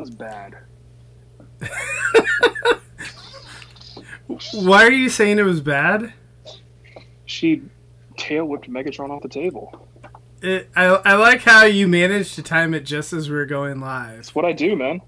was 0.00 0.10
bad. 0.10 0.56
Why 4.54 4.84
are 4.84 4.92
you 4.92 5.08
saying 5.08 5.38
it 5.38 5.44
was 5.44 5.60
bad? 5.60 6.12
She 7.26 7.62
tail 8.16 8.46
whipped 8.46 8.70
Megatron 8.70 9.10
off 9.10 9.22
the 9.22 9.28
table. 9.28 9.88
It, 10.42 10.70
I, 10.74 10.86
I 10.86 11.14
like 11.14 11.42
how 11.42 11.64
you 11.64 11.86
managed 11.86 12.34
to 12.36 12.42
time 12.42 12.72
it 12.72 12.84
just 12.84 13.12
as 13.12 13.28
we 13.28 13.36
were 13.36 13.46
going 13.46 13.80
live. 13.80 14.16
That's 14.16 14.34
what 14.34 14.44
I 14.44 14.52
do, 14.52 14.74
man. 14.74 15.02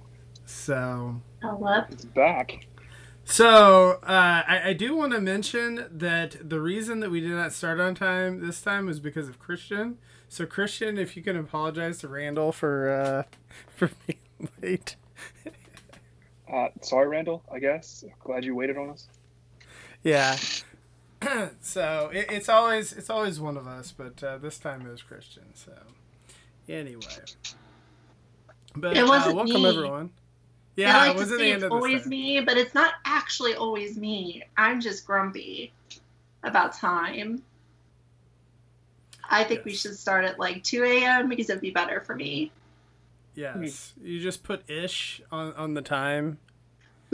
So, 0.44 1.20
what? 1.40 1.88
It's 1.90 2.04
back. 2.04 2.66
so 3.24 3.92
uh, 4.02 4.42
I, 4.46 4.60
I 4.66 4.72
do 4.74 4.94
want 4.94 5.12
to 5.12 5.20
mention 5.20 5.86
that 5.90 6.48
the 6.48 6.60
reason 6.60 7.00
that 7.00 7.10
we 7.10 7.20
did 7.20 7.30
not 7.30 7.52
start 7.52 7.80
on 7.80 7.94
time 7.94 8.44
this 8.44 8.60
time 8.60 8.86
was 8.86 9.00
because 9.00 9.28
of 9.28 9.38
Christian. 9.38 9.96
So, 10.28 10.44
Christian, 10.44 10.98
if 10.98 11.16
you 11.16 11.22
can 11.22 11.36
apologize 11.36 11.98
to 12.00 12.08
Randall 12.08 12.52
for 12.52 12.90
uh, 12.90 13.22
for 13.74 13.90
being 14.06 14.18
late. 14.62 14.96
Uh, 16.52 16.68
sorry, 16.82 17.08
Randall. 17.08 17.42
I 17.50 17.58
guess. 17.60 18.04
Glad 18.24 18.44
you 18.44 18.54
waited 18.54 18.76
on 18.76 18.90
us. 18.90 19.08
Yeah. 20.02 20.40
so 21.60 22.10
it, 22.12 22.26
it's 22.30 22.48
always 22.48 22.92
it's 22.92 23.10
always 23.10 23.40
one 23.40 23.56
of 23.56 23.66
us, 23.66 23.92
but 23.96 24.22
uh, 24.22 24.38
this 24.38 24.58
time 24.58 24.86
it 24.86 24.90
was 24.90 25.02
Christian. 25.02 25.54
So 25.54 25.72
anyway, 26.68 27.24
but 28.76 28.96
It 28.96 29.06
wasn't 29.06 29.34
uh, 29.34 29.34
welcome 29.34 29.64
me. 29.64 29.66
everyone. 29.66 30.10
I 30.84 30.94
Yeah, 30.94 30.96
like 30.96 31.14
it 31.14 31.16
to 31.18 31.18
wasn't 31.18 31.38
say 31.38 31.46
the 31.46 31.52
it's 31.52 31.62
end 31.64 31.64
of 31.64 31.72
always 31.72 32.06
me, 32.06 32.40
but 32.40 32.56
it's 32.56 32.74
not 32.74 32.94
actually 33.04 33.54
always 33.54 33.96
me. 33.98 34.42
I'm 34.56 34.80
just 34.80 35.06
grumpy 35.06 35.74
about 36.42 36.74
time. 36.74 37.42
I 39.28 39.44
think 39.44 39.64
we 39.64 39.74
should 39.74 39.96
start 39.98 40.24
at 40.24 40.38
like 40.38 40.62
2 40.64 40.84
a.m. 40.84 41.28
because 41.28 41.50
it'd 41.50 41.62
be 41.62 41.70
better 41.70 42.00
for 42.00 42.14
me. 42.14 42.52
Yes, 43.34 43.94
you 44.02 44.20
just 44.20 44.42
put 44.42 44.68
ish 44.70 45.22
on 45.30 45.52
on 45.54 45.74
the 45.74 45.82
time. 45.82 46.38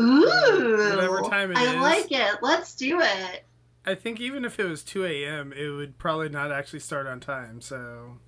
Ooh, 0.00 0.86
whatever 0.94 1.22
time 1.22 1.50
it 1.52 1.58
I 1.58 1.74
is. 1.74 1.80
like 1.82 2.12
it. 2.12 2.36
Let's 2.42 2.74
do 2.74 3.00
it. 3.00 3.44
I 3.86 3.94
think 3.94 4.20
even 4.20 4.44
if 4.44 4.58
it 4.60 4.64
was 4.64 4.82
two 4.82 5.04
a.m., 5.04 5.52
it 5.52 5.68
would 5.70 5.98
probably 5.98 6.28
not 6.28 6.52
actually 6.52 6.80
start 6.80 7.06
on 7.06 7.20
time. 7.20 7.60
So 7.60 8.18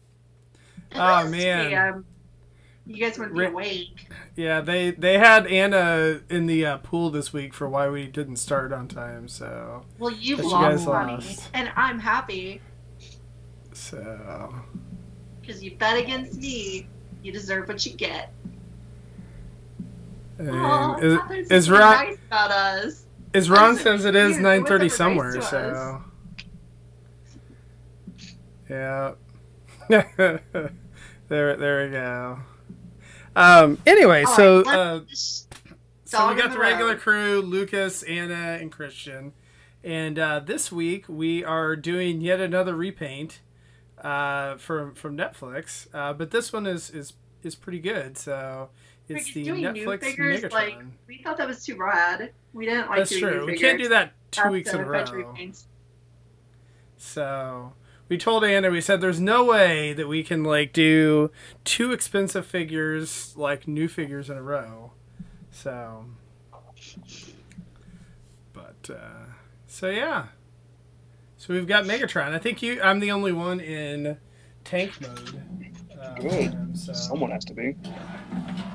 Oh, 0.95 1.19
it 1.21 1.25
2 1.25 1.31
man. 1.31 2.05
You 2.87 2.97
guys 3.07 3.19
wouldn't 3.19 3.37
be 3.39 3.45
awake. 3.45 4.09
yeah, 4.37 4.61
they 4.61 4.91
they 4.91 5.19
had 5.19 5.47
Anna 5.47 6.21
in 6.29 6.47
the 6.47 6.65
uh, 6.67 6.79
pool 6.79 7.11
this 7.11 7.33
week 7.33 7.55
for 7.55 7.69
why 7.69 7.89
we 7.89 8.07
didn't 8.07 8.37
start 8.37 8.73
on 8.73 8.89
time. 8.89 9.29
So 9.29 9.85
Well, 9.99 10.11
you've 10.13 10.41
you 10.41 10.51
lost 10.51 10.87
money, 10.87 11.13
lost. 11.13 11.51
and 11.55 11.71
I'm 11.77 11.99
happy 12.01 12.61
so 13.73 14.55
because 15.41 15.63
you 15.63 15.77
bet 15.77 15.97
against 15.99 16.39
me. 16.41 16.89
You 17.23 17.33
deserve 17.33 17.69
what 17.69 17.85
you 17.87 17.93
get. 17.95 18.33
Aw, 20.41 20.97
is, 21.01 21.51
is 21.51 21.71
Ron 21.71 22.07
nice 22.07 22.17
about 22.29 22.51
us. 22.51 23.05
is 23.35 23.51
Ron 23.51 23.77
says 23.77 24.05
it 24.05 24.17
is 24.17 24.39
nine 24.39 24.41
thirty 24.41 24.43
nine 24.43 24.63
What's 24.63 24.69
thirty 24.69 24.87
ever 24.87 24.89
nice 24.89 24.97
somewhere. 24.97 25.33
to 25.33 25.43
So 25.43 26.05
yeah, 28.69 29.13
there 31.29 31.57
there 31.57 31.85
we 31.87 31.91
go. 31.93 32.39
Um. 33.37 33.79
Anyway, 33.87 34.25
All 34.25 34.37
so 34.37 34.63
right, 34.65 34.75
uh, 34.75 35.01
So 36.05 36.29
we 36.29 36.35
got 36.35 36.51
the 36.51 36.55
the 36.55 36.59
regular 36.59 36.93
road. 36.93 37.01
crew, 37.01 37.43
Lucas, 37.43 38.03
Anna, 38.05 38.59
and 38.61 38.73
Christian. 38.73 39.33
And 39.83 40.19
uh, 40.19 40.41
this 40.41 40.71
week 40.71 41.07
we 41.09 41.45
are 41.45 41.77
doing 41.77 42.21
yet 42.21 42.41
another 42.41 42.75
repaint 42.75 43.41
uh, 44.01 44.57
from 44.57 44.95
from 44.95 45.17
Netflix. 45.17 45.87
Uh, 45.93 46.13
but 46.13 46.31
this 46.31 46.53
one 46.53 46.67
is 46.67 46.91
is 46.91 47.15
is 47.43 47.55
pretty 47.55 47.81
good. 47.81 48.17
So 48.19 48.71
it's 49.09 49.33
the 49.33 49.45
doing 49.45 49.63
new 49.63 49.87
Netflix 49.87 50.01
figures, 50.01 50.41
Megatron. 50.43 50.53
like, 50.53 50.79
we 51.07 51.19
thought 51.19 51.37
that 51.39 51.49
was 51.49 51.65
too 51.65 51.77
rad. 51.77 52.33
We 52.53 52.67
didn't 52.67 52.89
like 52.89 52.99
That's 52.99 53.11
doing 53.11 53.23
true. 53.23 53.47
We 53.47 53.59
can't 53.59 53.79
do 53.79 53.89
that 53.89 54.13
two 54.31 54.43
That's 54.43 54.53
weeks 54.53 54.73
in 54.73 54.81
a 54.81 54.85
row. 54.85 55.27
So 56.97 57.73
we 58.09 58.19
told 58.19 58.45
Anna, 58.45 58.71
we 58.71 58.81
said 58.81 59.01
there's 59.01 59.21
no 59.21 59.45
way 59.45 59.93
that 59.93 60.07
we 60.09 60.23
can 60.23 60.45
like 60.45 60.73
do 60.73 61.31
two 61.65 61.93
expensive 61.93 62.47
figures 62.47 63.35
like 63.37 63.67
new 63.67 63.89
figures 63.89 64.29
in 64.29 64.37
a 64.37 64.43
row. 64.43 64.93
So, 65.51 66.07
but 68.53 68.91
uh, 68.91 69.27
so 69.67 69.89
yeah. 69.89 70.27
So 71.41 71.55
we've 71.55 71.67
got 71.67 71.85
Megatron. 71.85 72.35
I 72.35 72.39
think 72.39 72.61
you. 72.61 72.83
I'm 72.83 73.01
the 73.01 73.11
only 73.13 73.33
one 73.33 73.61
in 73.61 74.19
tank 74.63 75.01
mode. 75.01 75.43
uh, 75.99 76.15
Good. 76.17 76.33
him, 76.53 76.77
so. 76.77 76.93
Someone 76.93 77.31
has 77.31 77.47
to 77.47 77.55
be. 77.55 77.77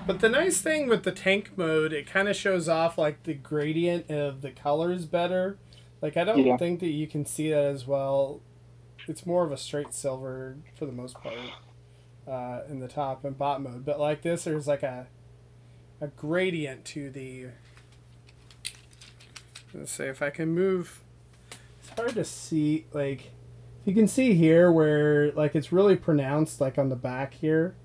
But 0.07 0.19
the 0.19 0.29
nice 0.29 0.61
thing 0.61 0.87
with 0.89 1.03
the 1.03 1.11
tank 1.11 1.51
mode, 1.55 1.93
it 1.93 2.07
kind 2.07 2.27
of 2.27 2.35
shows 2.35 2.67
off 2.67 2.97
like 2.97 3.21
the 3.21 3.35
gradient 3.35 4.09
of 4.09 4.41
the 4.41 4.49
colors 4.49 5.05
better. 5.05 5.59
Like 6.01 6.17
I 6.17 6.23
don't 6.23 6.43
Yeah. 6.43 6.57
think 6.57 6.79
that 6.79 6.87
you 6.89 7.05
can 7.05 7.23
see 7.27 7.51
that 7.51 7.65
as 7.65 7.85
well. 7.85 8.41
It's 9.07 9.27
more 9.27 9.45
of 9.45 9.51
a 9.51 9.57
straight 9.57 9.93
silver 9.93 10.57
for 10.75 10.87
the 10.87 10.91
most 10.91 11.13
part 11.21 11.35
uh, 12.27 12.61
in 12.67 12.79
the 12.79 12.87
top 12.87 13.23
and 13.23 13.37
bot 13.37 13.61
mode. 13.61 13.85
But 13.85 13.99
like 13.99 14.23
this, 14.23 14.45
there's 14.45 14.65
like 14.65 14.81
a 14.81 15.05
a 16.01 16.07
gradient 16.07 16.83
to 16.85 17.11
the. 17.11 17.49
Let's 19.71 19.91
see 19.91 20.05
if 20.05 20.23
I 20.23 20.31
can 20.31 20.49
move. 20.49 21.01
It's 21.95 22.01
hard 22.01 22.15
to 22.15 22.25
see. 22.25 22.85
Like 22.91 23.31
you 23.85 23.93
can 23.93 24.07
see 24.07 24.33
here 24.33 24.69
where 24.69 25.31
like 25.31 25.55
it's 25.55 25.71
really 25.71 25.95
pronounced, 25.95 26.59
like 26.59 26.77
on 26.77 26.89
the 26.89 26.95
back 26.97 27.33
here. 27.33 27.75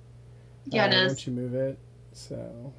Yeah, 0.66 0.86
it 0.86 0.94
uh, 0.94 0.96
is. 1.02 1.08
Once 1.10 1.26
you 1.28 1.32
move 1.32 1.54
it, 1.54 1.78
so. 2.12 2.72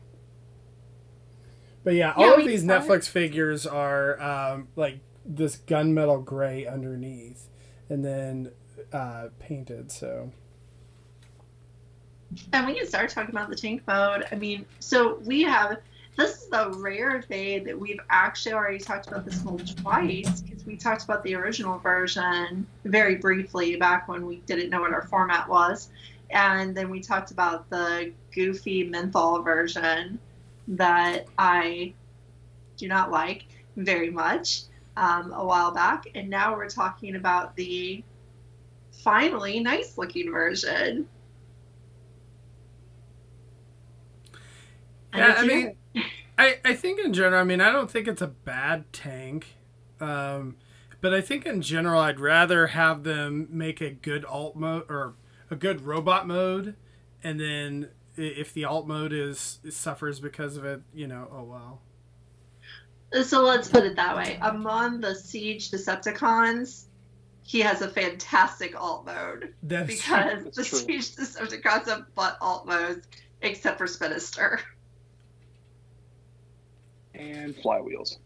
But 1.84 1.94
yeah, 1.94 2.14
Yeah, 2.18 2.26
all 2.26 2.40
of 2.40 2.46
these 2.46 2.66
saw 2.66 2.76
it. 2.76 2.82
Netflix 2.82 3.08
figures 3.08 3.66
are 3.66 4.22
um, 4.22 4.68
like 4.76 5.00
this 5.26 5.56
gunmetal 5.56 6.26
gray 6.26 6.66
underneath, 6.68 7.48
and 7.90 8.04
then 8.04 8.52
uh, 8.92 9.28
painted. 9.40 9.90
So 9.90 10.32
And 12.52 12.68
we 12.68 12.76
can 12.78 12.88
start 12.88 13.10
talking 13.10 13.30
about 13.30 13.50
the 13.50 13.56
tank 13.56 13.84
mode. 13.88 14.26
I 14.32 14.36
mean, 14.36 14.66
so 14.80 15.20
we 15.26 15.44
have 15.44 15.78
this 16.22 16.44
is 16.44 16.48
the 16.50 16.70
rare 16.78 17.20
day 17.22 17.60
that 17.60 17.78
we've 17.78 18.00
actually 18.10 18.54
already 18.54 18.78
talked 18.78 19.08
about 19.08 19.26
this 19.26 19.44
mold 19.44 19.76
twice 19.78 20.42
because 20.42 20.66
we 20.66 20.78
talked 20.78 21.04
about 21.04 21.24
the 21.24 21.34
original 21.34 21.80
version 21.80 22.68
very 22.86 23.16
briefly 23.16 23.76
back 23.76 24.08
when 24.08 24.26
we 24.26 24.38
didn't 24.46 24.70
know 24.70 24.82
what 24.82 24.94
our 24.94 25.08
format 25.08 25.50
was. 25.50 25.90
And 26.30 26.78
then 26.78 26.90
we 26.90 27.00
talked 27.00 27.32
about 27.32 27.70
the 27.70 28.12
goofy 28.34 28.84
menthol 28.84 29.42
version 29.42 30.20
that 30.68 31.26
I 31.38 31.94
do 32.78 32.88
not 32.88 33.10
like 33.12 33.46
very 33.76 34.12
much 34.12 34.64
um, 34.98 35.34
a 35.34 35.44
while 35.44 35.72
back. 35.72 36.06
And 36.14 36.30
now 36.30 36.56
we're 36.56 36.70
talking 36.70 37.16
about 37.16 37.56
the 37.56 38.04
finally 38.92 39.60
nice 39.60 39.98
looking 39.98 40.32
version. 40.32 41.08
Yeah, 45.14 45.36
I 45.38 45.46
mean, 45.46 45.76
I 46.42 46.58
I 46.66 46.74
think 46.74 47.00
in 47.00 47.14
general, 47.14 47.40
I 47.40 47.44
mean, 47.44 47.62
I 47.62 47.72
don't 47.72 47.90
think 47.90 48.08
it's 48.08 48.22
a 48.22 48.28
bad 48.28 48.92
tank, 48.92 49.58
um, 50.00 50.56
but 51.00 51.14
I 51.14 51.22
think 51.22 51.46
in 51.46 51.62
general, 51.62 52.02
I'd 52.02 52.20
rather 52.20 52.68
have 52.68 53.04
them 53.04 53.48
make 53.52 53.80
a 53.80 53.92
good 53.92 54.26
alt 54.26 54.56
mode 54.56 54.90
or 54.90 55.14
a 55.52 55.56
good 55.56 55.82
robot 55.86 56.28
mode, 56.28 56.76
and 57.24 57.40
then 57.40 57.90
if 58.18 58.54
the 58.54 58.66
alt 58.66 58.88
mode 58.88 59.14
is 59.14 59.60
suffers 59.70 60.20
because 60.20 60.58
of 60.58 60.66
it, 60.66 60.82
you 60.94 61.08
know, 61.08 61.28
oh 61.32 61.44
well. 61.44 61.82
So 63.24 63.44
let's 63.44 63.70
put 63.70 63.84
it 63.84 63.96
that 63.98 64.16
way. 64.16 64.40
Among 64.42 65.02
the 65.02 65.14
Siege 65.14 65.70
Decepticons, 65.70 66.86
he 67.44 67.60
has 67.60 67.82
a 67.82 67.90
fantastic 67.90 68.80
alt 68.80 69.06
mode 69.06 69.54
That's 69.62 69.88
because 69.88 70.44
That's 70.46 70.58
the 70.58 70.64
true. 70.64 70.80
Siege 70.80 71.16
Decepticons 71.16 71.88
have 71.88 72.16
butt 72.16 72.38
alt 72.42 72.66
modes 72.66 73.08
except 73.44 73.78
for 73.78 73.86
Spinister. 73.86 74.60
And 77.22 77.56
flywheels. 77.56 78.18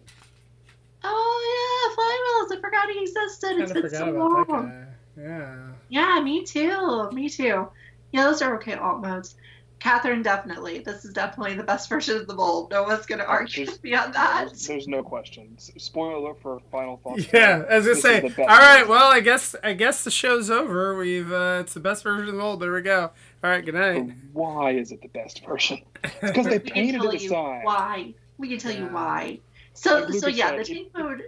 Oh 1.03 2.47
yeah, 2.49 2.55
flywheels! 2.55 2.57
I 2.57 2.61
forgot 2.61 2.89
he 2.89 3.01
existed. 3.01 3.49
kind 3.49 3.61
It's 3.61 3.71
of 3.71 3.75
been 3.75 3.83
forgot 3.83 3.97
so 3.99 4.09
about 4.15 4.49
long. 4.49 4.69
that. 4.69 4.87
Yeah. 5.17 5.55
Yeah, 5.89 6.21
me 6.21 6.43
too. 6.43 7.09
Me 7.11 7.29
too. 7.29 7.67
Yeah, 8.11 8.23
those 8.25 8.41
are 8.41 8.55
okay 8.55 8.73
alt 8.73 9.01
modes. 9.01 9.35
Catherine, 9.79 10.23
definitely. 10.23 10.79
This 10.79 11.05
is 11.05 11.13
definitely 11.13 11.55
the 11.55 11.63
best 11.63 11.89
version 11.89 12.17
of 12.17 12.27
the 12.27 12.33
mold. 12.33 12.71
No 12.71 12.83
one's 12.83 13.05
going 13.05 13.19
to 13.19 13.25
argue 13.27 13.65
There's- 13.65 13.75
with 13.77 13.83
me 13.83 13.93
on 13.93 14.11
that. 14.13 14.45
There's, 14.47 14.67
there's 14.67 14.87
no 14.87 15.03
question. 15.03 15.55
Spoiler 15.59 16.13
alert 16.13 16.41
for 16.41 16.59
final 16.71 16.97
thoughts. 16.97 17.25
Yeah, 17.33 17.63
as 17.67 17.83
I 17.85 17.89
This 17.89 18.01
say. 18.01 18.21
All 18.21 18.45
right, 18.47 18.77
version. 18.79 18.89
well, 18.89 19.11
I 19.11 19.19
guess 19.19 19.55
I 19.63 19.73
guess 19.73 20.03
the 20.03 20.11
show's 20.11 20.49
over. 20.49 20.95
We've 20.97 21.31
uh, 21.31 21.59
it's 21.61 21.73
the 21.75 21.79
best 21.81 22.03
version 22.03 22.27
of 22.29 22.33
the 22.33 22.39
mold. 22.39 22.61
There 22.61 22.73
we 22.73 22.81
go. 22.81 23.11
All 23.43 23.49
right, 23.51 23.63
good 23.63 23.73
But 23.75 23.79
night. 23.97 24.11
why 24.33 24.71
is 24.71 24.91
it 24.91 25.01
the 25.03 25.09
best 25.09 25.45
version? 25.45 25.81
It's 26.03 26.13
Because 26.21 26.47
they 26.47 26.59
painted 26.73 27.03
it 27.03 27.21
you 27.21 27.29
aside. 27.29 27.61
why. 27.63 28.13
We 28.37 28.49
can 28.49 28.57
tell 28.57 28.73
you 28.73 28.85
why. 28.87 29.39
So, 29.73 29.99
Like 30.09 30.13
so 30.19 30.27
yeah, 30.27 30.47
said, 30.49 30.55
the 30.57 30.61
it- 30.61 30.67
tank 30.67 30.91
mode. 30.97 31.23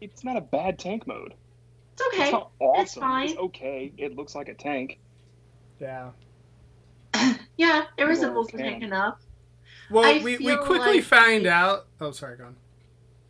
It's 0.00 0.24
not 0.24 0.36
a 0.36 0.40
bad 0.40 0.78
tank 0.78 1.06
mode. 1.06 1.34
It's 1.92 2.02
okay. 2.08 2.22
It's 2.24 2.32
not 2.32 2.50
awesome. 2.60 3.00
fine. 3.02 3.28
It's 3.30 3.38
okay. 3.38 3.92
It 3.98 4.16
looks 4.16 4.34
like 4.34 4.48
a 4.48 4.54
tank. 4.54 4.98
Yeah. 5.80 6.10
Yeah, 7.56 7.82
it 7.98 8.04
resembles 8.04 8.46
the 8.46 8.56
can. 8.56 8.66
tank 8.66 8.82
enough. 8.82 9.18
Well, 9.90 10.04
I 10.06 10.22
we, 10.24 10.38
we 10.38 10.56
quickly 10.56 10.94
like 10.96 11.02
find 11.04 11.44
the- 11.44 11.50
out. 11.52 11.88
Oh, 12.00 12.10
sorry, 12.12 12.38
go 12.38 12.44
on. 12.44 12.56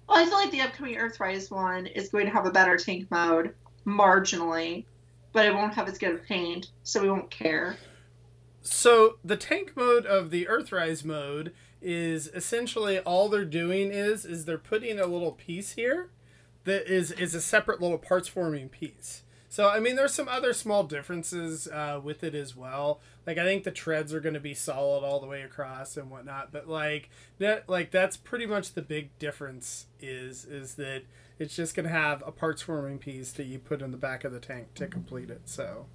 Well, 0.08 0.18
I 0.18 0.24
feel 0.24 0.34
like 0.34 0.52
the 0.52 0.60
upcoming 0.60 0.96
Earthrise 0.96 1.50
one 1.50 1.86
is 1.86 2.10
going 2.10 2.26
to 2.26 2.32
have 2.32 2.46
a 2.46 2.50
better 2.52 2.76
tank 2.76 3.10
mode, 3.10 3.54
marginally, 3.86 4.84
but 5.32 5.46
it 5.46 5.54
won't 5.54 5.74
have 5.74 5.88
as 5.88 5.98
good 5.98 6.14
of 6.14 6.22
paint, 6.24 6.68
so 6.84 7.02
we 7.02 7.10
won't 7.10 7.30
care. 7.30 7.76
So 8.62 9.16
the 9.24 9.36
tank 9.36 9.72
mode 9.76 10.06
of 10.06 10.30
the 10.30 10.46
Earthrise 10.46 11.04
mode 11.04 11.52
is 11.82 12.28
essentially 12.28 12.98
all 13.00 13.28
they're 13.28 13.44
doing 13.44 13.90
is 13.90 14.24
is 14.24 14.44
they're 14.44 14.58
putting 14.58 14.98
a 14.98 15.06
little 15.06 15.32
piece 15.32 15.72
here 15.72 16.10
that 16.64 16.86
is 16.92 17.10
is 17.12 17.34
a 17.34 17.40
separate 17.40 17.80
little 17.80 17.98
parts 17.98 18.28
forming 18.28 18.68
piece. 18.68 19.22
So 19.48 19.68
I 19.68 19.80
mean, 19.80 19.96
there's 19.96 20.14
some 20.14 20.28
other 20.28 20.52
small 20.52 20.84
differences 20.84 21.66
uh, 21.66 22.00
with 22.02 22.22
it 22.22 22.36
as 22.36 22.54
well. 22.54 23.00
Like 23.26 23.36
I 23.36 23.44
think 23.44 23.64
the 23.64 23.72
treads 23.72 24.14
are 24.14 24.20
going 24.20 24.34
to 24.34 24.40
be 24.40 24.54
solid 24.54 25.04
all 25.04 25.18
the 25.20 25.26
way 25.26 25.42
across 25.42 25.96
and 25.96 26.08
whatnot. 26.08 26.52
But 26.52 26.68
like 26.68 27.10
that, 27.38 27.68
like 27.68 27.90
that's 27.90 28.16
pretty 28.16 28.46
much 28.46 28.74
the 28.74 28.82
big 28.82 29.18
difference. 29.18 29.86
Is 29.98 30.44
is 30.44 30.76
that 30.76 31.02
it's 31.38 31.56
just 31.56 31.74
going 31.74 31.86
to 31.86 31.92
have 31.92 32.22
a 32.26 32.30
parts 32.30 32.62
forming 32.62 32.98
piece 32.98 33.32
that 33.32 33.44
you 33.46 33.58
put 33.58 33.82
in 33.82 33.90
the 33.90 33.96
back 33.96 34.24
of 34.24 34.32
the 34.32 34.40
tank 34.40 34.74
to 34.74 34.86
complete 34.86 35.30
it. 35.30 35.42
So 35.46 35.86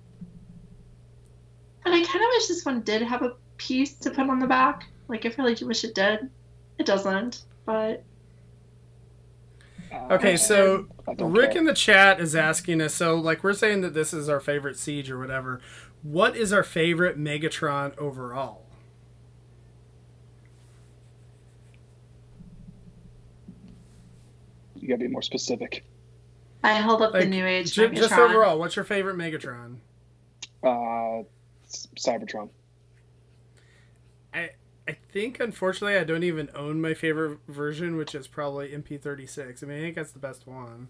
And 1.85 1.93
I 1.93 2.03
kind 2.03 2.23
of 2.23 2.29
wish 2.33 2.47
this 2.47 2.65
one 2.65 2.81
did 2.81 3.03
have 3.03 3.21
a 3.21 3.35
piece 3.57 3.93
to 3.99 4.09
put 4.11 4.29
on 4.29 4.39
the 4.39 4.47
back. 4.47 4.87
Like, 5.07 5.25
I 5.25 5.31
really 5.37 5.55
do 5.55 5.67
wish 5.67 5.83
it 5.83 5.93
did. 5.95 6.29
It 6.79 6.85
doesn't, 6.85 7.43
but 7.65 8.03
Uh, 9.91 10.07
okay, 10.13 10.35
so 10.35 10.87
Rick 11.19 11.51
care. 11.51 11.59
in 11.59 11.65
the 11.65 11.73
chat 11.73 12.19
is 12.19 12.35
asking 12.35 12.81
us. 12.81 12.93
So, 12.95 13.15
like, 13.15 13.43
we're 13.43 13.53
saying 13.53 13.81
that 13.81 13.93
this 13.93 14.13
is 14.13 14.27
our 14.27 14.39
favorite 14.39 14.77
siege 14.77 15.09
or 15.11 15.17
whatever. 15.19 15.61
What 16.01 16.35
is 16.35 16.51
our 16.51 16.63
favorite 16.63 17.17
Megatron 17.19 17.97
overall? 17.97 18.63
you 24.75 24.87
gotta 24.87 24.99
be 24.99 25.07
more 25.07 25.21
specific. 25.21 25.83
I 26.63 26.73
held 26.73 27.01
up 27.01 27.13
Like, 27.13 27.23
the 27.23 27.29
New 27.29 27.45
Age 27.45 27.73
Ju- 27.73 27.89
just 27.89 28.13
overall, 28.13 28.59
what's 28.59 28.75
your 28.75 28.85
favorite 28.85 29.17
Megatron? 29.17 29.77
Uh, 30.63 31.23
Cybertron. 31.97 32.49
I 34.87 34.93
think 35.11 35.39
unfortunately 35.39 35.97
I 35.97 36.03
don't 36.03 36.23
even 36.23 36.49
own 36.53 36.79
my 36.79 36.93
favorite 36.93 37.39
version, 37.47 37.97
which 37.97 38.13
is 38.13 38.27
probably 38.27 38.69
MP36. 38.69 39.63
I 39.63 39.65
mean, 39.65 39.77
I 39.77 39.81
think 39.81 39.95
that's 39.95 40.11
the 40.11 40.19
best 40.19 40.45
one. 40.45 40.89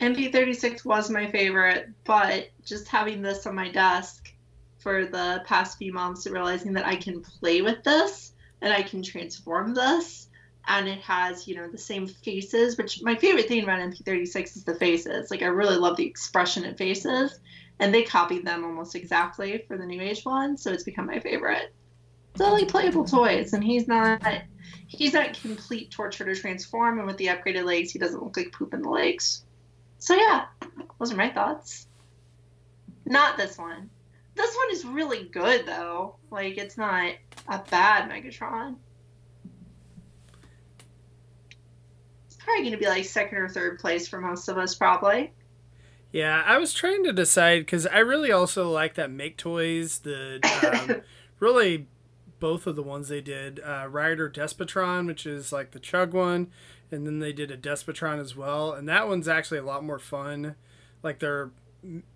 MP36 0.00 0.84
was 0.84 1.10
my 1.10 1.30
favorite, 1.30 1.88
but 2.04 2.50
just 2.64 2.88
having 2.88 3.22
this 3.22 3.46
on 3.46 3.54
my 3.54 3.70
desk 3.70 4.32
for 4.78 5.06
the 5.06 5.42
past 5.44 5.78
few 5.78 5.92
months 5.92 6.26
and 6.26 6.34
realizing 6.34 6.72
that 6.72 6.86
I 6.86 6.96
can 6.96 7.20
play 7.20 7.62
with 7.62 7.82
this 7.84 8.32
and 8.60 8.72
I 8.72 8.82
can 8.82 9.02
transform 9.02 9.74
this 9.74 10.28
and 10.68 10.86
it 10.86 11.00
has, 11.00 11.48
you 11.48 11.56
know, 11.56 11.68
the 11.68 11.78
same 11.78 12.06
faces, 12.06 12.76
which 12.76 13.02
my 13.02 13.16
favorite 13.16 13.48
thing 13.48 13.62
about 13.62 13.80
MP36 13.80 14.56
is 14.56 14.64
the 14.64 14.74
faces. 14.74 15.30
Like 15.30 15.42
I 15.42 15.46
really 15.46 15.76
love 15.76 15.96
the 15.96 16.06
expression 16.06 16.64
in 16.64 16.76
faces 16.76 17.40
and 17.80 17.92
they 17.92 18.02
copied 18.02 18.44
them 18.44 18.64
almost 18.64 18.94
exactly 18.94 19.64
for 19.66 19.78
the 19.78 19.86
New 19.86 20.00
Age 20.00 20.24
one, 20.24 20.56
so 20.56 20.72
it's 20.72 20.84
become 20.84 21.06
my 21.06 21.20
favorite. 21.20 21.74
Only 22.40 22.64
playable 22.64 23.04
toys 23.04 23.52
and 23.52 23.62
he's 23.62 23.88
not 23.88 24.22
he's 24.86 25.12
not 25.12 25.38
complete 25.40 25.90
torture 25.90 26.24
to 26.24 26.34
transform 26.34 26.98
and 26.98 27.06
with 27.06 27.16
the 27.16 27.26
upgraded 27.26 27.64
legs 27.64 27.90
he 27.90 27.98
doesn't 27.98 28.22
look 28.22 28.36
like 28.36 28.52
poop 28.52 28.74
in 28.74 28.82
the 28.82 28.88
legs. 28.88 29.44
So 29.98 30.14
yeah, 30.14 30.46
those 30.98 31.12
are 31.12 31.16
my 31.16 31.30
thoughts. 31.30 31.86
Not 33.04 33.36
this 33.36 33.58
one. 33.58 33.90
This 34.34 34.54
one 34.54 34.70
is 34.70 34.84
really 34.84 35.24
good 35.24 35.66
though. 35.66 36.16
Like 36.30 36.58
it's 36.58 36.76
not 36.76 37.12
a 37.48 37.58
bad 37.70 38.10
Megatron. 38.10 38.76
It's 42.26 42.36
probably 42.36 42.64
gonna 42.64 42.78
be 42.78 42.86
like 42.86 43.04
second 43.04 43.38
or 43.38 43.48
third 43.48 43.78
place 43.78 44.06
for 44.06 44.20
most 44.20 44.48
of 44.48 44.58
us, 44.58 44.74
probably. 44.74 45.32
Yeah, 46.12 46.42
I 46.46 46.58
was 46.58 46.72
trying 46.72 47.04
to 47.04 47.12
decide 47.12 47.60
because 47.60 47.86
I 47.86 47.98
really 47.98 48.32
also 48.32 48.70
like 48.70 48.94
that 48.94 49.10
Make 49.10 49.36
Toys. 49.36 49.98
The 49.98 50.40
um, 50.88 51.02
really 51.40 51.88
both 52.40 52.66
of 52.66 52.76
the 52.76 52.82
ones 52.82 53.08
they 53.08 53.20
did, 53.20 53.60
uh, 53.64 53.86
Rider 53.90 54.28
Despotron, 54.30 55.06
which 55.06 55.26
is 55.26 55.52
like 55.52 55.72
the 55.72 55.80
Chug 55.80 56.12
one, 56.14 56.48
and 56.90 57.06
then 57.06 57.18
they 57.18 57.32
did 57.32 57.50
a 57.50 57.56
Despotron 57.56 58.18
as 58.20 58.36
well, 58.36 58.72
and 58.72 58.88
that 58.88 59.08
one's 59.08 59.28
actually 59.28 59.58
a 59.58 59.64
lot 59.64 59.84
more 59.84 59.98
fun. 59.98 60.54
Like 61.02 61.18
their 61.20 61.50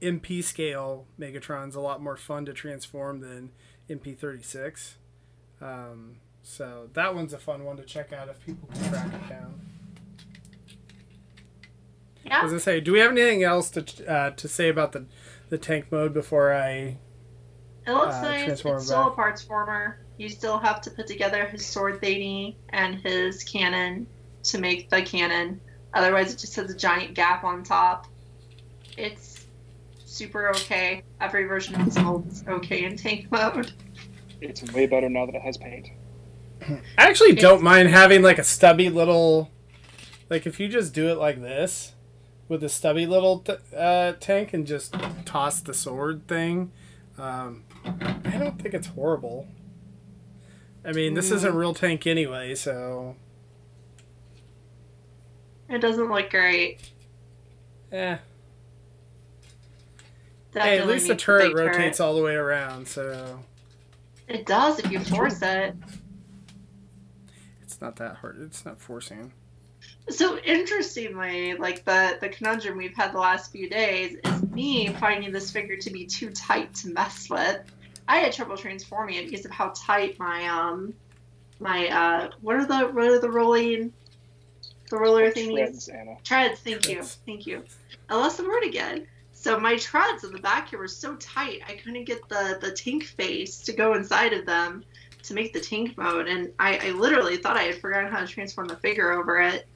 MP 0.00 0.42
scale 0.42 1.06
Megatron's 1.18 1.74
a 1.76 1.80
lot 1.80 2.02
more 2.02 2.16
fun 2.16 2.44
to 2.46 2.52
transform 2.52 3.20
than 3.20 3.50
MP36. 3.88 4.94
Um, 5.60 6.16
so 6.42 6.88
that 6.94 7.14
one's 7.14 7.32
a 7.32 7.38
fun 7.38 7.64
one 7.64 7.76
to 7.76 7.84
check 7.84 8.12
out 8.12 8.28
if 8.28 8.44
people 8.44 8.68
can 8.72 8.90
track 8.90 9.06
it 9.06 9.28
down. 9.28 9.60
I 12.24 12.28
Yeah. 12.28 12.42
was 12.42 12.52
gonna 12.52 12.60
say, 12.60 12.80
do 12.80 12.92
we 12.92 13.00
have 13.00 13.10
anything 13.10 13.42
else 13.42 13.70
to 13.70 14.10
uh, 14.10 14.30
to 14.30 14.48
say 14.48 14.68
about 14.68 14.92
the 14.92 15.06
the 15.48 15.58
tank 15.58 15.90
mode 15.90 16.12
before 16.14 16.52
I? 16.54 16.98
It 17.86 17.90
looks 17.92 18.14
uh, 18.14 18.22
nice. 18.22 18.48
It's 18.48 18.60
still 18.60 19.08
a 19.08 19.10
parts 19.10 19.42
former. 19.42 19.98
You 20.18 20.28
still 20.28 20.58
have 20.58 20.80
to 20.82 20.90
put 20.90 21.06
together 21.06 21.46
his 21.46 21.64
sword 21.64 22.00
thingy 22.00 22.56
and 22.70 22.96
his 22.96 23.42
cannon 23.44 24.06
to 24.44 24.58
make 24.58 24.90
the 24.90 25.02
cannon. 25.02 25.60
Otherwise, 25.94 26.32
it 26.32 26.38
just 26.38 26.56
has 26.56 26.70
a 26.70 26.76
giant 26.76 27.14
gap 27.14 27.44
on 27.44 27.62
top. 27.62 28.06
It's 28.96 29.46
super 30.04 30.50
okay. 30.50 31.02
Every 31.20 31.44
version 31.44 31.74
of 31.74 31.84
this 31.86 31.98
mold 31.98 32.26
is 32.28 32.44
okay 32.46 32.84
in 32.84 32.96
tank 32.96 33.28
mode. 33.30 33.72
It's 34.40 34.62
way 34.72 34.86
better 34.86 35.08
now 35.08 35.26
that 35.26 35.34
it 35.34 35.42
has 35.42 35.56
paint. 35.56 35.88
I 36.68 36.80
actually 36.96 37.34
don't 37.34 37.62
mind 37.62 37.88
having 37.88 38.22
like 38.22 38.38
a 38.38 38.44
stubby 38.44 38.90
little, 38.90 39.50
like 40.28 40.46
if 40.46 40.60
you 40.60 40.68
just 40.68 40.92
do 40.92 41.08
it 41.08 41.18
like 41.18 41.40
this, 41.40 41.94
with 42.48 42.62
a 42.62 42.68
stubby 42.68 43.06
little 43.06 43.38
t- 43.40 43.54
uh, 43.76 44.12
tank 44.20 44.52
and 44.52 44.66
just 44.66 44.94
toss 45.24 45.60
the 45.60 45.72
sword 45.72 46.26
thing. 46.28 46.70
Um, 47.18 47.64
I 47.84 48.36
don't 48.38 48.60
think 48.60 48.74
it's 48.74 48.88
horrible. 48.88 49.48
I 50.84 50.92
mean, 50.92 51.14
this 51.14 51.30
isn't 51.30 51.54
real 51.54 51.74
tank 51.74 52.06
anyway, 52.06 52.54
so 52.54 53.16
It 55.68 55.78
doesn't 55.80 56.10
look 56.10 56.30
great. 56.30 56.90
eh. 57.92 58.16
Hey, 60.54 60.78
at 60.78 60.86
least 60.86 61.06
the 61.08 61.16
turret 61.16 61.54
rotates 61.54 61.98
all 61.98 62.14
the 62.14 62.22
way 62.22 62.34
around, 62.34 62.86
so 62.86 63.38
It 64.28 64.44
does 64.44 64.78
if 64.80 64.90
you 64.90 65.00
force 65.00 65.40
it. 65.40 65.74
it's 67.62 67.80
not 67.80 67.96
that 67.96 68.16
hard. 68.16 68.38
It's 68.42 68.64
not 68.66 68.78
forcing. 68.80 69.32
So 70.10 70.36
interestingly, 70.40 71.54
like 71.54 71.84
the 71.84 72.18
the 72.20 72.28
conundrum 72.28 72.76
we've 72.76 72.94
had 72.94 73.12
the 73.12 73.18
last 73.18 73.50
few 73.52 73.70
days 73.70 74.16
is 74.24 74.42
me 74.50 74.88
finding 74.94 75.32
this 75.32 75.50
figure 75.50 75.76
to 75.76 75.90
be 75.90 76.04
too 76.06 76.30
tight 76.30 76.74
to 76.76 76.88
mess 76.88 77.30
with. 77.30 77.60
I 78.08 78.18
had 78.18 78.32
trouble 78.32 78.56
transforming 78.56 79.16
it 79.16 79.30
because 79.30 79.44
of 79.44 79.50
how 79.50 79.72
tight 79.74 80.18
my 80.18 80.46
um 80.46 80.94
my 81.60 81.88
uh 81.88 82.30
what 82.40 82.56
are 82.56 82.66
the 82.66 82.88
what 82.88 83.04
are 83.04 83.20
the 83.20 83.30
rolling 83.30 83.92
the 84.90 84.98
roller 84.98 85.30
thingies 85.30 85.54
Treads, 85.54 85.88
Anna. 85.88 86.16
treads. 86.22 86.60
Thank 86.60 86.88
you, 86.88 87.02
thank 87.02 87.46
you. 87.46 87.64
I 88.10 88.16
lost 88.16 88.36
the 88.36 88.44
word 88.44 88.64
again. 88.64 89.06
So 89.32 89.58
my 89.58 89.76
treads 89.76 90.22
in 90.22 90.32
the 90.32 90.38
back 90.38 90.68
here 90.70 90.78
were 90.78 90.86
so 90.86 91.16
tight, 91.16 91.62
I 91.66 91.74
couldn't 91.74 92.04
get 92.04 92.28
the 92.28 92.58
the 92.60 92.72
tank 92.72 93.04
face 93.04 93.58
to 93.62 93.72
go 93.72 93.94
inside 93.94 94.32
of 94.32 94.46
them 94.46 94.84
to 95.24 95.34
make 95.34 95.52
the 95.52 95.60
tank 95.60 95.96
mode, 95.96 96.26
and 96.26 96.52
I, 96.58 96.78
I 96.78 96.90
literally 96.90 97.36
thought 97.36 97.56
I 97.56 97.62
had 97.62 97.80
forgotten 97.80 98.10
how 98.10 98.20
to 98.20 98.26
transform 98.26 98.68
the 98.68 98.76
figure 98.76 99.12
over 99.12 99.40
it 99.40 99.66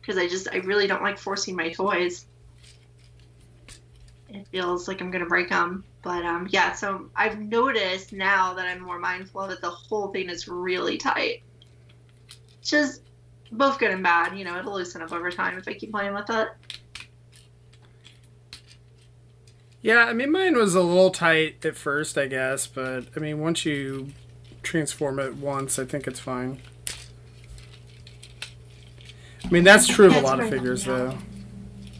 because 0.00 0.18
I 0.18 0.28
just 0.28 0.48
I 0.52 0.56
really 0.58 0.86
don't 0.86 1.02
like 1.02 1.18
forcing 1.18 1.54
my 1.54 1.70
toys. 1.70 2.26
It 4.36 4.48
feels 4.48 4.88
like 4.88 5.00
I'm 5.00 5.10
gonna 5.10 5.26
break 5.26 5.48
them, 5.48 5.84
but 6.02 6.24
um 6.24 6.46
yeah. 6.50 6.72
So 6.72 7.08
I've 7.16 7.38
noticed 7.38 8.12
now 8.12 8.54
that 8.54 8.66
I'm 8.66 8.82
more 8.82 8.98
mindful 8.98 9.46
that. 9.48 9.60
The 9.60 9.70
whole 9.70 10.08
thing 10.08 10.28
is 10.28 10.46
really 10.48 10.98
tight. 10.98 11.42
Just 12.62 13.02
both 13.52 13.78
good 13.78 13.90
and 13.90 14.02
bad. 14.02 14.36
You 14.36 14.44
know, 14.44 14.58
it'll 14.58 14.74
loosen 14.74 15.02
up 15.02 15.12
over 15.12 15.30
time 15.30 15.56
if 15.58 15.66
I 15.66 15.74
keep 15.74 15.92
playing 15.92 16.14
with 16.14 16.28
it. 16.28 16.48
Yeah, 19.82 20.04
I 20.04 20.12
mean, 20.14 20.32
mine 20.32 20.56
was 20.56 20.74
a 20.74 20.82
little 20.82 21.10
tight 21.10 21.64
at 21.64 21.76
first, 21.76 22.18
I 22.18 22.26
guess, 22.26 22.66
but 22.66 23.04
I 23.16 23.20
mean, 23.20 23.38
once 23.38 23.64
you 23.64 24.08
transform 24.64 25.20
it 25.20 25.36
once, 25.36 25.78
I 25.78 25.84
think 25.84 26.08
it's 26.08 26.18
fine. 26.18 26.60
I 29.44 29.48
mean, 29.48 29.62
that's 29.62 29.86
true 29.86 30.06
of 30.06 30.16
a 30.16 30.20
lot 30.20 30.40
of 30.40 30.46
right, 30.46 30.54
figures, 30.54 30.86
yeah. 30.86 30.92
though. 30.92 31.18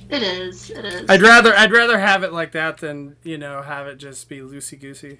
It 0.09 0.23
is. 0.23 0.71
It 0.71 0.85
is. 0.85 1.11
I'd 1.11 1.23
rather 1.23 1.55
I'd 1.55 1.73
rather 1.73 1.99
have 1.99 2.23
it 2.23 2.33
like 2.33 2.53
that 2.53 2.79
than 2.79 3.17
you 3.23 3.39
know 3.39 3.63
have 3.63 3.87
it 3.87 3.97
just 3.97 4.29
be 4.29 4.39
loosey 4.39 4.81
goosey. 4.81 5.19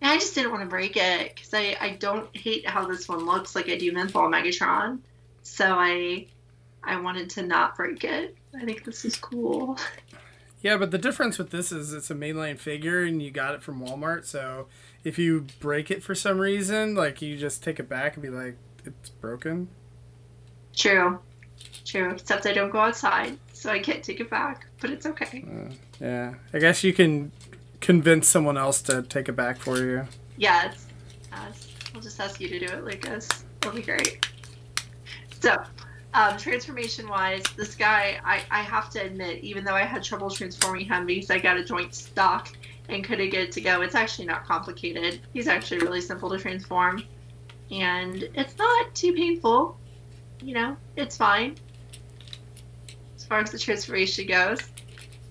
I 0.00 0.16
just 0.16 0.34
didn't 0.34 0.52
want 0.52 0.62
to 0.62 0.68
break 0.68 0.96
it 0.96 1.34
because 1.34 1.52
I, 1.52 1.76
I 1.80 1.90
don't 1.98 2.34
hate 2.36 2.66
how 2.66 2.86
this 2.86 3.08
one 3.08 3.26
looks 3.26 3.54
like 3.54 3.68
I 3.68 3.76
do 3.76 3.92
Menthol 3.92 4.30
Megatron. 4.30 5.00
So 5.42 5.66
I 5.66 6.26
I 6.82 7.00
wanted 7.00 7.30
to 7.30 7.42
not 7.42 7.76
break 7.76 8.04
it. 8.04 8.36
I 8.54 8.64
think 8.64 8.84
this 8.84 9.04
is 9.04 9.16
cool. 9.16 9.78
Yeah, 10.60 10.76
but 10.76 10.90
the 10.90 10.98
difference 10.98 11.38
with 11.38 11.50
this 11.50 11.70
is 11.70 11.92
it's 11.92 12.10
a 12.10 12.14
mainline 12.14 12.58
figure 12.58 13.02
and 13.04 13.22
you 13.22 13.30
got 13.30 13.54
it 13.54 13.62
from 13.62 13.80
Walmart. 13.80 14.24
So 14.24 14.66
if 15.04 15.18
you 15.18 15.46
break 15.60 15.90
it 15.90 16.02
for 16.02 16.14
some 16.14 16.40
reason, 16.40 16.94
like 16.94 17.22
you 17.22 17.36
just 17.36 17.62
take 17.62 17.78
it 17.78 17.88
back 17.88 18.14
and 18.14 18.22
be 18.22 18.30
like, 18.30 18.56
it's 18.84 19.10
broken. 19.10 19.68
True. 20.74 21.20
True. 21.88 22.10
Except 22.10 22.44
I 22.44 22.52
don't 22.52 22.70
go 22.70 22.80
outside, 22.80 23.38
so 23.54 23.70
I 23.70 23.78
can't 23.78 24.04
take 24.04 24.20
it 24.20 24.28
back. 24.28 24.66
But 24.78 24.90
it's 24.90 25.06
okay. 25.06 25.42
Uh, 25.48 25.72
yeah, 25.98 26.34
I 26.52 26.58
guess 26.58 26.84
you 26.84 26.92
can 26.92 27.32
convince 27.80 28.28
someone 28.28 28.58
else 28.58 28.82
to 28.82 29.00
take 29.02 29.30
it 29.30 29.36
back 29.36 29.58
for 29.58 29.78
you. 29.78 30.06
Yes. 30.36 30.86
Yes. 31.32 31.68
I'll 31.94 32.02
just 32.02 32.20
ask 32.20 32.42
you 32.42 32.48
to 32.50 32.58
do 32.58 32.66
it, 32.66 32.84
Lucas. 32.84 33.26
It'll 33.62 33.72
be 33.72 33.80
great. 33.80 34.28
So, 35.40 35.56
um, 36.12 36.36
transformation 36.36 37.08
wise, 37.08 37.42
this 37.56 37.74
guy, 37.74 38.20
I, 38.22 38.42
I 38.50 38.60
have 38.60 38.90
to 38.90 39.02
admit, 39.02 39.42
even 39.42 39.64
though 39.64 39.74
I 39.74 39.84
had 39.84 40.04
trouble 40.04 40.28
transforming 40.28 40.84
him 40.84 41.06
because 41.06 41.30
I 41.30 41.38
got 41.38 41.56
a 41.56 41.64
joint 41.64 41.94
stuck 41.94 42.54
and 42.90 43.02
couldn't 43.02 43.30
get 43.30 43.44
it 43.44 43.52
to 43.52 43.62
go, 43.62 43.80
it's 43.80 43.94
actually 43.94 44.26
not 44.26 44.44
complicated. 44.44 45.20
He's 45.32 45.48
actually 45.48 45.78
really 45.78 46.02
simple 46.02 46.28
to 46.28 46.38
transform. 46.38 47.02
And 47.70 48.28
it's 48.34 48.58
not 48.58 48.94
too 48.94 49.14
painful. 49.14 49.78
You 50.42 50.52
know, 50.52 50.76
it's 50.96 51.16
fine. 51.16 51.56
As 53.28 53.30
far 53.30 53.40
as 53.40 53.50
the 53.50 53.58
transformation 53.58 54.26
goes, 54.26 54.58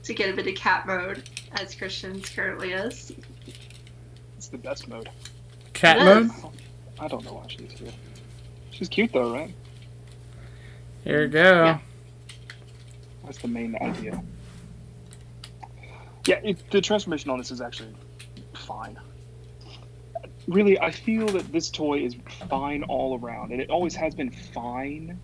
to 0.03 0.13
get 0.13 0.29
a 0.29 0.33
bit 0.33 0.45
of 0.45 0.53
cat 0.53 0.85
mode, 0.85 1.27
as 1.53 1.73
Christian's 1.73 2.29
currently 2.29 2.73
is. 2.73 3.11
It's 4.37 4.49
the 4.49 4.59
best 4.59 4.87
mode. 4.87 5.09
Cat 5.73 5.97
mode? 6.05 6.29
I 6.99 7.07
don't 7.07 7.25
know 7.25 7.33
why 7.33 7.47
she's 7.47 7.71
here. 7.71 7.89
She's 8.69 8.87
cute 8.87 9.11
though, 9.13 9.33
right? 9.33 9.51
Here 11.05 11.23
you 11.23 11.27
go. 11.27 11.41
Yeah. 11.41 11.79
That's 13.25 13.39
the 13.39 13.47
main 13.47 13.75
idea. 13.81 14.23
Yeah, 16.27 16.39
it, 16.43 16.69
the 16.69 16.81
transformation 16.81 17.31
on 17.31 17.39
this 17.39 17.49
is 17.49 17.61
actually 17.61 17.95
fine. 18.53 18.99
Really, 20.47 20.79
I 20.79 20.91
feel 20.91 21.25
that 21.29 21.51
this 21.51 21.71
toy 21.71 22.01
is 22.01 22.15
fine 22.47 22.83
all 22.83 23.19
around, 23.19 23.53
and 23.53 23.59
it 23.59 23.71
always 23.71 23.95
has 23.95 24.13
been 24.13 24.29
fine. 24.29 25.19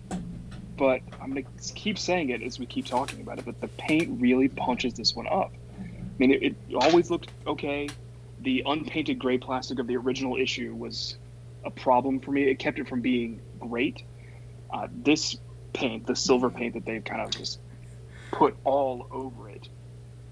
But 0.76 1.02
I'm 1.20 1.28
gonna 1.28 1.46
keep 1.74 1.98
saying 1.98 2.30
it 2.30 2.42
as 2.42 2.58
we 2.58 2.66
keep 2.66 2.86
talking 2.86 3.20
about 3.20 3.38
it. 3.38 3.44
But 3.44 3.60
the 3.60 3.68
paint 3.68 4.20
really 4.20 4.48
punches 4.48 4.94
this 4.94 5.14
one 5.14 5.26
up. 5.28 5.52
I 5.78 6.16
mean, 6.18 6.32
it, 6.32 6.42
it 6.42 6.56
always 6.74 7.10
looked 7.10 7.30
okay. 7.46 7.88
The 8.40 8.62
unpainted 8.66 9.18
gray 9.18 9.38
plastic 9.38 9.78
of 9.78 9.86
the 9.86 9.96
original 9.96 10.36
issue 10.36 10.74
was 10.74 11.16
a 11.64 11.70
problem 11.70 12.20
for 12.20 12.30
me. 12.30 12.44
It 12.44 12.58
kept 12.58 12.78
it 12.78 12.88
from 12.88 13.00
being 13.00 13.40
great. 13.58 14.02
Uh, 14.70 14.88
this 14.92 15.36
paint, 15.72 16.06
the 16.06 16.16
silver 16.16 16.50
paint 16.50 16.74
that 16.74 16.84
they've 16.84 17.04
kind 17.04 17.22
of 17.22 17.30
just 17.30 17.60
put 18.32 18.56
all 18.64 19.06
over 19.10 19.48
it, 19.48 19.68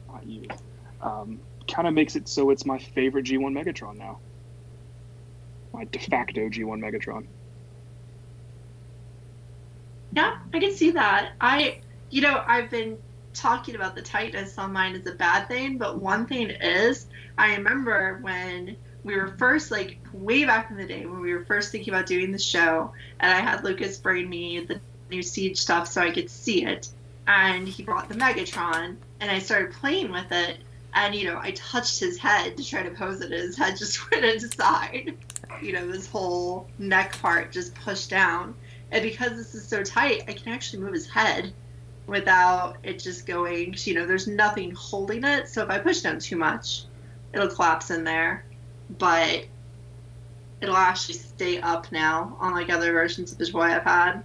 not 0.09 0.27
you, 0.27 0.49
um, 1.01 1.41
kind 1.71 1.87
of 1.87 1.95
makes 1.95 2.17
it 2.17 2.29
so 2.29 2.51
it's 2.51 2.67
my 2.67 2.79
favorite 2.79 3.27
G1 3.27 3.53
Megatron 3.53 3.97
now. 3.97 4.19
My 5.73 5.85
de 5.85 5.99
facto 5.99 6.49
G1 6.49 6.81
Megatron. 6.81 7.27
Yeah, 10.15 10.39
I 10.53 10.59
can 10.59 10.73
see 10.73 10.91
that. 10.93 11.33
I, 11.41 11.81
you 12.11 12.21
know, 12.21 12.43
I've 12.47 12.71
been 12.71 12.99
talking 13.35 13.75
about 13.75 13.95
the 13.95 14.03
tightness 14.03 14.59
on 14.59 14.73
mine 14.73 14.95
as 14.95 15.07
a 15.07 15.13
bad 15.13 15.49
thing, 15.49 15.79
but 15.79 16.01
one 16.01 16.27
thing 16.27 16.51
is, 16.51 17.07
I 17.39 17.57
remember 17.57 18.19
when 18.21 18.77
we 19.05 19.17
were 19.17 19.29
first, 19.39 19.71
like, 19.71 19.99
way 20.13 20.45
back 20.45 20.71
in 20.71 20.77
the 20.77 20.87
day, 20.87 21.07
when 21.07 21.21
we 21.21 21.33
were 21.33 21.45
first 21.45 21.73
thinking 21.73 21.93
about 21.93 22.07
doing 22.07 22.31
the 22.31 22.39
show, 22.39 22.93
and 23.21 23.33
I 23.33 23.41
had 23.41 23.65
Lucas 23.65 23.99
bring 23.99 24.29
me 24.29 24.61
the 24.61 24.81
new 25.11 25.23
Siege 25.23 25.59
stuff 25.59 25.89
so 25.89 26.03
I 26.03 26.11
could 26.11 26.31
see 26.31 26.65
it, 26.65 26.89
and 27.27 27.67
he 27.67 27.83
brought 27.83 28.09
the 28.09 28.15
Megatron, 28.15 28.97
and 29.21 29.31
I 29.31 29.39
started 29.39 29.73
playing 29.73 30.13
with 30.13 30.31
it, 30.31 30.59
and, 30.95 31.15
you 31.15 31.25
know, 31.25 31.39
I 31.41 31.53
touched 31.53 32.01
his 32.01 32.19
head 32.19 32.59
to 32.59 32.65
try 32.65 32.83
to 32.83 32.91
pose 32.91 33.23
it, 33.23 33.33
and 33.33 33.41
his 33.41 33.57
head 33.57 33.77
just 33.79 34.11
went 34.11 34.25
inside. 34.25 35.17
You 35.63 35.73
know, 35.73 35.91
this 35.91 36.07
whole 36.07 36.69
neck 36.79 37.19
part 37.21 37.51
just 37.53 37.75
pushed 37.75 38.11
down. 38.11 38.55
And 38.93 39.03
because 39.03 39.33
this 39.33 39.55
is 39.55 39.67
so 39.67 39.83
tight, 39.83 40.25
I 40.29 40.35
can 40.35 40.53
actually 40.53 40.83
move 40.83 40.93
his 40.93 41.09
head 41.09 41.53
without 42.07 42.77
it 42.83 42.99
just 42.99 43.27
going, 43.27 43.75
you 43.79 43.95
know, 43.95 44.07
there's 44.07 44.27
nothing 44.27 44.71
holding 44.73 45.25
it. 45.25 45.49
So 45.49 45.63
if 45.63 45.71
I 45.71 45.79
push 45.79 46.03
down 46.03 46.19
too 46.19 46.37
much, 46.37 46.85
it'll 47.33 47.49
collapse 47.49 47.91
in 47.91 48.05
there. 48.05 48.45
But 48.99 49.47
it'll 50.61 50.77
actually 50.77 51.15
stay 51.15 51.59
up 51.61 51.91
now, 51.91 52.37
unlike 52.43 52.69
other 52.69 52.93
versions 52.93 53.33
of 53.33 53.39
the 53.39 53.47
toy 53.47 53.63
I've 53.63 53.83
had. 53.83 54.23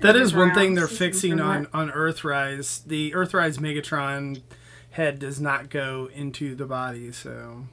That 0.00 0.16
It 0.16 0.22
is 0.22 0.34
moves 0.34 0.46
one 0.46 0.54
thing 0.54 0.74
they're 0.74 0.88
fixing 0.88 1.40
on, 1.40 1.68
on 1.72 1.90
Earthrise. 1.90 2.84
The 2.84 3.12
Earthrise 3.12 3.58
Megatron 3.58 4.42
head 4.90 5.20
does 5.20 5.40
not 5.40 5.70
go 5.70 6.10
into 6.12 6.56
the 6.56 6.66
body, 6.66 7.12
so. 7.12 7.68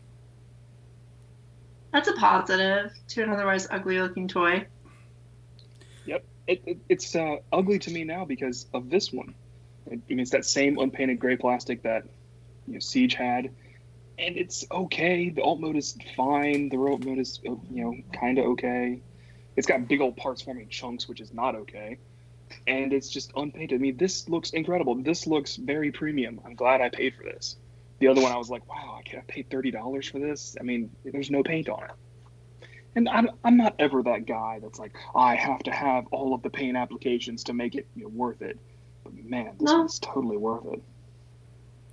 That's 1.92 2.08
a 2.08 2.14
positive 2.14 2.92
to 3.08 3.24
an 3.24 3.32
otherwise 3.32 3.68
ugly 3.72 4.00
looking 4.00 4.28
toy. 4.28 4.68
It, 6.50 6.64
it, 6.66 6.78
it's 6.90 7.16
uh, 7.16 7.38
ugly 7.54 7.78
to 7.78 7.92
me 7.92 8.04
now 8.06 8.26
because 8.26 8.66
of 8.74 8.90
this 8.90 9.14
one. 9.14 9.36
I 9.86 10.00
mean, 10.10 10.20
it's 10.20 10.32
that 10.32 10.46
same 10.46 10.80
unpainted 10.80 11.20
gray 11.20 11.38
plastic 11.38 11.84
that 11.84 12.06
you 12.66 12.74
know, 12.74 12.80
Siege 12.80 13.14
had, 13.14 13.52
and 14.18 14.36
it's 14.36 14.66
okay. 14.72 15.30
The 15.30 15.44
alt 15.44 15.60
mode 15.60 15.76
is 15.76 15.96
fine. 16.18 16.70
The 16.70 16.80
rope 16.80 17.06
mode 17.06 17.20
is 17.20 17.40
you 17.44 17.60
know 17.70 17.96
kind 18.20 18.40
of 18.40 18.46
okay. 18.54 19.00
It's 19.56 19.68
got 19.68 19.88
big 19.88 20.02
old 20.02 20.18
parts 20.18 20.42
forming 20.42 20.70
chunks, 20.70 21.08
which 21.08 21.22
is 21.22 21.32
not 21.32 21.54
okay. 21.54 22.00
And 22.66 22.94
it's 22.94 23.10
just 23.10 23.32
unpainted. 23.36 23.76
I 23.76 23.78
mean, 23.80 23.98
this 23.98 24.28
looks 24.28 24.50
incredible. 24.50 24.96
This 24.96 25.28
looks 25.28 25.56
very 25.56 25.92
premium. 25.92 26.42
I'm 26.44 26.56
glad 26.56 26.82
I 26.82 26.90
paid 26.90 27.14
for 27.14 27.24
this. 27.24 27.58
The 28.00 28.08
other 28.08 28.22
one, 28.22 28.32
I 28.32 28.38
was 28.38 28.50
like, 28.50 28.68
wow, 28.68 29.00
I 29.00 29.18
paid 29.28 29.52
thirty 29.52 29.70
dollars 29.70 30.10
for 30.10 30.18
this. 30.18 30.58
I 30.60 30.64
mean, 30.64 30.90
there's 31.04 31.30
no 31.30 31.44
paint 31.44 31.70
on 31.70 31.84
it. 31.84 31.92
And 32.96 33.08
I'm, 33.10 33.30
I'm 33.44 33.58
not 33.58 33.76
ever 33.80 34.02
that 34.04 34.26
guy 34.26 34.60
that's 34.62 34.80
like, 34.80 34.94
I 35.16 35.36
have 35.36 35.60
to 35.64 35.72
have 35.72 36.06
all 36.12 36.34
of 36.34 36.42
the 36.42 36.50
paint 36.50 36.76
applications 36.76 37.44
to 37.46 37.54
make 37.54 37.76
it 37.76 37.88
you 37.96 38.04
know, 38.04 38.10
worth 38.10 38.42
it. 38.42 38.60
But 39.04 39.14
man, 39.16 39.56
this 39.60 39.72
No. 39.72 39.80
one's 39.80 40.00
totally 40.00 40.38
worth 40.38 40.66
it. 40.74 40.82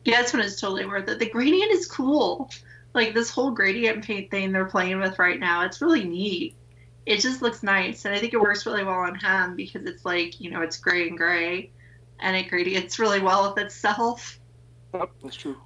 Yeah, 0.04 0.22
this 0.22 0.32
one 0.32 0.42
is 0.42 0.60
totally 0.60 0.86
worth 0.86 1.08
it. 1.08 1.18
The 1.18 1.28
gradient 1.28 1.72
is 1.72 1.86
cool. 1.86 2.50
Like 2.94 3.12
this 3.12 3.30
whole 3.30 3.50
gradient 3.50 4.04
paint 4.04 4.30
thing 4.30 4.52
they're 4.52 4.64
playing 4.64 5.00
with 5.00 5.18
right 5.18 5.38
now, 5.38 5.64
it's 5.64 5.82
really 5.82 6.04
neat. 6.04 6.56
It 7.04 7.20
just 7.20 7.42
looks 7.42 7.62
nice, 7.62 8.04
and 8.04 8.14
I 8.14 8.18
think 8.18 8.32
it 8.32 8.40
works 8.40 8.66
really 8.66 8.82
well 8.82 8.96
on 9.00 9.14
him 9.16 9.54
because 9.54 9.84
it's 9.84 10.04
like 10.04 10.40
you 10.40 10.50
know 10.50 10.62
it's 10.62 10.76
gray 10.78 11.06
and 11.08 11.16
gray, 11.16 11.70
and 12.18 12.34
it 12.36 12.48
gradients 12.48 12.98
really 12.98 13.20
well 13.20 13.48
with 13.52 13.64
itself. 13.64 14.40
Yep, 14.94 15.10
that's 15.22 15.36
true. 15.36 15.56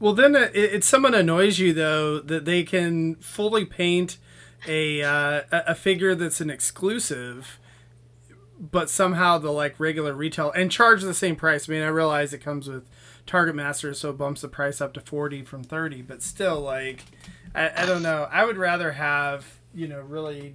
Well, 0.00 0.14
then 0.14 0.34
it, 0.34 0.54
it 0.56 0.84
somewhat 0.84 1.14
annoys 1.14 1.58
you 1.58 1.72
though 1.72 2.18
that 2.20 2.44
they 2.46 2.64
can 2.64 3.16
fully 3.16 3.64
paint 3.64 4.18
a 4.66 5.02
uh, 5.02 5.42
a 5.50 5.74
figure 5.74 6.14
that's 6.14 6.40
an 6.40 6.50
exclusive, 6.50 7.58
but 8.58 8.90
somehow 8.90 9.38
the 9.38 9.50
like 9.50 9.78
regular 9.78 10.14
retail 10.14 10.50
and 10.52 10.70
charge 10.70 11.02
the 11.02 11.14
same 11.14 11.36
price. 11.36 11.68
I 11.68 11.72
mean, 11.72 11.82
I 11.82 11.88
realize 11.88 12.32
it 12.32 12.38
comes 12.38 12.68
with 12.68 12.88
Target 13.26 13.54
Master, 13.54 13.94
so 13.94 14.10
it 14.10 14.18
bumps 14.18 14.42
the 14.42 14.48
price 14.48 14.80
up 14.80 14.92
to 14.94 15.00
forty 15.00 15.42
from 15.42 15.62
thirty, 15.64 16.02
but 16.02 16.22
still, 16.22 16.60
like, 16.60 17.04
I, 17.54 17.82
I 17.82 17.86
don't 17.86 18.02
know. 18.02 18.28
I 18.30 18.44
would 18.44 18.56
rather 18.56 18.92
have 18.92 19.58
you 19.74 19.88
know 19.88 20.00
really 20.00 20.54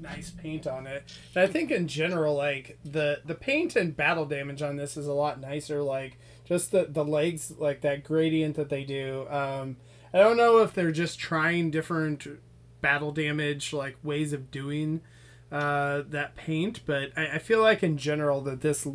nice 0.00 0.30
paint 0.30 0.66
on 0.66 0.86
it. 0.86 1.04
And 1.34 1.44
I 1.44 1.46
think 1.46 1.70
in 1.70 1.88
general, 1.88 2.34
like 2.34 2.78
the 2.84 3.20
the 3.24 3.34
paint 3.34 3.76
and 3.76 3.96
battle 3.96 4.26
damage 4.26 4.62
on 4.62 4.76
this 4.76 4.96
is 4.96 5.06
a 5.06 5.12
lot 5.12 5.40
nicer. 5.40 5.82
Like 5.82 6.18
just 6.44 6.72
the 6.72 6.86
the 6.88 7.04
legs, 7.04 7.52
like 7.58 7.80
that 7.82 8.04
gradient 8.04 8.56
that 8.56 8.68
they 8.68 8.84
do. 8.84 9.26
Um, 9.28 9.76
I 10.12 10.18
don't 10.18 10.36
know 10.36 10.58
if 10.58 10.74
they're 10.74 10.92
just 10.92 11.18
trying 11.18 11.70
different 11.70 12.26
battle 12.84 13.12
damage 13.12 13.72
like 13.72 13.96
ways 14.02 14.34
of 14.34 14.50
doing 14.50 15.00
uh, 15.50 16.02
that 16.06 16.36
paint, 16.36 16.80
but 16.84 17.10
I, 17.16 17.36
I 17.36 17.38
feel 17.38 17.62
like 17.62 17.82
in 17.82 17.96
general 17.96 18.42
that 18.42 18.60
this 18.60 18.86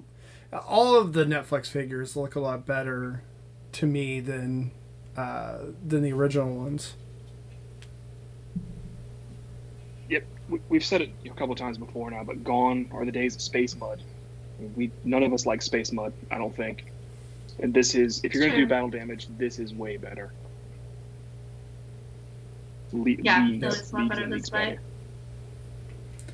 all 0.67 0.95
of 0.95 1.13
the 1.13 1.25
Netflix 1.25 1.65
figures 1.65 2.15
look 2.15 2.35
a 2.35 2.39
lot 2.39 2.67
better 2.67 3.23
to 3.71 3.87
me 3.87 4.19
than 4.19 4.69
uh, 5.17 5.57
than 5.83 6.03
the 6.03 6.13
original 6.13 6.55
ones. 6.55 6.93
Yep, 10.07 10.23
we, 10.49 10.59
we've 10.69 10.85
said 10.85 11.01
it 11.01 11.09
a 11.25 11.29
couple 11.29 11.55
times 11.55 11.79
before 11.79 12.11
now, 12.11 12.23
but 12.23 12.43
gone 12.43 12.89
are 12.91 13.05
the 13.05 13.11
days 13.11 13.33
of 13.33 13.41
space 13.41 13.75
mud. 13.75 14.03
We 14.75 14.91
none 15.03 15.23
of 15.23 15.33
us 15.33 15.47
like 15.47 15.63
space 15.63 15.91
mud, 15.91 16.13
I 16.29 16.37
don't 16.37 16.55
think. 16.55 16.91
And 17.57 17.73
this 17.73 17.95
is, 17.95 18.21
if 18.23 18.35
you're 18.35 18.43
going 18.43 18.53
to 18.53 18.59
do 18.59 18.67
battle 18.67 18.89
damage, 18.89 19.27
this 19.39 19.57
is 19.57 19.73
way 19.73 19.97
better. 19.97 20.31
Le- 22.93 23.11
Yeah, 23.21 23.47
leagues- 23.47 23.61
no, 23.61 23.67
it's 23.69 23.91
a 23.91 23.95
lot 23.95 24.01
leagues 24.03 24.15
better 24.15 24.29
this 24.29 24.51
way. 24.51 24.65
better. 24.69 24.81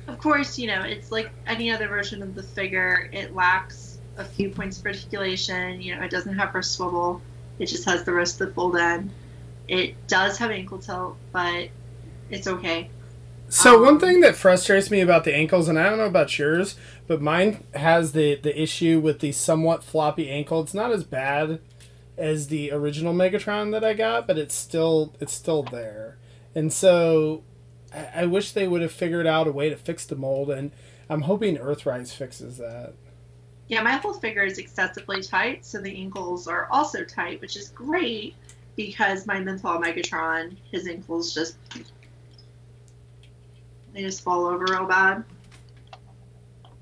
Of 0.08 0.18
course, 0.18 0.58
you 0.58 0.68
know 0.68 0.82
it's 0.82 1.10
like 1.10 1.30
any 1.46 1.70
other 1.70 1.88
version 1.88 2.22
of 2.22 2.34
the 2.34 2.42
figure. 2.42 3.08
It 3.12 3.34
lacks 3.34 3.98
a 4.16 4.24
few 4.24 4.50
points 4.50 4.78
of 4.78 4.86
articulation. 4.86 5.80
You 5.82 5.96
know, 5.96 6.02
it 6.02 6.10
doesn't 6.10 6.34
have 6.36 6.50
her 6.50 6.62
swivel. 6.62 7.20
It 7.58 7.66
just 7.66 7.84
has 7.86 8.04
the 8.04 8.12
rest 8.12 8.40
of 8.40 8.48
the 8.48 8.54
fold 8.54 8.76
end. 8.76 9.10
It 9.68 9.94
does 10.06 10.38
have 10.38 10.50
ankle 10.50 10.78
tilt, 10.78 11.16
but 11.32 11.68
it's 12.30 12.46
okay. 12.46 12.88
So 13.48 13.80
one 13.80 13.94
Um, 13.94 14.00
thing 14.00 14.20
that 14.20 14.36
frustrates 14.36 14.90
me 14.90 15.00
about 15.00 15.24
the 15.24 15.34
ankles, 15.34 15.68
and 15.68 15.78
I 15.78 15.88
don't 15.88 15.98
know 15.98 16.06
about 16.06 16.36
yours, 16.38 16.76
but 17.06 17.20
mine 17.20 17.64
has 17.74 18.12
the 18.12 18.36
the 18.36 18.60
issue 18.60 19.00
with 19.00 19.20
the 19.20 19.32
somewhat 19.32 19.82
floppy 19.84 20.28
ankle. 20.30 20.60
It's 20.62 20.74
not 20.74 20.92
as 20.92 21.04
bad 21.04 21.60
as 22.16 22.48
the 22.48 22.70
original 22.72 23.12
Megatron 23.12 23.72
that 23.72 23.84
I 23.84 23.92
got, 23.94 24.26
but 24.26 24.38
it's 24.38 24.54
still 24.54 25.14
it's 25.20 25.32
still 25.32 25.62
there. 25.62 26.16
And 26.56 26.72
so 26.72 27.44
I, 27.92 28.22
I 28.22 28.26
wish 28.26 28.52
they 28.52 28.66
would 28.66 28.80
have 28.80 28.90
figured 28.90 29.26
out 29.26 29.46
a 29.46 29.52
way 29.52 29.68
to 29.68 29.76
fix 29.76 30.06
the 30.06 30.16
mold, 30.16 30.50
and 30.50 30.72
I'm 31.08 31.20
hoping 31.20 31.58
Earthrise 31.58 32.12
fixes 32.12 32.56
that. 32.56 32.94
Yeah, 33.68 33.82
my 33.82 33.92
whole 33.92 34.14
figure 34.14 34.42
is 34.42 34.58
excessively 34.58 35.22
tight, 35.22 35.66
so 35.66 35.80
the 35.80 35.94
ankles 35.94 36.48
are 36.48 36.66
also 36.70 37.04
tight, 37.04 37.40
which 37.42 37.56
is 37.56 37.68
great 37.68 38.34
because 38.74 39.26
my 39.26 39.38
Menthol 39.38 39.80
Megatron, 39.80 40.56
his 40.72 40.88
ankles 40.88 41.34
just 41.34 41.56
they 43.92 44.02
just 44.02 44.22
fall 44.22 44.46
over 44.46 44.64
real 44.64 44.86
bad. 44.86 45.24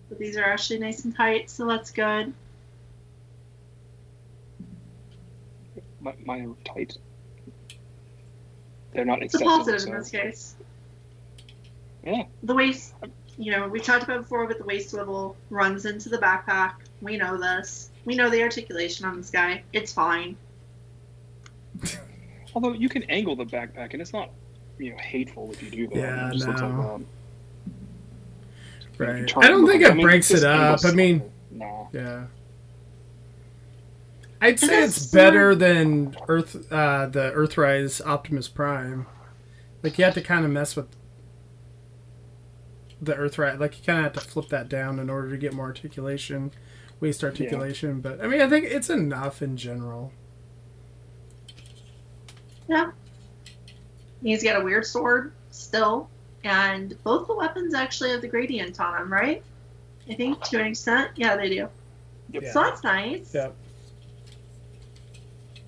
But 0.09 0.19
these 0.19 0.37
are 0.37 0.45
actually 0.45 0.79
nice 0.79 1.05
and 1.05 1.17
tight, 1.17 1.51
so 1.51 1.67
that's 1.67 1.91
good. 1.91 2.33
My, 6.01 6.15
mine 6.25 6.55
are 6.55 6.75
tight. 6.75 6.99
They're 8.95 9.05
not 9.05 9.23
It's 9.23 9.35
a 9.35 9.41
positive 9.41 9.81
so- 9.83 9.89
in 9.93 9.99
this 9.99 10.11
case. 10.11 10.55
Yeah. 12.05 12.25
The 12.43 12.55
waist, 12.55 12.95
you 13.39 13.51
know, 13.53 13.67
we 13.67 13.81
talked 13.81 14.05
about 14.05 14.23
before, 14.23 14.47
but 14.47 14.59
the 14.59 14.65
waist 14.65 14.91
swivel 14.91 15.37
runs 15.51 15.87
into 15.87 16.09
the 16.09 16.19
backpack. 16.19 16.75
We 17.01 17.17
know 17.17 17.37
this. 17.39 17.91
We 18.05 18.15
know 18.15 18.29
the 18.31 18.43
articulation 18.43 19.07
on 19.07 19.17
this 19.17 19.31
guy. 19.31 19.63
It's 19.73 19.93
fine. 19.93 20.37
Although 22.55 22.73
you 22.75 22.89
can 22.89 23.03
angle 23.05 23.35
the 23.37 23.47
backpack, 23.47 23.93
and 23.95 24.03
it's 24.03 24.13
not, 24.13 24.31
you 24.79 24.91
know, 24.91 24.99
hateful 24.99 25.51
if 25.53 25.63
you 25.63 25.71
do 25.71 25.87
that. 25.89 25.97
Yeah, 25.97 26.29
it 26.29 26.33
just 26.35 26.47
looks 26.47 26.61
like 26.61 26.71
no. 26.73 26.83
that. 26.83 27.01
If 28.93 29.01
you 29.01 29.07
Right. 29.07 29.37
I 29.39 29.49
don't 29.49 29.67
think 29.67 29.83
it 29.83 30.01
breaks 30.01 30.31
it 30.31 30.45
up. 30.45 30.61
angle's 30.61 30.85
I 30.85 30.93
mean, 30.93 31.23
Nah. 31.51 31.87
Yeah. 31.93 32.25
I'd 34.45 34.61
say 34.61 34.85
it's 34.85 35.07
better 35.07 35.55
than 35.55 36.15
Earth, 36.29 36.71
uh, 36.71 37.07
the 37.07 37.33
Earthrise 37.35 38.05
Optimus 38.07 38.47
Prime. 38.47 39.07
Like 39.83 39.97
you 39.97 40.05
have 40.05 40.13
to 40.15 40.21
kind 40.21 40.45
of 40.45 40.51
mess 40.51 40.77
with 40.77 40.89
the 43.01 43.15
Earthrise. 43.15 43.59
Like 43.59 43.79
you 43.79 43.85
kind 43.87 44.01
of 44.01 44.05
have 44.05 44.23
to 44.23 44.31
flip 44.31 44.51
that 44.51 44.69
down 44.69 44.99
in 44.99 45.09
order 45.09 45.31
to 45.31 45.39
get 45.39 45.55
more 45.55 45.65
articulation, 45.65 46.53
waist 47.01 47.25
articulation. 47.25 48.03
But 48.03 48.23
I 48.23 48.27
mean, 48.27 48.43
I 48.43 48.49
think 48.51 48.67
it's 48.67 48.91
enough 48.91 49.41
in 49.41 49.57
general. 49.57 50.13
Yeah. 52.69 52.91
He's 54.23 54.45
got 54.45 54.61
a 54.61 54.65
weird 54.65 54.85
sword 54.85 55.33
still, 55.53 56.11
and 56.45 57.03
both 57.03 57.29
the 57.29 57.35
weapons 57.35 57.73
actually 57.73 58.11
have 58.11 58.21
the 58.21 58.29
gradient 58.29 58.79
on 58.79 58.93
them, 58.93 59.11
right? 59.11 59.43
I 60.07 60.13
think 60.13 60.43
to 60.43 60.61
an 60.61 60.67
extent. 60.67 61.13
Yeah, 61.17 61.35
they 61.35 61.49
do. 61.49 61.69
Yep. 62.33 62.45
So 62.53 62.63
that's 62.63 62.85
nice. 62.85 63.33
Yep. 63.33 63.55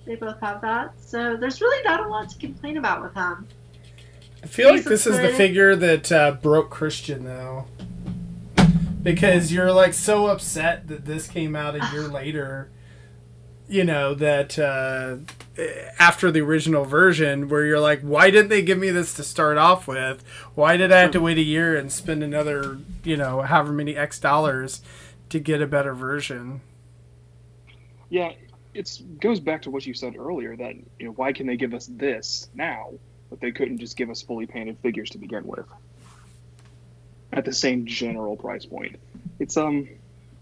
They 0.07 0.15
both 0.15 0.39
have 0.39 0.61
that. 0.61 0.93
So 1.01 1.35
there's 1.35 1.59
really 1.59 1.83
not 1.83 2.05
a 2.05 2.07
lot 2.07 2.29
to 2.29 2.37
complain 2.37 2.77
about 2.77 3.03
with 3.03 3.13
him. 3.13 3.45
I 4.41 4.47
feel 4.47 4.69
like 4.69 4.77
He's 4.77 4.85
a 4.85 4.89
this 4.89 5.07
is 5.07 5.19
the 5.19 5.33
figure 5.33 5.75
that 5.75 6.11
uh, 6.11 6.31
broke 6.31 6.69
Christian 6.69 7.25
though, 7.25 7.65
because 9.03 9.51
you're 9.51 9.73
like 9.73 9.93
so 9.93 10.27
upset 10.27 10.87
that 10.87 11.05
this 11.05 11.27
came 11.27 11.57
out 11.57 11.75
a 11.75 11.89
year 11.91 12.07
later. 12.07 12.71
You 13.67 13.83
know 13.83 14.13
that 14.13 14.57
uh, 14.57 15.17
after 15.99 16.31
the 16.31 16.39
original 16.39 16.85
version, 16.85 17.49
where 17.49 17.65
you're 17.65 17.81
like, 17.81 17.99
why 17.99 18.31
didn't 18.31 18.47
they 18.47 18.61
give 18.61 18.77
me 18.77 18.91
this 18.91 19.13
to 19.15 19.23
start 19.25 19.57
off 19.57 19.89
with? 19.89 20.23
Why 20.55 20.77
did 20.77 20.89
I 20.93 21.01
have 21.01 21.11
to 21.11 21.19
wait 21.19 21.37
a 21.37 21.41
year 21.41 21.75
and 21.75 21.91
spend 21.91 22.23
another, 22.23 22.77
you 23.03 23.17
know, 23.17 23.41
however 23.41 23.73
many 23.73 23.97
X 23.97 24.19
dollars 24.19 24.81
to 25.27 25.39
get 25.41 25.61
a 25.61 25.67
better 25.67 25.93
version? 25.93 26.61
Yeah, 28.09 28.31
it's 28.77 28.97
goes 29.19 29.39
back 29.39 29.63
to 29.63 29.71
what 29.71 29.85
you 29.85 29.93
said 29.93 30.15
earlier 30.15 30.55
that 30.55 30.75
you 30.99 31.05
know 31.05 31.11
why 31.11 31.33
can 31.33 31.47
they 31.47 31.57
give 31.57 31.73
us 31.73 31.89
this 31.91 32.49
now, 32.53 32.93
but 33.29 33.41
they 33.41 33.51
couldn't 33.51 33.79
just 33.79 33.97
give 33.97 34.09
us 34.09 34.21
fully 34.21 34.45
painted 34.45 34.77
figures 34.79 35.09
to 35.11 35.17
begin 35.17 35.45
with 35.45 35.65
at 37.33 37.43
the 37.45 37.53
same 37.53 37.85
general 37.85 38.35
price 38.37 38.65
point. 38.65 38.97
It's 39.39 39.57
um 39.57 39.87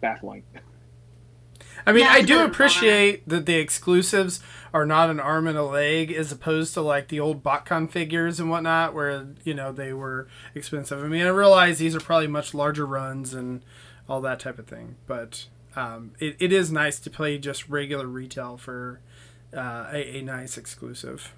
baffling. 0.01 0.43
I 1.85 1.91
mean, 1.91 2.03
Yeah, 2.03 2.11
I 2.11 2.21
do 2.21 2.35
a 2.35 2.37
bit 2.37 2.45
of 2.45 2.49
a 2.49 2.51
appreciate 2.51 3.29
that 3.29 3.45
the 3.45 3.55
exclusives 3.55 4.39
are 4.73 4.85
not 4.85 5.09
an 5.09 5.19
arm 5.19 5.47
and 5.47 5.57
a 5.57 5.63
leg 5.63 6.11
as 6.11 6.31
opposed 6.31 6.73
to 6.73 6.81
like 6.81 7.07
the 7.09 7.19
old 7.19 7.43
BotCon 7.43 7.89
figures 7.89 8.39
and 8.39 8.49
whatnot, 8.49 8.93
where 8.93 9.27
you 9.43 9.53
know 9.53 9.71
they 9.71 9.93
were 9.93 10.27
expensive. 10.53 11.03
I 11.03 11.07
mean, 11.07 11.25
I 11.25 11.29
realize 11.29 11.79
these 11.79 11.95
are 11.95 11.99
probably 11.99 12.27
much 12.27 12.53
larger 12.53 12.85
runs 12.85 13.33
and 13.33 13.61
all 14.07 14.21
that 14.21 14.39
type 14.39 14.59
of 14.59 14.67
thing, 14.67 14.95
but 15.07 15.45
um, 15.75 16.11
it, 16.19 16.35
it 16.39 16.51
is 16.51 16.71
nice 16.71 16.99
to 16.99 17.09
play 17.09 17.37
just 17.37 17.67
regular 17.69 18.07
retail 18.07 18.57
for 18.57 18.99
uh, 19.55 19.87
a, 19.91 20.17
a 20.17 20.21
nice 20.21 20.57
exclusive. 20.57 21.33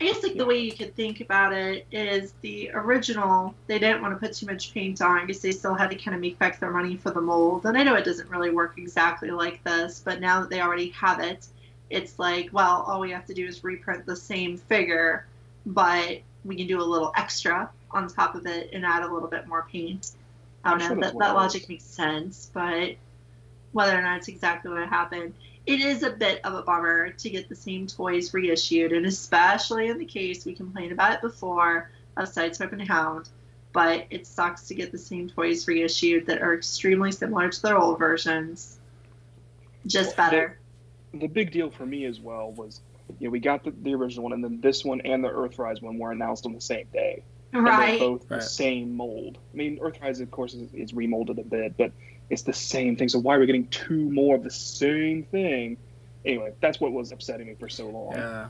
I 0.00 0.04
guess 0.04 0.22
like 0.22 0.36
the 0.36 0.46
way 0.46 0.58
you 0.58 0.72
could 0.72 0.94
think 0.96 1.20
about 1.20 1.52
it 1.52 1.86
is 1.92 2.32
the 2.40 2.70
original. 2.72 3.54
They 3.66 3.78
didn't 3.78 4.00
want 4.00 4.14
to 4.14 4.18
put 4.18 4.34
too 4.34 4.46
much 4.46 4.72
paint 4.72 5.02
on 5.02 5.26
because 5.26 5.42
they 5.42 5.52
still 5.52 5.74
had 5.74 5.90
to 5.90 5.96
kind 5.96 6.14
of 6.14 6.22
make 6.22 6.38
back 6.38 6.58
their 6.58 6.70
money 6.70 6.96
for 6.96 7.10
the 7.10 7.20
mold. 7.20 7.66
And 7.66 7.76
I 7.76 7.82
know 7.82 7.96
it 7.96 8.04
doesn't 8.04 8.30
really 8.30 8.50
work 8.50 8.78
exactly 8.78 9.30
like 9.30 9.62
this, 9.62 10.00
but 10.02 10.20
now 10.20 10.40
that 10.40 10.48
they 10.48 10.62
already 10.62 10.88
have 10.90 11.20
it, 11.20 11.46
it's 11.90 12.18
like, 12.18 12.48
well, 12.50 12.82
all 12.86 12.98
we 12.98 13.10
have 13.10 13.26
to 13.26 13.34
do 13.34 13.46
is 13.46 13.62
reprint 13.62 14.06
the 14.06 14.16
same 14.16 14.56
figure, 14.56 15.26
but 15.66 16.20
we 16.46 16.56
can 16.56 16.66
do 16.66 16.80
a 16.80 16.82
little 16.82 17.12
extra 17.16 17.68
on 17.90 18.08
top 18.08 18.34
of 18.34 18.46
it 18.46 18.70
and 18.72 18.86
add 18.86 19.02
a 19.02 19.12
little 19.12 19.28
bit 19.28 19.46
more 19.46 19.66
paint. 19.70 20.12
I 20.64 20.70
don't 20.70 20.82
I'm 20.82 20.88
know. 20.96 21.00
that's 21.00 21.12
That, 21.12 21.18
that 21.18 21.34
logic 21.34 21.68
makes 21.68 21.84
sense, 21.84 22.50
but 22.52 22.96
whether 23.72 23.96
or 23.96 24.02
not 24.02 24.18
it's 24.18 24.28
exactly 24.28 24.70
what 24.70 24.88
happened, 24.88 25.34
it 25.66 25.80
is 25.80 26.02
a 26.02 26.10
bit 26.10 26.40
of 26.44 26.54
a 26.54 26.62
bummer 26.62 27.10
to 27.10 27.30
get 27.30 27.48
the 27.48 27.54
same 27.54 27.86
toys 27.86 28.32
reissued, 28.34 28.92
and 28.92 29.06
especially 29.06 29.88
in 29.88 29.98
the 29.98 30.04
case 30.04 30.44
we 30.44 30.54
complained 30.54 30.92
about 30.92 31.14
it 31.14 31.20
before 31.20 31.90
of 32.16 32.28
Sideswipe 32.28 32.72
and 32.72 32.82
Hound. 32.88 33.28
But 33.72 34.06
it 34.10 34.26
sucks 34.26 34.66
to 34.68 34.74
get 34.74 34.90
the 34.90 34.98
same 34.98 35.28
toys 35.28 35.68
reissued 35.68 36.26
that 36.26 36.42
are 36.42 36.54
extremely 36.54 37.12
similar 37.12 37.48
to 37.48 37.62
their 37.62 37.78
old 37.78 38.00
versions, 38.00 38.80
just 39.86 40.16
better. 40.16 40.58
The 41.14 41.28
big 41.28 41.52
deal 41.52 41.70
for 41.70 41.86
me 41.86 42.04
as 42.04 42.18
well 42.18 42.50
was 42.50 42.80
you 43.18 43.28
know 43.28 43.30
we 43.30 43.38
got 43.38 43.64
the, 43.64 43.70
the 43.70 43.94
original 43.94 44.24
one 44.24 44.32
and 44.32 44.42
then 44.42 44.60
this 44.60 44.84
one 44.84 45.00
and 45.02 45.22
the 45.22 45.28
Earthrise 45.28 45.80
one 45.82 45.98
were 45.98 46.10
announced 46.10 46.46
on 46.46 46.52
the 46.52 46.60
same 46.60 46.86
day. 46.92 47.22
And 47.52 47.66
they're 47.66 47.72
Right. 47.72 47.98
both 47.98 48.28
the 48.28 48.40
same 48.40 48.96
mold. 48.96 49.38
I 49.52 49.56
mean, 49.56 49.78
Earthrise, 49.78 50.20
of 50.20 50.30
course, 50.30 50.54
is, 50.54 50.72
is 50.74 50.92
remolded 50.92 51.38
a 51.38 51.44
bit, 51.44 51.76
but 51.76 51.92
it's 52.30 52.42
the 52.42 52.52
same 52.52 52.96
thing. 52.96 53.08
So 53.08 53.18
why 53.18 53.34
are 53.36 53.40
we 53.40 53.46
getting 53.46 53.66
two 53.68 54.10
more 54.10 54.36
of 54.36 54.44
the 54.44 54.50
same 54.50 55.24
thing? 55.24 55.76
Anyway, 56.24 56.52
that's 56.60 56.80
what 56.80 56.92
was 56.92 57.10
upsetting 57.12 57.46
me 57.48 57.54
for 57.58 57.68
so 57.68 57.88
long. 57.88 58.12
Yeah. 58.14 58.46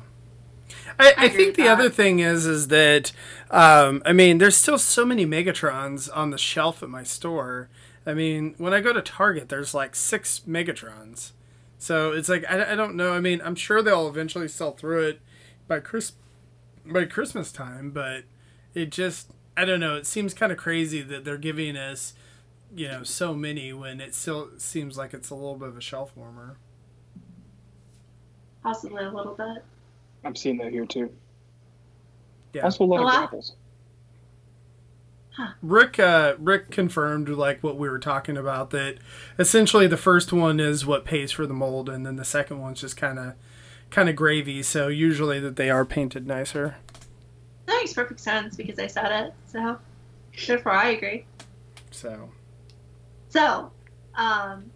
I, 0.98 1.14
I 1.16 1.24
agree 1.26 1.44
think 1.44 1.56
the 1.56 1.62
that. 1.64 1.78
other 1.78 1.90
thing 1.90 2.20
is 2.20 2.46
is 2.46 2.68
that 2.68 3.10
um, 3.50 4.02
I 4.06 4.12
mean 4.12 4.38
there's 4.38 4.56
still 4.56 4.78
so 4.78 5.04
many 5.04 5.26
Megatrons 5.26 6.08
on 6.14 6.30
the 6.30 6.38
shelf 6.38 6.82
at 6.82 6.88
my 6.88 7.02
store. 7.02 7.68
I 8.06 8.14
mean 8.14 8.54
when 8.58 8.72
I 8.72 8.80
go 8.80 8.92
to 8.92 9.02
Target 9.02 9.48
there's 9.48 9.74
like 9.74 9.96
six 9.96 10.42
Megatrons, 10.48 11.32
so 11.78 12.12
it's 12.12 12.28
like 12.28 12.44
I, 12.48 12.72
I 12.72 12.74
don't 12.76 12.94
know. 12.94 13.12
I 13.12 13.18
mean 13.20 13.40
I'm 13.44 13.56
sure 13.56 13.82
they'll 13.82 14.06
eventually 14.08 14.46
sell 14.46 14.70
through 14.72 15.08
it 15.08 15.20
by 15.66 15.80
Chris 15.80 16.12
by 16.86 17.04
Christmas 17.04 17.50
time, 17.50 17.90
but 17.90 18.22
it 18.74 18.90
just 18.90 19.30
I 19.56 19.64
don't 19.64 19.80
know. 19.80 19.96
It 19.96 20.06
seems 20.06 20.32
kind 20.34 20.52
of 20.52 20.58
crazy 20.58 21.02
that 21.02 21.24
they're 21.24 21.36
giving 21.38 21.76
us 21.76 22.14
you 22.74 22.86
know 22.88 23.02
so 23.02 23.34
many 23.34 23.72
when 23.72 24.00
it 24.00 24.14
still 24.14 24.50
seems 24.58 24.96
like 24.96 25.12
it's 25.12 25.30
a 25.30 25.34
little 25.34 25.56
bit 25.56 25.68
of 25.68 25.76
a 25.76 25.80
shelf 25.80 26.12
warmer. 26.16 26.56
Possibly 28.62 29.04
a 29.04 29.10
little 29.10 29.34
bit. 29.34 29.64
I'm 30.24 30.36
seeing 30.36 30.58
that 30.58 30.70
here 30.70 30.84
too. 30.86 31.10
Yeah. 32.52 32.62
Also, 32.62 32.84
a 32.84 32.86
lot 32.86 32.96
A 32.98 33.00
of 33.00 33.06
lot- 33.06 33.18
grapples. 33.30 33.54
Rick 35.62 35.98
uh, 35.98 36.34
Rick 36.38 36.70
confirmed 36.70 37.28
like 37.30 37.62
what 37.62 37.76
we 37.78 37.88
were 37.88 37.98
talking 38.00 38.36
about 38.36 38.70
that 38.70 38.96
essentially 39.38 39.86
the 39.86 39.96
first 39.96 40.32
one 40.34 40.60
is 40.60 40.84
what 40.84 41.06
pays 41.06 41.32
for 41.32 41.46
the 41.46 41.54
mold 41.54 41.88
and 41.88 42.04
then 42.04 42.16
the 42.16 42.24
second 42.26 42.60
one's 42.60 42.80
just 42.82 42.96
kind 42.98 43.18
of 43.18 43.34
kind 43.88 44.10
of 44.10 44.16
gravy 44.16 44.62
so 44.62 44.88
usually 44.88 45.40
that 45.40 45.56
they 45.56 45.70
are 45.70 45.84
painted 45.86 46.26
nicer 46.26 46.76
That 47.70 47.76
makes 47.82 47.92
perfect 47.92 48.18
sense 48.18 48.56
because 48.56 48.80
I 48.80 48.88
said 48.88 49.26
it. 49.26 49.34
So, 49.46 49.78
therefore, 50.48 50.72
I 50.72 50.88
agree. 50.88 51.24
so 51.92 52.28
So, 53.28 53.70
um, 54.16 54.68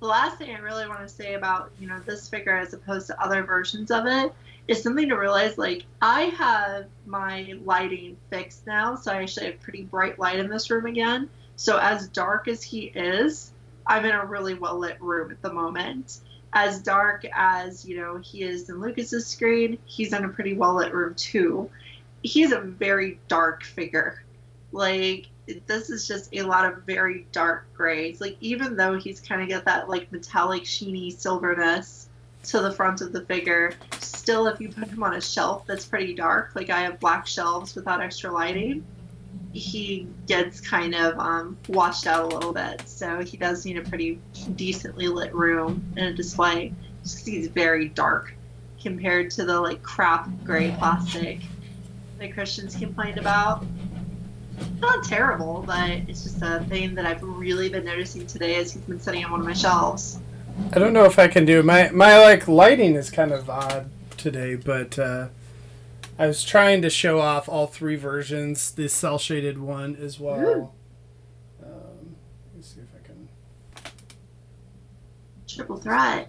the 0.00 0.06
last 0.06 0.36
thing 0.36 0.54
I 0.54 0.58
really 0.58 0.86
want 0.86 1.00
to 1.00 1.08
say 1.08 1.32
about 1.32 1.72
you 1.80 1.88
know 1.88 1.98
this 2.00 2.28
figure 2.28 2.54
as 2.54 2.74
opposed 2.74 3.06
to 3.06 3.18
other 3.18 3.42
versions 3.42 3.90
of 3.90 4.04
it 4.04 4.34
is 4.68 4.82
something 4.82 5.08
to 5.08 5.16
realize. 5.16 5.56
Like 5.56 5.84
I 6.02 6.24
have 6.24 6.88
my 7.06 7.54
lighting 7.64 8.18
fixed 8.28 8.66
now, 8.66 8.96
so 8.96 9.12
I 9.12 9.22
actually 9.22 9.46
have 9.46 9.60
pretty 9.62 9.84
bright 9.84 10.18
light 10.18 10.38
in 10.38 10.50
this 10.50 10.70
room 10.70 10.84
again. 10.84 11.30
So 11.56 11.78
as 11.78 12.06
dark 12.08 12.48
as 12.48 12.62
he 12.62 12.92
is, 12.94 13.50
I'm 13.86 14.04
in 14.04 14.10
a 14.10 14.26
really 14.26 14.52
well 14.52 14.78
lit 14.78 15.00
room 15.00 15.30
at 15.30 15.40
the 15.40 15.54
moment. 15.54 16.18
As 16.52 16.82
dark 16.82 17.24
as 17.34 17.86
you 17.86 17.96
know 17.96 18.18
he 18.18 18.42
is 18.42 18.68
in 18.68 18.78
Lucas's 18.78 19.26
screen, 19.26 19.78
he's 19.86 20.12
in 20.12 20.26
a 20.26 20.28
pretty 20.28 20.52
well 20.52 20.74
lit 20.74 20.92
room 20.92 21.14
too. 21.14 21.70
He's 22.22 22.52
a 22.52 22.60
very 22.60 23.18
dark 23.28 23.64
figure. 23.64 24.22
Like 24.72 25.26
this 25.66 25.90
is 25.90 26.06
just 26.06 26.34
a 26.34 26.42
lot 26.42 26.64
of 26.64 26.82
very 26.84 27.26
dark 27.32 27.66
grays. 27.74 28.20
Like 28.20 28.36
even 28.40 28.76
though 28.76 28.98
he's 28.98 29.20
kind 29.20 29.42
of 29.42 29.48
got 29.48 29.64
that 29.64 29.88
like 29.88 30.10
metallic 30.12 30.62
sheeny 30.62 31.12
silverness 31.12 32.08
to 32.44 32.60
the 32.60 32.72
front 32.72 33.00
of 33.00 33.12
the 33.12 33.22
figure, 33.22 33.74
still 33.98 34.46
if 34.46 34.60
you 34.60 34.68
put 34.68 34.88
him 34.88 35.02
on 35.02 35.14
a 35.14 35.20
shelf 35.20 35.66
that's 35.66 35.84
pretty 35.84 36.14
dark, 36.14 36.52
like 36.54 36.70
I 36.70 36.80
have 36.82 37.00
black 37.00 37.26
shelves 37.26 37.74
without 37.74 38.00
extra 38.00 38.32
lighting, 38.32 38.84
he 39.52 40.08
gets 40.26 40.60
kind 40.60 40.94
of 40.94 41.18
um, 41.18 41.58
washed 41.68 42.06
out 42.06 42.24
a 42.24 42.34
little 42.34 42.52
bit. 42.52 42.82
So 42.88 43.22
he 43.22 43.36
does 43.36 43.66
need 43.66 43.78
a 43.78 43.82
pretty 43.82 44.18
decently 44.54 45.08
lit 45.08 45.34
room 45.34 45.84
and 45.96 46.06
a 46.06 46.14
display. 46.14 46.72
He's 47.02 47.48
very 47.48 47.88
dark 47.88 48.34
compared 48.80 49.30
to 49.32 49.44
the 49.44 49.60
like 49.60 49.82
crap 49.82 50.28
gray 50.44 50.74
plastic 50.78 51.40
that 52.22 52.32
Christians 52.32 52.76
complained 52.76 53.18
about. 53.18 53.64
Not 54.80 55.04
terrible, 55.04 55.64
but 55.66 55.90
it's 55.90 56.22
just 56.22 56.40
a 56.42 56.64
thing 56.68 56.94
that 56.94 57.04
I've 57.04 57.22
really 57.22 57.68
been 57.68 57.84
noticing 57.84 58.26
today 58.26 58.56
as 58.56 58.72
he's 58.72 58.82
been 58.82 59.00
sitting 59.00 59.24
on 59.24 59.32
one 59.32 59.40
of 59.40 59.46
my 59.46 59.52
shelves. 59.52 60.18
I 60.72 60.78
don't 60.78 60.92
know 60.92 61.04
if 61.04 61.18
I 61.18 61.28
can 61.28 61.44
do 61.44 61.62
my 61.62 61.90
my 61.90 62.18
like 62.18 62.46
lighting 62.46 62.94
is 62.94 63.10
kind 63.10 63.32
of 63.32 63.48
odd 63.50 63.90
today, 64.16 64.54
but 64.54 64.98
uh, 64.98 65.28
I 66.18 66.26
was 66.26 66.44
trying 66.44 66.82
to 66.82 66.90
show 66.90 67.18
off 67.18 67.48
all 67.48 67.66
three 67.66 67.96
versions, 67.96 68.70
the 68.70 68.88
cell 68.88 69.18
shaded 69.18 69.58
one 69.58 69.96
as 69.96 70.20
well. 70.20 70.74
Um, 71.62 72.16
let 72.46 72.56
me 72.56 72.62
see 72.62 72.80
if 72.80 72.88
I 72.94 73.06
can. 73.06 73.28
Triple 75.48 75.78
threat. 75.78 76.28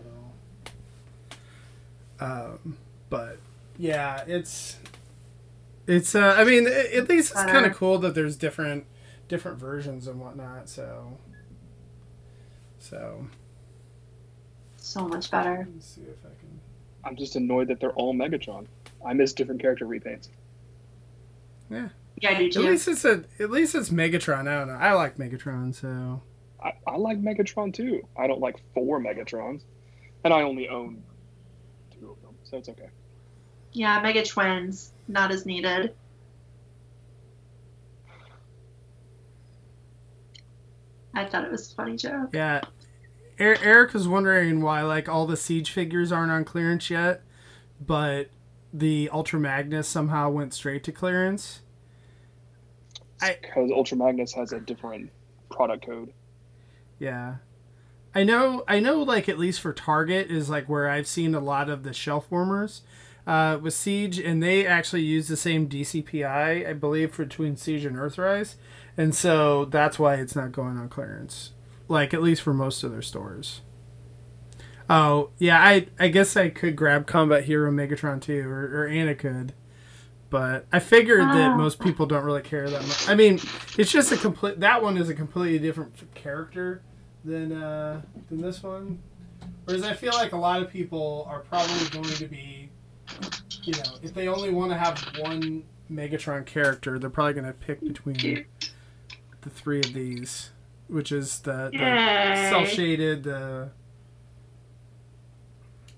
Um, 2.19 2.77
but 3.09 3.37
yeah, 3.77 4.23
it's 4.25 4.77
it's. 5.87 6.15
Uh, 6.15 6.35
I 6.37 6.43
mean, 6.43 6.67
a- 6.67 6.95
at 6.97 7.09
least 7.09 7.31
it's 7.31 7.43
kind 7.43 7.65
of 7.65 7.73
cool 7.75 7.97
that 7.99 8.15
there's 8.15 8.35
different 8.35 8.85
different 9.27 9.57
versions 9.57 10.07
and 10.07 10.19
whatnot. 10.19 10.69
So 10.69 11.17
so 12.79 13.27
So 14.77 15.07
much 15.07 15.31
better. 15.31 15.57
let 15.59 15.67
me 15.73 15.79
see 15.79 16.01
if 16.01 16.17
I 16.25 16.29
can. 16.39 16.59
I'm 17.03 17.15
just 17.15 17.35
annoyed 17.35 17.67
that 17.69 17.79
they're 17.79 17.91
all 17.93 18.13
Megatron. 18.13 18.65
I 19.05 19.13
miss 19.13 19.33
different 19.33 19.61
character 19.61 19.85
repaints. 19.85 20.29
Yeah, 21.69 21.89
Yeah, 22.21 22.29
I 22.31 22.47
do 22.49 22.63
At 22.65 22.71
least 22.71 22.87
it's 22.87 23.03
a 23.05 23.23
at 23.39 23.49
least 23.49 23.75
it's 23.75 23.89
Megatron. 23.89 24.47
I 24.47 24.59
don't 24.59 24.67
know. 24.67 24.73
I 24.75 24.93
like 24.93 25.17
Megatron, 25.17 25.73
so 25.73 26.21
I, 26.63 26.73
I 26.87 26.95
like 26.97 27.21
Megatron 27.21 27.73
too. 27.73 28.07
I 28.17 28.27
don't 28.27 28.39
like 28.39 28.57
four 28.73 28.99
Megatrons, 29.01 29.63
and 30.23 30.33
I 30.33 30.43
only 30.43 30.69
own 30.69 31.03
two 31.99 32.11
of 32.11 32.21
them, 32.21 32.35
so 32.43 32.57
it's 32.57 32.69
okay. 32.69 32.89
Yeah, 33.73 33.99
Mega 34.01 34.23
Twins, 34.23 34.92
not 35.07 35.31
as 35.31 35.45
needed. 35.45 35.93
I 41.13 41.25
thought 41.25 41.43
it 41.45 41.51
was 41.51 41.71
a 41.71 41.75
funny 41.75 41.95
joke. 41.95 42.29
yeah. 42.33 42.61
Er- 43.39 43.57
Eric 43.61 43.93
was 43.93 44.07
wondering 44.07 44.61
why 44.61 44.81
like 44.83 45.09
all 45.09 45.25
the 45.25 45.37
siege 45.37 45.71
figures 45.71 46.11
aren't 46.11 46.31
on 46.31 46.45
clearance 46.45 46.89
yet, 46.89 47.21
but 47.79 48.29
the 48.71 49.09
Ultra 49.11 49.39
Magnus 49.39 49.87
somehow 49.87 50.29
went 50.29 50.53
straight 50.53 50.83
to 50.85 50.91
clearance. 50.91 51.61
I- 53.21 53.37
Because 53.41 53.71
Ultra 53.71 53.97
Magnus 53.97 54.33
has 54.33 54.53
a 54.53 54.59
different 54.59 55.11
product 55.51 55.85
code. 55.85 56.13
Yeah. 56.99 57.35
I 58.15 58.23
know 58.23 58.63
I 58.67 58.79
know 58.79 59.01
like 59.01 59.27
at 59.27 59.39
least 59.39 59.61
for 59.61 59.73
Target 59.73 60.29
is 60.31 60.49
like 60.49 60.69
where 60.69 60.87
I've 60.89 61.07
seen 61.07 61.33
a 61.35 61.39
lot 61.39 61.69
of 61.69 61.83
the 61.83 61.93
shelf 61.93 62.29
warmers 62.29 62.81
uh, 63.25 63.57
with 63.61 63.73
Siege 63.73 64.19
and 64.19 64.41
they 64.43 64.65
actually 64.65 65.01
use 65.03 65.27
the 65.27 65.37
same 65.37 65.67
DCPI 65.69 66.67
I 66.67 66.73
believe 66.73 67.11
for 67.13 67.23
between 67.25 67.55
Siege 67.57 67.85
and 67.85 67.95
Earthrise. 67.95 68.55
And 68.97 69.15
so 69.15 69.65
that's 69.65 69.97
why 69.97 70.15
it's 70.15 70.35
not 70.35 70.51
going 70.51 70.77
on 70.77 70.89
clearance. 70.89 71.51
Like 71.87 72.13
at 72.13 72.21
least 72.21 72.41
for 72.41 72.53
most 72.53 72.83
of 72.83 72.91
their 72.91 73.01
stores. 73.01 73.61
Oh, 74.89 75.29
yeah, 75.37 75.61
I 75.61 75.87
I 75.99 76.09
guess 76.09 76.35
I 76.35 76.49
could 76.49 76.75
grab 76.75 77.07
Combat 77.07 77.45
Hero 77.45 77.71
Megatron 77.71 78.21
too 78.21 78.47
or, 78.49 78.81
or 78.83 78.87
Anna 78.87 79.15
could. 79.15 79.53
But 80.29 80.65
I 80.71 80.79
figured 80.79 81.21
that 81.21 81.51
Ah. 81.51 81.55
most 81.57 81.79
people 81.79 82.05
don't 82.05 82.23
really 82.25 82.41
care 82.41 82.67
that 82.69 82.81
much. 82.81 83.07
I 83.07 83.13
mean, 83.15 83.35
it's 83.77 83.91
just 83.91 84.11
a 84.11 84.17
complete. 84.17 84.59
That 84.59 84.81
one 84.81 84.97
is 84.97 85.07
a 85.07 85.13
completely 85.13 85.59
different 85.59 85.93
character 86.15 86.81
than 87.23 87.51
uh, 87.53 88.01
than 88.29 88.41
this 88.41 88.61
one. 88.63 88.99
Whereas 89.65 89.83
I 89.83 89.93
feel 89.93 90.13
like 90.13 90.31
a 90.33 90.37
lot 90.37 90.61
of 90.61 90.69
people 90.69 91.25
are 91.29 91.39
probably 91.41 91.87
going 91.89 92.15
to 92.15 92.25
be, 92.25 92.62
you 93.63 93.73
know, 93.73 93.97
if 94.01 94.13
they 94.13 94.27
only 94.27 94.49
want 94.49 94.71
to 94.71 94.77
have 94.77 94.99
one 95.19 95.63
Megatron 95.91 96.45
character, 96.45 96.99
they're 96.99 97.09
probably 97.09 97.33
going 97.33 97.45
to 97.45 97.53
pick 97.53 97.81
between 97.81 98.45
the 99.41 99.49
three 99.49 99.79
of 99.79 99.93
these, 99.93 100.51
which 100.87 101.11
is 101.11 101.39
the, 101.39 101.69
the 101.71 101.77
Yay. 101.77 102.49
cell 102.49 102.65
shaded, 102.65 103.23
the 103.23 103.69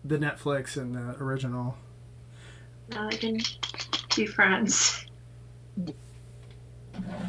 the 0.04 0.18
Netflix, 0.18 0.78
and 0.78 0.94
the 0.96 1.16
original. 1.22 1.76
Now 2.92 3.08
I 3.08 3.16
can 3.16 3.40
be 4.16 4.26
friends. 4.26 5.06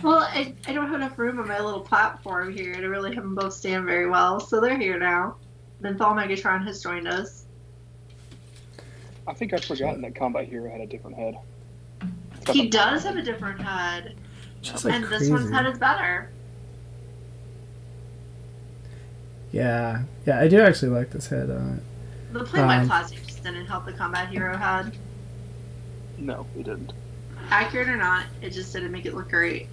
Well, 0.03 0.21
I, 0.21 0.55
I 0.67 0.73
don't 0.73 0.87
have 0.87 0.95
enough 0.95 1.19
room 1.19 1.41
on 1.41 1.49
my 1.49 1.59
little 1.59 1.81
platform 1.81 2.53
here 2.53 2.75
to 2.75 2.87
really 2.89 3.15
have 3.15 3.25
them 3.25 3.35
both 3.35 3.55
stand 3.55 3.85
very 3.87 4.09
well, 4.09 4.39
so 4.39 4.61
they're 4.61 4.79
here 4.79 4.99
now. 4.99 5.37
Then 5.81 5.93
Menthol 5.93 6.15
Megatron 6.15 6.65
has 6.67 6.83
joined 6.83 7.09
us. 7.09 7.46
I 9.27 9.35
think 9.35 9.53
I'd 9.53 9.65
forgotten 9.65 10.03
that 10.03 10.15
Combat 10.15 10.47
Hero 10.49 10.71
had 10.71 10.81
a 10.81 10.87
different 10.87 11.17
head. 11.17 11.37
He 12.53 12.69
does 12.69 13.03
have 13.05 13.17
a 13.17 13.23
different 13.23 13.61
head, 13.61 14.15
Just 14.63 14.85
like 14.85 14.95
and 14.95 15.05
crazy. 15.05 15.25
this 15.25 15.31
one's 15.31 15.51
head 15.51 15.67
is 15.67 15.79
better. 15.79 16.31
Yeah, 19.53 20.03
yeah, 20.27 20.41
I 20.41 20.49
do 20.49 20.61
actually 20.61 20.91
like 20.91 21.11
this 21.11 21.29
head 21.29 21.51
on 21.51 21.79
it. 21.79 22.33
The 22.33 22.45
play 22.45 22.61
by 22.61 22.79
Um, 22.79 22.87
plastic 22.87 23.25
just 23.27 23.43
didn't 23.43 23.67
help 23.67 23.87
the 23.87 23.93
Combat 23.93 24.29
Hero 24.29 24.57
head. 24.57 24.97
No, 26.19 26.47
it 26.57 26.65
didn't. 26.65 26.93
Accurate 27.51 27.89
or 27.89 27.97
not, 27.97 28.27
it 28.43 28.51
just 28.51 28.73
didn't 28.73 28.93
make 28.93 29.07
it 29.07 29.15
look 29.15 29.31
great. 29.31 29.69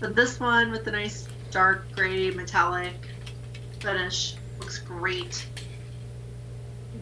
But 0.00 0.16
this 0.16 0.40
one 0.40 0.70
with 0.70 0.84
the 0.84 0.90
nice 0.90 1.28
dark 1.50 1.84
gray 1.94 2.30
metallic 2.30 2.94
finish 3.80 4.34
looks 4.58 4.78
great. 4.78 5.46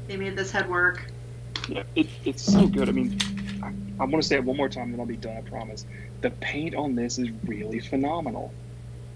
They 0.06 0.16
made 0.16 0.36
this 0.36 0.50
head 0.50 0.68
work. 0.68 1.09
Yeah, 1.70 1.84
it, 1.94 2.08
it's 2.24 2.42
so 2.42 2.66
good. 2.66 2.88
I 2.88 2.92
mean, 2.92 3.16
I, 3.62 3.68
I 4.00 4.04
want 4.04 4.16
to 4.16 4.22
say 4.22 4.36
it 4.36 4.44
one 4.44 4.56
more 4.56 4.68
time, 4.68 4.90
then 4.90 4.98
I'll 4.98 5.06
be 5.06 5.16
done. 5.16 5.36
I 5.36 5.40
promise. 5.42 5.86
The 6.20 6.30
paint 6.30 6.74
on 6.74 6.96
this 6.96 7.18
is 7.18 7.30
really 7.46 7.78
phenomenal. 7.78 8.52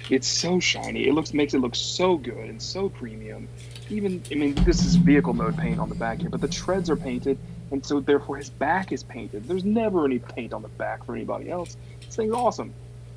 It's 0.09 0.29
so 0.29 0.61
shiny. 0.61 1.09
It 1.09 1.14
looks 1.14 1.35
makes 1.35 1.55
it 1.55 1.59
look 1.59 1.75
so 1.75 2.17
good 2.17 2.49
and 2.49 2.62
so 2.62 2.88
premium. 2.88 3.49
Even 3.90 4.23
I 4.31 4.35
mean, 4.35 4.55
this 4.64 4.85
is 4.85 4.97
vehicle 4.97 5.33
mode 5.33 5.57
paint 5.59 5.81
on 5.81 5.88
the 5.88 5.95
back 5.95 6.21
here, 6.21 6.31
but 6.31 6.40
the 6.40 6.49
treads 6.49 6.88
are 6.90 6.97
painted, 6.97 7.38
and 7.73 7.85
so 7.85 8.01
therefore 8.01 8.37
his 8.37 8.51
back 8.51 8.93
is 8.93 9.03
painted. 9.03 9.49
There's 9.49 9.64
never 9.64 10.05
any 10.05 10.21
paint 10.21 10.53
on 10.53 10.62
the 10.62 10.69
back 10.69 11.05
for 11.05 11.14
anybody 11.14 11.51
else. 11.51 11.77
This 12.07 12.17
thing's 12.17 12.35
awesome. 12.35 12.73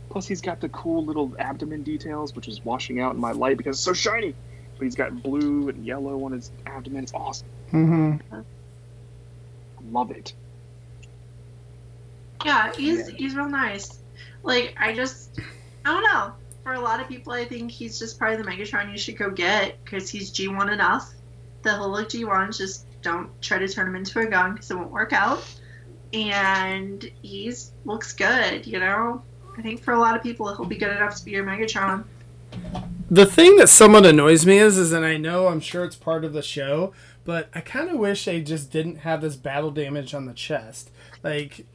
Plus, 0.10 0.26
he's 0.26 0.42
got 0.42 0.62
the 0.62 0.70
cool 0.70 1.06
little 1.06 1.36
abdomen 1.38 1.84
details, 1.84 2.34
which 2.36 2.48
is 2.48 2.64
washing 2.64 3.02
out 3.02 3.14
in 3.14 3.20
my 3.20 3.34
light 3.34 3.58
because 3.58 3.76
it's 3.76 3.84
so 3.84 3.94
shiny. 3.94 4.34
But 4.78 4.86
he's 4.86 4.96
got 4.96 5.22
blue 5.22 5.70
and 5.70 5.86
yellow 5.86 6.24
on 6.24 6.32
his 6.32 6.52
abdomen. 6.66 7.04
It's 7.04 7.14
awesome. 7.14 7.48
Mm-hmm. 7.74 8.40
I 9.88 9.92
love 9.92 10.12
it. 10.12 10.34
Yeah, 12.46 12.72
he's 12.76 13.10
Yeah. 13.10 13.16
he's 13.18 13.36
real 13.36 13.50
nice. 13.50 14.00
Like 14.44 14.76
I 14.78 14.94
just 14.94 15.40
I 15.86 15.92
don't 15.94 16.04
know. 16.04 16.34
For 16.64 16.74
a 16.74 16.80
lot 16.80 17.00
of 17.00 17.08
people, 17.08 17.32
I 17.32 17.46
think 17.46 17.72
he's 17.72 17.98
just 17.98 18.20
probably 18.20 18.38
the 18.38 18.50
Megatron 18.50 18.92
you 18.92 18.98
should 18.98 19.18
go 19.18 19.30
get 19.30 19.82
because 19.84 20.10
he's 20.10 20.32
G1 20.32 20.72
enough. 20.72 21.14
The 21.64 21.72
he'll 21.76 21.90
look 21.90 22.10
G1. 22.10 22.58
Just 22.58 22.86
don't 23.02 23.30
try 23.42 23.58
to 23.58 23.68
turn 23.68 23.88
him 23.88 23.96
into 23.96 24.20
a 24.20 24.26
gun 24.26 24.54
because 24.54 24.70
it 24.70 24.76
won't 24.76 24.92
work 24.92 25.14
out. 25.14 25.44
And 26.14 27.10
he's 27.22 27.72
looks 27.86 28.14
good. 28.14 28.68
You 28.68 28.80
know, 28.80 29.22
I 29.58 29.62
think 29.62 29.82
for 29.82 29.94
a 29.94 30.00
lot 30.00 30.16
of 30.16 30.24
people, 30.24 30.54
he'll 30.54 30.66
be 30.66 30.78
good 30.78 30.96
enough 30.96 31.16
to 31.16 31.26
be 31.26 31.32
your 31.32 31.46
Megatron. 31.46 32.04
The 33.10 33.26
thing 33.26 33.56
that 33.58 33.70
somewhat 33.70 34.06
annoys 34.06 34.46
me 34.46 34.58
is, 34.58 34.78
is, 34.78 34.92
and 34.92 35.06
I 35.06 35.16
know 35.16 35.48
I'm 35.48 35.62
sure 35.62 35.86
it's 35.86 35.96
part 35.96 36.26
of 36.26 36.34
the 36.34 36.42
show, 36.42 36.94
but 37.28 37.50
I 37.54 37.60
kind 37.60 37.90
of 37.90 37.98
wish 37.98 38.24
they 38.24 38.40
just 38.42 38.72
didn't 38.72 39.00
have 39.00 39.20
this 39.20 39.36
battle 39.36 39.70
damage 39.70 40.14
on 40.14 40.26
the 40.28 40.34
chest. 40.34 40.92
Like, 41.24 41.66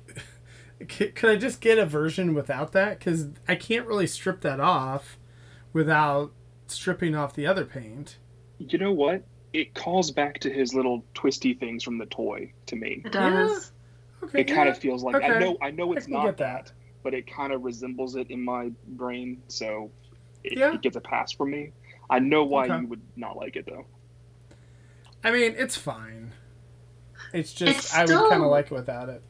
could 0.88 1.28
I 1.28 1.36
just 1.36 1.60
get 1.60 1.76
a 1.76 1.84
version 1.84 2.32
without 2.32 2.72
that? 2.72 2.98
Because 2.98 3.28
I 3.46 3.54
can't 3.56 3.86
really 3.86 4.06
strip 4.06 4.40
that 4.40 4.60
off 4.60 5.18
without 5.74 6.32
stripping 6.68 7.14
off 7.14 7.34
the 7.34 7.46
other 7.46 7.66
paint. 7.66 8.16
You 8.58 8.78
know 8.78 8.92
what? 8.92 9.24
It 9.52 9.74
calls 9.74 10.10
back 10.10 10.38
to 10.40 10.50
his 10.50 10.72
little 10.74 11.04
twisty 11.12 11.52
things 11.52 11.84
from 11.84 11.98
the 11.98 12.06
toy 12.06 12.50
to 12.66 12.76
me. 12.76 13.02
It 13.04 13.12
does. 13.12 13.72
Okay, 14.24 14.40
It 14.40 14.44
kind 14.44 14.70
of 14.70 14.78
feels 14.78 15.02
like 15.02 15.22
I 15.22 15.38
know 15.38 15.58
I 15.60 15.70
know 15.70 15.92
it's 15.92 16.06
can 16.06 16.14
not 16.14 16.24
get 16.24 16.36
that. 16.38 16.72
but 17.02 17.12
it 17.12 17.26
kind 17.30 17.52
of 17.52 17.62
resembles 17.62 18.16
it 18.16 18.30
in 18.30 18.42
my 18.42 18.70
brain, 18.88 19.42
so 19.48 19.90
it, 20.44 20.56
Yeah. 20.56 20.72
it 20.72 20.80
gets 20.80 20.96
a 20.96 21.00
pass 21.02 21.30
from 21.32 21.50
me. 21.50 21.72
I 22.08 22.20
know 22.20 22.44
why 22.44 22.64
Okay. 22.64 22.80
you 22.80 22.86
would 22.86 23.02
not 23.16 23.36
like 23.36 23.56
it 23.56 23.66
though. 23.66 23.84
I 25.24 25.30
mean, 25.30 25.54
it's 25.56 25.76
fine. 25.76 26.32
It's 27.32 27.52
just 27.52 27.78
It's 27.78 27.94
I 27.94 28.04
would 28.04 28.30
kind 28.30 28.42
of 28.42 28.50
like 28.50 28.66
it 28.66 28.74
without 28.74 29.08
it. 29.08 29.22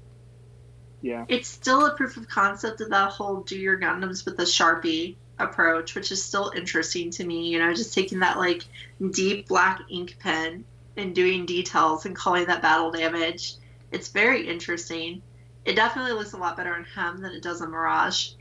Yeah. 1.03 1.25
It's 1.29 1.49
still 1.49 1.87
a 1.87 1.97
proof 1.97 2.17
of 2.17 2.29
concept 2.29 2.81
of 2.81 2.91
that 2.91 3.11
whole 3.11 3.43
do 3.43 3.59
your 3.59 3.79
Gundams 3.79 4.25
with 4.25 4.37
the 4.37 4.45
Sharpie 4.45 5.17
approach, 5.39 5.95
which 5.95 6.13
is 6.13 6.23
still 6.23 6.53
interesting 6.57 7.11
to 7.11 7.25
me. 7.25 7.49
You 7.49 7.59
know, 7.59 7.75
just 7.75 7.95
taking 7.95 8.21
that 8.21 8.39
like 8.39 8.65
deep 9.11 9.49
black 9.49 9.81
ink 9.91 10.17
pen 10.21 10.65
and 10.97 11.15
doing 11.15 11.47
details 11.47 12.07
and 12.07 12.15
calling 12.15 12.47
that 12.47 12.63
battle 12.63 12.91
damage. 12.91 13.55
It's 13.91 14.09
very 14.09 14.47
interesting. 14.49 15.23
It 15.65 15.75
definitely 15.75 16.13
looks 16.13 16.33
a 16.33 16.39
lot 16.39 16.57
better 16.57 16.75
on 16.75 16.85
him 16.85 17.21
than 17.21 17.33
it 17.33 17.43
does 17.43 17.61
on 17.61 17.71
Mirage. 17.71 18.33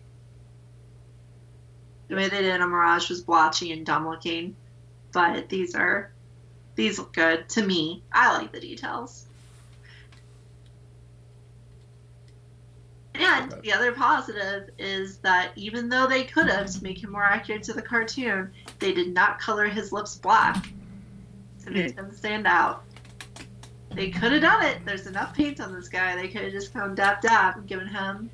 The 2.07 2.15
way 2.15 2.29
they 2.29 2.41
did 2.41 2.61
on 2.61 2.69
Mirage 2.69 3.09
was 3.09 3.21
blotchy 3.21 3.71
and 3.71 3.85
dumb 3.85 4.07
looking, 4.07 4.55
but 5.11 5.49
these 5.49 5.75
are 5.75 6.10
these 6.81 6.97
look 6.97 7.13
good 7.13 7.47
to 7.49 7.63
me. 7.63 8.01
I 8.11 8.35
like 8.35 8.51
the 8.51 8.59
details. 8.59 9.27
And 13.13 13.51
the 13.61 13.71
other 13.71 13.91
positive 13.91 14.71
is 14.79 15.17
that 15.17 15.51
even 15.55 15.89
though 15.89 16.07
they 16.07 16.23
could 16.23 16.47
have 16.47 16.71
to 16.71 16.83
make 16.83 17.03
him 17.03 17.11
more 17.11 17.23
accurate 17.23 17.61
to 17.63 17.73
the 17.73 17.83
cartoon, 17.83 18.51
they 18.79 18.93
did 18.93 19.13
not 19.13 19.39
color 19.39 19.67
his 19.67 19.91
lips 19.91 20.15
black 20.15 20.69
to 21.63 21.69
make 21.69 21.91
hmm. 21.91 21.97
them 21.97 22.15
stand 22.15 22.47
out. 22.47 22.83
They 23.91 24.09
could 24.09 24.31
have 24.31 24.41
done 24.41 24.65
it. 24.65 24.83
There's 24.83 25.05
enough 25.05 25.35
paint 25.35 25.61
on 25.61 25.73
this 25.73 25.87
guy. 25.87 26.15
They 26.15 26.29
could 26.29 26.41
have 26.41 26.51
just 26.51 26.73
gone 26.73 26.95
dab 26.95 27.21
dab 27.21 27.57
and 27.57 27.67
given 27.67 27.87
him 27.87 28.31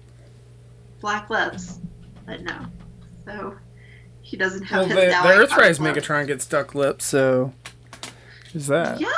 black 1.01 1.29
lips, 1.29 1.79
but 2.25 2.43
no. 2.43 2.65
So 3.25 3.57
he 4.21 4.37
doesn't 4.37 4.63
have 4.63 4.87
Well, 4.87 4.87
his 4.87 4.95
the, 4.95 5.05
the 5.05 5.45
Earthrise. 5.47 5.79
Megatron 5.79 6.27
gets 6.27 6.45
stuck 6.45 6.75
lips, 6.75 7.03
so 7.03 7.51
is 8.53 8.67
that 8.67 8.99
Yep. 8.99 9.09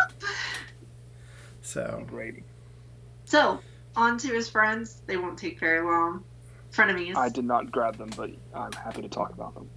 so? 1.61 2.03
Great. 2.07 2.43
So 3.25 3.59
on 3.95 4.17
to 4.19 4.27
his 4.33 4.49
friends. 4.49 5.01
They 5.05 5.17
won't 5.17 5.37
take 5.37 5.59
very 5.59 5.85
long. 5.85 6.23
Frenemies. 6.71 7.15
I 7.15 7.29
did 7.29 7.45
not 7.45 7.71
grab 7.71 7.97
them, 7.97 8.09
but 8.15 8.31
I'm 8.53 8.71
happy 8.73 9.01
to 9.01 9.09
talk 9.09 9.33
about 9.33 9.55
them. 9.55 9.69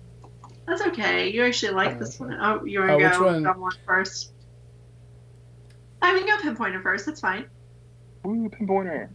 That's 0.66 0.82
okay. 0.88 1.30
You 1.30 1.44
actually 1.44 1.72
like 1.72 1.98
this 1.98 2.20
one. 2.20 2.36
Oh, 2.40 2.64
you 2.64 2.80
want 2.80 2.92
Oh, 2.92 2.98
to 2.98 3.04
which 3.04 3.12
go 3.14 3.24
one? 3.24 3.42
dumb 3.42 3.60
one 3.60 3.72
first? 3.86 4.32
I 6.00 6.16
can 6.18 6.26
go 6.26 6.36
pinpointer 6.54 6.82
first. 6.82 7.06
That's 7.06 7.20
fine. 7.20 7.46
Ooh, 8.26 8.48
pinpointer. 8.50 9.08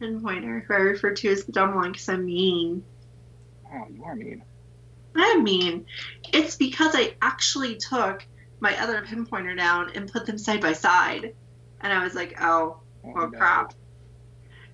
Pinpointer, 0.00 0.64
who 0.64 0.74
I 0.74 0.78
refer 0.78 1.12
to 1.14 1.28
as 1.30 1.44
the 1.44 1.52
dumb 1.52 1.74
one 1.74 1.92
because 1.92 2.08
I'm 2.08 2.24
mean. 2.26 2.84
Wow, 3.64 3.86
you 3.92 4.04
are 4.04 4.14
mean. 4.14 4.42
I'm 5.16 5.42
mean. 5.42 5.86
It's 6.32 6.56
because 6.56 6.94
I 6.94 7.14
actually 7.20 7.76
took 7.76 8.24
my 8.60 8.76
other 8.82 9.02
pinpointer 9.02 9.56
down 9.56 9.90
and 9.94 10.10
put 10.10 10.26
them 10.26 10.38
side 10.38 10.60
by 10.60 10.72
side, 10.72 11.34
and 11.80 11.92
I 11.92 12.02
was 12.02 12.14
like, 12.14 12.34
oh, 12.42 12.80
Oh, 13.04 13.12
oh 13.16 13.26
no. 13.26 13.38
crap. 13.38 13.74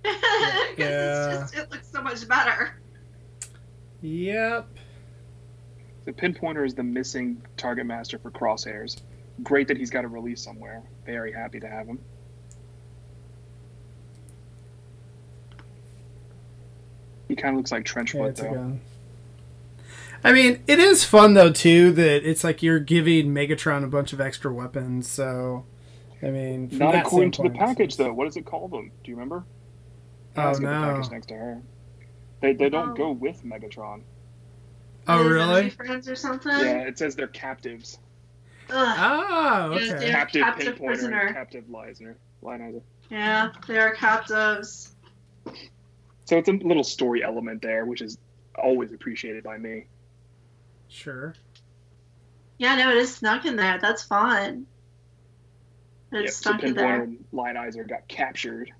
Because 0.02 0.78
Yeah. 0.78 1.42
it's 1.42 1.52
just 1.52 1.54
it 1.64 1.70
looks 1.70 1.88
so 1.90 2.02
much 2.02 2.26
better. 2.28 2.78
Yep. 4.02 4.68
The 6.04 6.12
pinpointer 6.12 6.66
is 6.66 6.74
the 6.74 6.82
missing 6.82 7.40
target 7.56 7.86
master 7.86 8.18
for 8.18 8.30
crosshairs. 8.30 9.00
Great 9.42 9.68
that 9.68 9.76
he's 9.78 9.90
got 9.90 10.04
a 10.04 10.08
release 10.08 10.42
somewhere. 10.42 10.82
Very 11.06 11.32
happy 11.32 11.58
to 11.60 11.68
have 11.68 11.86
him. 11.86 11.98
He 17.28 17.36
kind 17.36 17.54
of 17.54 17.58
looks 17.58 17.72
like 17.72 17.86
Yeah, 17.88 17.94
Trenchfoot, 18.02 18.28
it's 18.30 18.40
a 18.40 18.42
though. 18.44 18.78
Gun. 20.24 20.32
I 20.32 20.34
mean, 20.34 20.62
it 20.66 20.78
is 20.78 21.04
fun 21.04 21.34
though 21.34 21.52
too 21.52 21.92
that 21.92 22.28
it's 22.28 22.44
like 22.44 22.62
you're 22.62 22.80
giving 22.80 23.34
Megatron 23.34 23.84
a 23.84 23.88
bunch 23.88 24.12
of 24.12 24.20
extra 24.20 24.52
weapons. 24.52 25.08
So, 25.08 25.66
I 26.22 26.26
mean, 26.30 26.68
from 26.68 26.78
Not 26.78 26.92
that 26.92 27.06
according 27.06 27.32
to 27.32 27.42
the 27.42 27.50
package, 27.50 27.96
though. 27.96 28.12
What 28.12 28.24
does 28.26 28.36
it 28.36 28.46
call 28.46 28.68
them? 28.68 28.90
Do 29.02 29.10
you 29.10 29.16
remember? 29.16 29.44
Oh 30.36 30.46
Let's 30.46 30.58
the 30.58 30.64
no! 30.64 30.70
package 30.70 31.10
next 31.12 31.26
to 31.26 31.34
her. 31.34 31.62
They, 32.40 32.52
they 32.54 32.68
don't 32.68 32.90
Oh. 32.90 32.94
go 32.94 33.10
with 33.12 33.44
Megatron. 33.44 34.02
Oh 35.06 35.22
His 35.22 35.32
really? 35.32 35.70
Friends 35.70 36.08
or 36.08 36.16
something. 36.16 36.50
Yeah, 36.50 36.82
it 36.82 36.98
says 36.98 37.14
they're 37.14 37.26
captives. 37.28 37.98
Ugh. 38.70 38.96
Oh 38.98 39.70
Yeah, 39.72 39.76
okay. 39.76 39.86
They're 39.98 40.10
captive 40.10 40.42
captive 40.42 40.76
prisoner. 40.78 41.32
captive 41.32 41.64
lionizer. 41.70 42.14
lionizer. 42.42 42.82
Yeah, 43.10 43.50
they 43.68 43.78
are 43.78 43.94
captives. 43.94 44.94
So 46.24 46.38
it's 46.38 46.48
a 46.48 46.52
little 46.52 46.84
story 46.84 47.22
element 47.22 47.60
there, 47.60 47.84
which 47.84 48.00
is 48.00 48.16
always 48.56 48.92
appreciated 48.92 49.44
by 49.44 49.58
me. 49.58 49.84
Sure. 50.94 51.34
Yeah, 52.58 52.76
no, 52.76 52.90
it 52.90 52.98
is 52.98 53.12
snuck 53.16 53.44
in 53.46 53.56
there. 53.56 53.78
That's 53.80 54.04
fun. 54.04 54.66
It's 56.12 56.22
Yep, 56.24 56.30
so 56.30 56.50
stuck 56.50 56.62
in 56.62 56.74
Pinpointer 56.74 56.76
there. 56.76 57.02
and 57.02 57.24
Lionizer 57.32 57.88
got 57.88 58.06
captured 58.06 58.70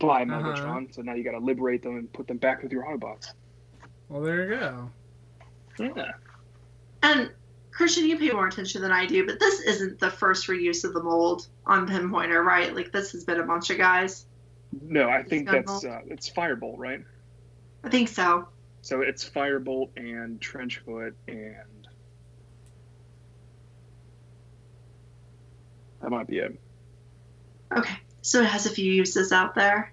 by 0.00 0.22
Uh-huh. 0.22 0.40
Megatron, 0.40 0.94
so 0.94 1.02
now 1.02 1.12
you 1.12 1.22
got 1.22 1.32
to 1.32 1.38
liberate 1.38 1.82
them 1.82 1.96
and 1.98 2.10
put 2.12 2.26
them 2.26 2.38
back 2.38 2.62
with 2.62 2.72
your 2.72 2.84
Autobots. 2.84 3.32
Well, 4.08 4.22
there 4.22 4.44
you 4.44 4.58
go. 4.58 4.90
Yeah. 5.78 6.12
And 7.02 7.30
Christian, 7.72 8.06
you 8.06 8.16
pay 8.18 8.30
more 8.30 8.46
attention 8.48 8.80
than 8.80 8.90
I 8.90 9.04
do, 9.04 9.26
but 9.26 9.38
this 9.38 9.60
isn't 9.60 10.00
the 10.00 10.10
first 10.10 10.46
reuse 10.48 10.82
of 10.84 10.94
the 10.94 11.02
mold 11.02 11.46
on 11.66 11.86
Pinpointer, 11.86 12.42
right? 12.42 12.74
Like 12.74 12.90
this 12.90 13.12
has 13.12 13.24
been 13.24 13.38
a 13.38 13.44
bunch 13.44 13.68
of 13.68 13.76
guys. 13.76 14.24
No, 14.82 15.10
I 15.10 15.22
think 15.22 15.50
that's 15.50 15.84
uh, 15.84 16.00
it's 16.06 16.30
Firebolt, 16.30 16.78
right? 16.78 17.04
I 17.84 17.90
think 17.90 18.08
so. 18.08 18.48
So 18.80 19.02
it's 19.02 19.28
Firebolt 19.28 19.90
and 19.96 20.40
Trenchfoot 20.40 21.12
and 21.26 21.88
that 26.00 26.10
might 26.10 26.26
be 26.26 26.38
it. 26.38 26.58
Okay, 27.76 27.96
so 28.22 28.40
it 28.40 28.46
has 28.46 28.66
a 28.66 28.70
few 28.70 28.90
uses 28.90 29.32
out 29.32 29.54
there. 29.54 29.92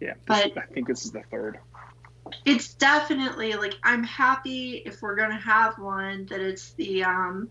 Yeah, 0.00 0.14
But- 0.26 0.56
I 0.56 0.66
think 0.72 0.86
this 0.86 1.04
is 1.04 1.12
the 1.12 1.22
third. 1.30 1.58
It's 2.44 2.74
definitely 2.74 3.54
like 3.54 3.74
I'm 3.82 4.04
happy 4.04 4.82
if 4.86 5.02
we're 5.02 5.16
gonna 5.16 5.40
have 5.40 5.78
one 5.78 6.26
that 6.26 6.40
it's 6.40 6.72
the 6.74 7.02
um 7.02 7.50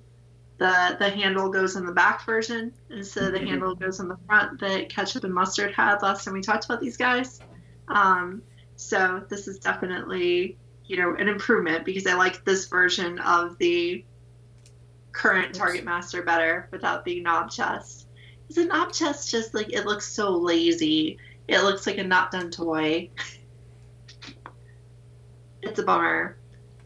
the 0.58 0.96
the 1.00 1.10
handle 1.10 1.50
goes 1.50 1.76
in 1.76 1.86
the 1.86 1.92
back 1.92 2.26
version 2.26 2.74
instead 2.90 3.26
of 3.26 3.34
the 3.34 3.40
Mhm. 3.40 3.48
handle 3.50 3.76
goes 3.76 4.00
in 4.00 4.08
the 4.08 4.18
front 4.26 4.60
that 4.62 4.90
ketchup 4.90 5.24
and 5.26 5.34
mustard 5.34 5.74
had 5.74 6.02
last 6.02 6.24
time 6.24 6.34
we 6.34 6.42
talked 6.42 6.64
about 6.66 6.80
these 6.80 6.96
guys. 6.96 7.42
Um, 7.90 8.42
so 8.80 9.22
this 9.28 9.50
is 9.50 9.60
definitely 9.60 10.58
you 10.86 10.96
know 10.96 11.14
an 11.14 11.28
improvement 11.28 11.84
because 11.84 12.08
I 12.08 12.14
like 12.14 12.46
this 12.46 12.70
version 12.70 13.20
of 13.20 13.58
the 13.58 14.06
current 15.12 15.54
target 15.54 15.84
master 15.84 16.24
better 16.24 16.70
without 16.72 17.04
being 17.04 17.24
knob 17.24 17.52
chest. 17.52 18.08
Is 18.48 18.58
a 18.58 18.64
knob 18.64 18.94
chest 18.94 19.30
just 19.30 19.54
like 19.54 19.74
it 19.74 19.86
looks 19.86 20.08
so 20.08 20.32
lazy? 20.32 21.18
It 21.46 21.62
looks 21.62 21.86
like 21.86 21.98
a 21.98 22.06
not 22.06 22.32
done 22.32 22.52
toy. 22.52 23.10
it's 25.62 25.80
a 25.80 25.84
bummer. 25.84 26.38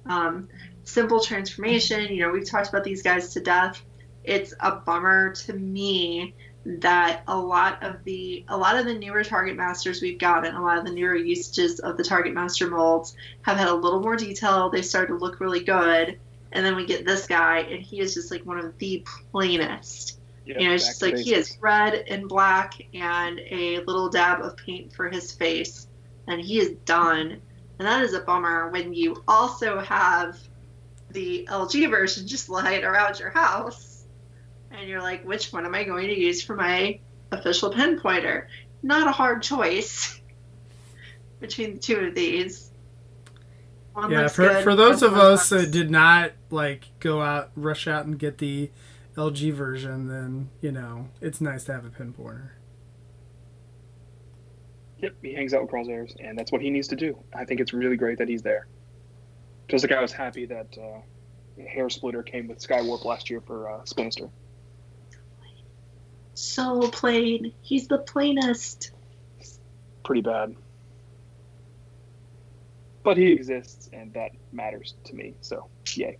Um, 0.08 0.50
simple 0.86 1.20
transformation. 1.20 2.12
You 2.12 2.22
know, 2.22 2.32
we've 2.32 2.50
talked 2.50 2.70
about 2.70 2.84
these 2.84 3.04
guys 3.04 3.34
to 3.34 3.40
death. 3.40 3.80
It's 4.24 4.52
a 4.60 4.78
bummer 4.78 5.36
to 5.46 5.54
me 5.54 6.34
that 6.66 7.24
a 7.28 7.38
lot 7.38 7.84
of 7.84 8.04
the 8.06 8.46
a 8.48 8.58
lot 8.58 8.78
of 8.78 8.86
the 8.86 8.94
newer 8.94 9.24
target 9.24 9.56
masters 9.58 10.02
we've 10.02 10.20
gotten, 10.20 10.56
a 10.56 10.62
lot 10.62 10.78
of 10.78 10.86
the 10.86 10.92
newer 10.92 11.16
usages 11.16 11.80
of 11.80 11.98
the 11.98 12.04
target 12.04 12.34
master 12.34 12.70
molds 12.70 13.16
have 13.42 13.58
had 13.58 13.68
a 13.68 13.74
little 13.74 14.00
more 14.00 14.16
detail. 14.16 14.70
They 14.70 14.82
start 14.82 15.10
to 15.10 15.16
look 15.16 15.40
really 15.40 15.64
good, 15.64 16.18
and 16.52 16.66
then 16.66 16.76
we 16.76 16.86
get 16.86 17.06
this 17.06 17.28
guy, 17.28 17.60
and 17.60 17.82
he 17.82 18.00
is 18.00 18.14
just 18.14 18.32
like 18.32 18.46
one 18.46 18.60
of 18.60 18.78
the 18.78 19.06
plainest. 19.32 20.20
Yep, 20.46 20.60
you 20.60 20.68
know, 20.68 20.74
it's 20.76 20.88
just 20.88 21.02
like 21.02 21.18
he 21.18 21.34
is 21.34 21.58
red 21.62 22.06
and 22.08 22.28
black 22.28 22.74
and 22.94 23.40
a 23.40 23.80
little 23.80 24.10
dab 24.10 24.42
of 24.42 24.56
paint 24.58 24.94
for 24.94 25.10
his 25.10 25.32
face, 25.32 25.88
and 26.28 26.40
he 26.40 26.60
is 26.60 26.72
done. 26.86 27.42
And 27.80 27.88
that 27.88 28.04
is 28.04 28.14
a 28.14 28.22
bummer 28.22 28.70
when 28.70 28.94
you 28.94 29.24
also 29.28 29.80
have 29.80 30.38
the 31.12 31.48
LG 31.50 31.90
version 31.90 32.28
just 32.28 32.50
lying 32.50 32.84
around 32.84 33.20
your 33.20 33.30
house, 33.30 33.93
and 34.74 34.90
you're 34.90 35.02
like, 35.02 35.26
which 35.26 35.54
one 35.54 35.66
am 35.66 35.76
I 35.76 35.84
going 35.84 36.08
to 36.08 36.20
use 36.20 36.44
for 36.44 36.56
my 36.56 37.00
official 37.32 37.72
pinpointer? 37.72 38.48
Not 38.82 39.08
a 39.08 39.12
hard 39.12 39.42
choice 39.44 40.20
between 41.40 41.76
the 41.76 41.80
two 41.80 41.98
of 42.00 42.16
these. 42.16 42.72
One 43.94 44.12
Yeah, 44.12 44.28
for 44.28 44.48
good, 44.48 44.64
for 44.64 44.76
those 44.76 45.02
one 45.02 45.12
of 45.12 45.18
us 45.18 45.52
looks- 45.52 45.66
that 45.66 45.72
did 45.72 45.92
not 45.92 46.32
like 46.50 46.86
go 47.00 47.22
out, 47.22 47.52
rush 47.56 47.88
out 47.88 48.06
and 48.06 48.18
get 48.18 48.40
the 48.40 48.72
LG 49.16 49.54
version, 49.54 50.08
then 50.08 50.50
you 50.62 50.72
know 50.72 51.10
it's 51.22 51.40
nice 51.40 51.64
to 51.66 51.74
have 51.74 51.86
a 51.86 51.90
pinpointer. 51.90 52.50
Yep, 54.98 55.16
he 55.22 55.34
hangs 55.34 55.54
out 55.54 55.62
with 55.62 55.72
crosshairs, 55.72 56.16
and 56.20 56.38
that's 56.38 56.52
what 56.52 56.62
he 56.62 56.70
needs 56.70 56.88
to 56.88 56.96
do. 56.96 57.18
I 57.36 57.46
think 57.46 57.60
it's 57.60 57.74
really 57.74 57.98
great 57.98 58.18
that 58.18 58.30
he's 58.30 58.42
there. 58.42 58.68
Just 59.68 59.84
like 59.84 59.92
I 59.96 60.02
was 60.02 60.12
happy 60.14 60.46
that 60.46 60.76
uh, 60.78 61.62
Hair 61.62 61.90
Splitter 61.90 62.24
came 62.24 62.48
with 62.48 62.60
Skywarp 62.60 63.04
last 63.06 63.30
year 63.30 63.42
for 63.42 63.70
uh, 63.70 63.84
Spinster. 63.86 64.30
So 66.34 66.90
plain. 66.90 67.54
He's 67.62 67.88
the 67.88 68.00
plainest. 68.00 68.92
Pretty 70.04 70.22
bad. 70.22 70.56
But 73.04 73.18
he 73.18 73.32
exists, 73.32 73.90
and 73.92 74.14
that 74.14 74.32
matters 74.52 74.96
to 75.06 75.16
me, 75.16 75.34
so 75.42 75.68
yay. 75.94 76.18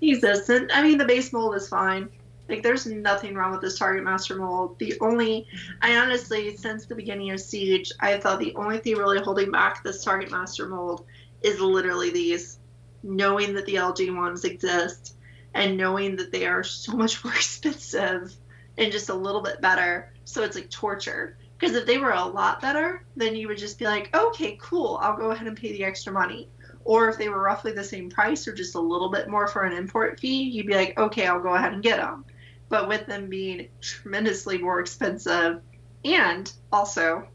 He 0.00 0.10
He's 0.10 0.24
innocent. 0.24 0.70
I 0.74 0.82
mean, 0.82 0.98
the 0.98 1.04
base 1.04 1.32
mold 1.32 1.54
is 1.54 1.68
fine. 1.68 2.08
Like, 2.48 2.62
there's 2.62 2.86
nothing 2.86 3.34
wrong 3.34 3.52
with 3.52 3.62
this 3.62 3.78
Target 3.78 4.04
Master 4.04 4.36
mold. 4.36 4.78
The 4.78 4.98
only, 5.00 5.46
I 5.80 5.96
honestly, 5.96 6.56
since 6.56 6.84
the 6.84 6.94
beginning 6.94 7.30
of 7.30 7.40
Siege, 7.40 7.90
I 8.00 8.18
thought 8.18 8.38
the 8.38 8.54
only 8.56 8.78
thing 8.78 8.96
really 8.96 9.20
holding 9.20 9.50
back 9.50 9.82
this 9.82 10.04
Target 10.04 10.30
Master 10.30 10.68
mold 10.68 11.06
is 11.42 11.60
literally 11.60 12.10
these. 12.10 12.58
Knowing 13.02 13.54
that 13.54 13.66
the 13.66 13.76
LG 13.76 14.14
ones 14.16 14.44
exist 14.44 15.14
and 15.54 15.76
knowing 15.76 16.16
that 16.16 16.32
they 16.32 16.46
are 16.46 16.62
so 16.62 16.92
much 16.92 17.24
more 17.24 17.34
expensive 17.34 18.34
and 18.76 18.92
just 18.92 19.08
a 19.08 19.14
little 19.14 19.40
bit 19.40 19.60
better. 19.60 20.12
So 20.24 20.42
it's 20.42 20.56
like 20.56 20.70
torture. 20.70 21.36
Because 21.58 21.76
if 21.76 21.86
they 21.86 21.98
were 21.98 22.10
a 22.10 22.24
lot 22.24 22.60
better, 22.60 23.04
then 23.16 23.36
you 23.36 23.48
would 23.48 23.58
just 23.58 23.78
be 23.78 23.84
like, 23.84 24.14
okay, 24.14 24.58
cool, 24.60 24.98
I'll 25.00 25.16
go 25.16 25.30
ahead 25.30 25.46
and 25.46 25.56
pay 25.56 25.72
the 25.72 25.84
extra 25.84 26.12
money. 26.12 26.48
Or 26.84 27.08
if 27.08 27.16
they 27.16 27.28
were 27.28 27.40
roughly 27.40 27.72
the 27.72 27.84
same 27.84 28.10
price 28.10 28.46
or 28.46 28.52
just 28.52 28.74
a 28.74 28.80
little 28.80 29.08
bit 29.08 29.28
more 29.28 29.46
for 29.46 29.62
an 29.62 29.72
import 29.72 30.20
fee, 30.20 30.42
you'd 30.42 30.66
be 30.66 30.74
like, 30.74 30.98
okay, 30.98 31.26
I'll 31.26 31.40
go 31.40 31.54
ahead 31.54 31.72
and 31.72 31.82
get 31.82 31.98
them. 31.98 32.24
But 32.68 32.88
with 32.88 33.06
them 33.06 33.28
being 33.28 33.68
tremendously 33.80 34.58
more 34.58 34.80
expensive 34.80 35.62
and 36.04 36.52
also 36.72 37.28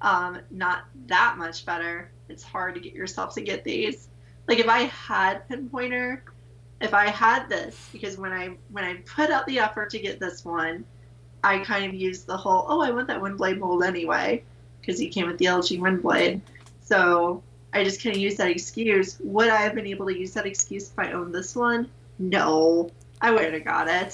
um, 0.00 0.40
not 0.50 0.84
that 1.06 1.36
much 1.36 1.66
better, 1.66 2.10
it's 2.28 2.42
hard 2.42 2.74
to 2.74 2.80
get 2.80 2.94
yourself 2.94 3.34
to 3.34 3.42
get 3.42 3.64
these. 3.64 4.08
Like 4.48 4.58
if 4.58 4.68
I 4.68 4.82
had 4.82 5.48
Pinpointer, 5.48 6.20
if 6.80 6.94
I 6.94 7.08
had 7.08 7.48
this, 7.48 7.88
because 7.92 8.16
when 8.16 8.32
I 8.32 8.56
when 8.70 8.84
I 8.84 8.94
put 9.06 9.30
out 9.30 9.46
the 9.46 9.58
effort 9.58 9.90
to 9.90 9.98
get 9.98 10.20
this 10.20 10.44
one, 10.44 10.84
I 11.42 11.58
kind 11.58 11.84
of 11.84 11.94
used 11.94 12.26
the 12.26 12.36
whole, 12.36 12.64
oh, 12.68 12.80
I 12.80 12.90
want 12.90 13.08
that 13.08 13.20
Windblade 13.20 13.58
mold 13.58 13.84
anyway, 13.84 14.42
because 14.80 14.98
he 14.98 15.08
came 15.08 15.26
with 15.26 15.38
the 15.38 15.46
LG 15.46 15.78
Windblade. 15.78 16.40
So 16.82 17.42
I 17.72 17.84
just 17.84 18.02
kind 18.02 18.14
of 18.14 18.20
used 18.20 18.38
that 18.38 18.48
excuse. 18.48 19.18
Would 19.20 19.48
I 19.48 19.62
have 19.62 19.74
been 19.74 19.86
able 19.86 20.06
to 20.06 20.18
use 20.18 20.32
that 20.34 20.46
excuse 20.46 20.90
if 20.90 20.98
I 20.98 21.12
owned 21.12 21.34
this 21.34 21.54
one? 21.54 21.90
No, 22.18 22.90
I 23.20 23.30
wouldn't 23.30 23.54
have 23.54 23.64
got 23.64 23.88
it. 23.88 24.12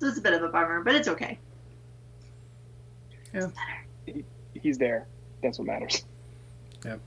So 0.00 0.06
it's 0.06 0.18
a 0.18 0.20
bit 0.20 0.32
of 0.32 0.42
a 0.42 0.48
bummer, 0.48 0.82
but 0.82 0.94
it's 0.94 1.08
okay. 1.08 1.38
Yeah. 3.34 3.48
He's 4.54 4.78
there. 4.78 5.06
That's 5.42 5.58
what 5.58 5.66
matters. 5.66 6.04
Yep. 6.84 7.00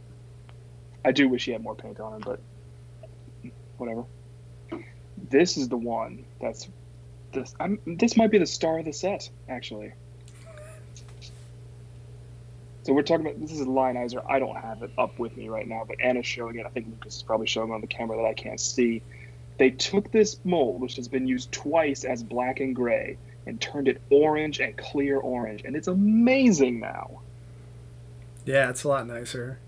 I 1.03 1.11
do 1.11 1.27
wish 1.27 1.45
he 1.45 1.51
had 1.51 1.63
more 1.63 1.75
paint 1.75 1.99
on 1.99 2.13
him, 2.13 2.21
but 2.21 2.39
whatever. 3.77 4.03
This 5.29 5.57
is 5.57 5.69
the 5.69 5.77
one 5.77 6.25
that's 6.39 6.67
this. 7.31 7.53
I'm, 7.59 7.79
this 7.85 8.17
might 8.17 8.31
be 8.31 8.37
the 8.37 8.45
star 8.45 8.79
of 8.79 8.85
the 8.85 8.93
set, 8.93 9.29
actually. 9.49 9.93
So 12.83 12.93
we're 12.93 13.03
talking 13.03 13.27
about 13.27 13.39
this 13.39 13.51
is 13.51 13.61
a 13.61 13.65
Lionizer. 13.65 14.23
I 14.27 14.39
don't 14.39 14.55
have 14.55 14.81
it 14.81 14.91
up 14.97 15.19
with 15.19 15.37
me 15.37 15.49
right 15.49 15.67
now, 15.67 15.83
but 15.87 16.01
Anna's 16.01 16.25
showing 16.25 16.57
it. 16.57 16.65
I 16.65 16.69
think 16.69 16.87
Lucas 16.87 17.17
is 17.17 17.23
probably 17.23 17.47
showing 17.47 17.71
on 17.71 17.81
the 17.81 17.87
camera 17.87 18.17
that 18.17 18.25
I 18.25 18.33
can't 18.33 18.59
see. 18.59 19.03
They 19.57 19.69
took 19.69 20.11
this 20.11 20.39
mold, 20.43 20.81
which 20.81 20.95
has 20.95 21.07
been 21.07 21.27
used 21.27 21.51
twice 21.51 22.03
as 22.03 22.23
black 22.23 22.59
and 22.59 22.75
gray, 22.75 23.17
and 23.45 23.61
turned 23.61 23.87
it 23.87 24.01
orange 24.09 24.59
and 24.59 24.75
clear 24.75 25.17
orange, 25.19 25.63
and 25.63 25.75
it's 25.75 25.87
amazing 25.87 26.79
now. 26.79 27.21
Yeah, 28.45 28.69
it's 28.71 28.83
a 28.83 28.87
lot 28.87 29.05
nicer. 29.05 29.59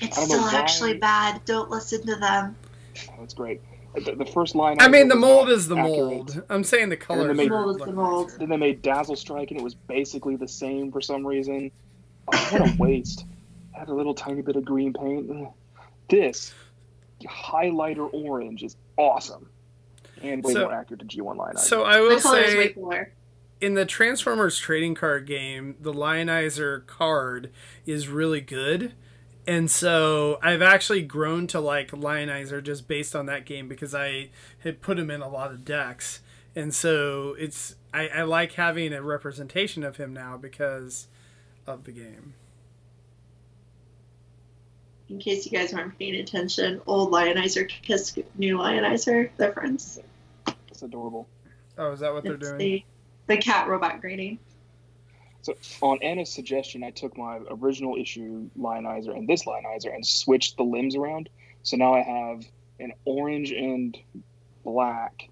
It's 0.00 0.16
I 0.16 0.20
don't 0.20 0.28
know 0.30 0.34
still 0.36 0.52
why- 0.52 0.54
actually 0.60 0.94
bad. 0.98 1.44
Don't 1.44 1.70
listen 1.70 2.04
to 2.06 2.16
them. 2.16 2.56
Oh, 3.10 3.14
that's 3.20 3.34
great. 3.34 3.60
The, 4.04 4.14
the 4.14 4.26
first 4.26 4.54
line. 4.54 4.76
I 4.80 4.88
mean, 4.88 5.08
the 5.08 5.16
mold 5.16 5.48
is 5.48 5.66
the 5.66 5.76
accurate. 5.76 5.96
mold. 5.98 6.42
I'm 6.50 6.62
saying 6.62 6.90
the 6.90 6.96
color. 6.96 7.28
they 7.28 7.32
made- 7.34 7.50
Mold 7.50 7.80
is 7.80 7.86
the 7.86 7.92
mold. 7.92 8.32
Then 8.38 8.48
they 8.48 8.56
made 8.56 8.82
Dazzle 8.82 9.16
Strike, 9.16 9.50
and 9.50 9.58
it 9.58 9.64
was 9.64 9.74
basically 9.74 10.36
the 10.36 10.46
same 10.46 10.92
for 10.92 11.00
some 11.00 11.26
reason. 11.26 11.70
Oh, 12.32 12.36
what 12.50 12.60
a 12.68 12.76
waste! 12.78 13.24
Had 13.72 13.88
a 13.88 13.94
little 13.94 14.14
tiny 14.14 14.42
bit 14.42 14.56
of 14.56 14.64
green 14.64 14.92
paint. 14.92 15.30
Ugh. 15.30 15.52
This 16.08 16.52
highlighter 17.22 18.08
orange 18.12 18.62
is 18.62 18.76
awesome, 18.96 19.48
and 20.22 20.44
way 20.44 20.52
So- 20.52 20.62
more 20.64 20.72
accurate 20.74 21.00
to 21.00 21.06
G1 21.06 21.36
line. 21.36 21.56
So 21.56 21.84
item. 21.84 21.92
I 21.92 22.00
will 22.00 22.16
The 22.16 22.22
color 22.22 22.38
is 22.40 22.54
way 22.54 22.74
say, 22.74 23.06
in 23.60 23.74
the 23.74 23.84
Transformers 23.84 24.58
trading 24.58 24.94
card 24.94 25.26
game, 25.26 25.76
the 25.80 25.92
Lionizer 25.92 26.86
card 26.86 27.50
is 27.86 28.08
really 28.08 28.40
good. 28.40 28.92
And 29.48 29.70
so 29.70 30.38
I've 30.42 30.60
actually 30.60 31.00
grown 31.00 31.46
to 31.46 31.58
like 31.58 31.90
Lionizer 31.92 32.62
just 32.62 32.86
based 32.86 33.16
on 33.16 33.24
that 33.26 33.46
game 33.46 33.66
because 33.66 33.94
I 33.94 34.28
had 34.58 34.82
put 34.82 34.98
him 34.98 35.10
in 35.10 35.22
a 35.22 35.28
lot 35.28 35.52
of 35.52 35.64
decks. 35.64 36.20
And 36.54 36.74
so 36.74 37.34
it's 37.38 37.74
I, 37.94 38.08
I 38.08 38.22
like 38.24 38.52
having 38.52 38.92
a 38.92 39.00
representation 39.00 39.84
of 39.84 39.96
him 39.96 40.12
now 40.12 40.36
because 40.36 41.08
of 41.66 41.84
the 41.84 41.92
game. 41.92 42.34
In 45.08 45.18
case 45.18 45.46
you 45.46 45.58
guys 45.58 45.72
aren't 45.72 45.98
paying 45.98 46.16
attention, 46.16 46.82
old 46.86 47.10
Lionizer 47.10 47.66
kissed 47.66 48.18
new 48.36 48.58
Lionizer. 48.58 49.30
They're 49.38 49.52
friends. 49.52 49.98
it's 50.70 50.82
adorable. 50.82 51.26
Oh, 51.78 51.92
is 51.92 52.00
that 52.00 52.12
what 52.12 52.22
they're 52.22 52.36
doing? 52.36 52.58
the, 52.58 52.84
the 53.28 53.38
cat 53.38 53.66
robot 53.66 54.02
grading. 54.02 54.40
So 55.42 55.54
on 55.80 55.98
Anna's 56.02 56.32
suggestion, 56.32 56.82
I 56.82 56.90
took 56.90 57.16
my 57.16 57.40
original 57.50 57.96
issue 57.96 58.50
Lionizer 58.58 59.16
and 59.16 59.28
this 59.28 59.44
Lionizer 59.44 59.94
and 59.94 60.04
switched 60.04 60.56
the 60.56 60.64
limbs 60.64 60.96
around. 60.96 61.28
So 61.62 61.76
now 61.76 61.94
I 61.94 62.02
have 62.02 62.44
an 62.80 62.92
orange 63.04 63.52
and 63.52 63.96
black 64.64 65.28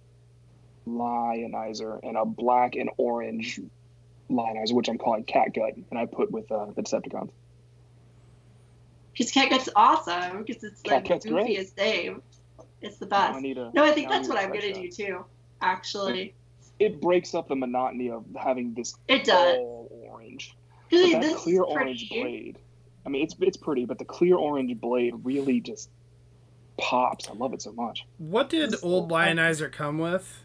Lionizer 0.87 2.01
and 2.03 2.17
a 2.17 2.25
black 2.25 2.77
and 2.77 2.91
orange 2.97 3.61
Lionizer, 4.31 4.73
which 4.73 4.89
I'm 4.89 4.99
calling 4.99 5.25
Catgut, 5.25 5.83
and 5.91 5.99
I 5.99 6.07
put 6.07 6.31
with 6.31 6.51
uh, 6.51 6.67
the 6.75 6.83
Decepticons. 6.83 7.31
Because 9.13 9.33
Catgut's 9.33 9.69
awesome. 9.75 10.45
Because 10.45 10.63
it's 10.63 10.85
like 10.87 11.05
the 11.05 11.15
Catgut's 11.15 11.27
great. 11.27 11.59
goofiest 11.59 11.77
name. 11.77 12.23
It's 12.83 12.99
the 12.99 13.07
best. 13.07 13.41
need 13.41 13.59
a, 13.59 13.71
No, 13.75 13.85
I 13.85 13.93
think 13.93 14.09
that's 14.09 14.29
need 14.29 14.35
what 14.35 14.43
I'm 14.43 14.53
gonna 14.53 14.75
do 14.75 14.91
too. 14.91 15.25
Actually, 15.61 16.35
It 16.79 17.01
breaks 17.01 17.35
up 17.35 17.49
the 17.49 17.57
monotony 17.57 18.11
of 18.11 18.25
having 18.37 18.75
this 18.75 18.95
it 19.09 19.25
does. 19.25 19.57
All 20.93 20.99
orange. 20.99 21.13
Because 21.13 21.21
this 21.21 21.33
that 21.35 21.41
clear 21.43 21.63
is 21.63 21.69
orange 21.69 22.09
blade. 22.11 22.59
I 23.05 23.09
mean, 23.09 23.23
it's 23.23 23.35
it's 23.41 23.57
pretty, 23.57 23.85
but 23.85 23.99
the 23.99 24.05
clear 24.05 24.37
orange 24.37 24.81
blade 24.81 25.15
really 25.23 25.61
just 25.61 25.91
pops. 26.79 27.29
I 27.29 27.35
love 27.35 27.55
it 27.55 27.63
so 27.63 27.73
much. 27.73 28.05
What 28.19 28.51
did 28.51 28.71
This 28.73 28.83
old 28.83 29.11
whole- 29.11 29.19
Lionizer 29.19 29.71
come 29.71 29.99
with? 29.99 30.43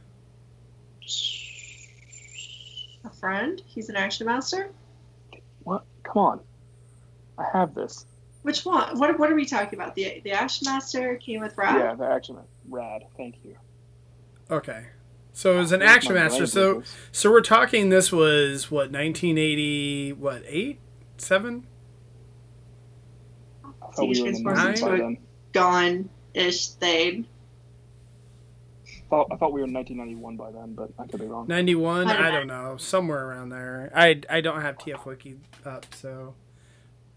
A 3.04 3.10
friend? 3.10 3.62
He's 3.65 3.89
an 3.89 3.95
action 3.95 4.27
master. 4.27 4.71
What? 5.63 5.84
Come 6.04 6.17
on. 6.17 6.39
I 7.38 7.45
have 7.51 7.73
this. 7.73 8.06
Which 8.43 8.65
one? 8.65 8.97
What? 8.97 9.17
What 9.19 9.32
are 9.32 9.36
we 9.36 9.45
talking 9.45 9.80
about? 9.80 9.95
The 9.95 10.21
the 10.23 10.32
action 10.32 10.65
master 10.65 11.15
came 11.17 11.41
with 11.41 11.58
Rad. 11.58 11.77
Yeah, 11.80 11.95
the 11.95 12.06
action 12.06 12.38
rad. 12.69 13.04
Thank 13.17 13.36
you. 13.43 13.56
Okay. 14.49 14.86
So 15.34 15.56
it 15.56 15.58
was 15.58 15.72
an 15.72 15.82
oh, 15.82 15.86
action 15.86 16.13
master. 16.13 16.46
So 16.46 16.84
so 17.12 17.32
we're 17.32 17.41
talking 17.41 17.89
this 17.89 18.12
was 18.12 18.70
what 18.70 18.91
1980 18.91 20.13
what 20.13 20.44
8 20.46 20.80
7 21.17 21.67
I 23.63 23.94
thought 23.94 24.08
we 24.08 24.22
were 24.22 24.28
in 24.28 24.34
the 24.34 24.38
Siege 24.38 24.46
Nine? 24.46 24.56
nineties 24.56 24.82
by 24.82 24.98
then. 24.98 25.17
gone-ish 25.54 26.67
thing. 26.70 27.28
Thought, 29.10 29.28
I 29.30 29.36
thought 29.36 29.52
we 29.52 29.60
were 29.60 29.68
in 29.68 29.74
1991 29.74 30.38
by 30.38 30.51
then, 30.51 30.74
but 30.74 30.89
I 30.97 31.05
could 31.05 31.20
be 31.20 31.26
wrong. 31.26 31.45
91 31.47 32.08
I 32.08 32.14
don't 32.14 32.24
I 32.24 32.32
don't 32.32 32.47
know 32.47 32.78
somewhere 32.78 33.26
around 33.26 33.49
there. 33.49 33.91
I 33.95 34.22
I 34.30 34.41
don't 34.41 34.62
have 34.62 34.78
TF 34.78 35.05
wiki 35.05 35.38
up 35.66 35.86
so 35.95 36.34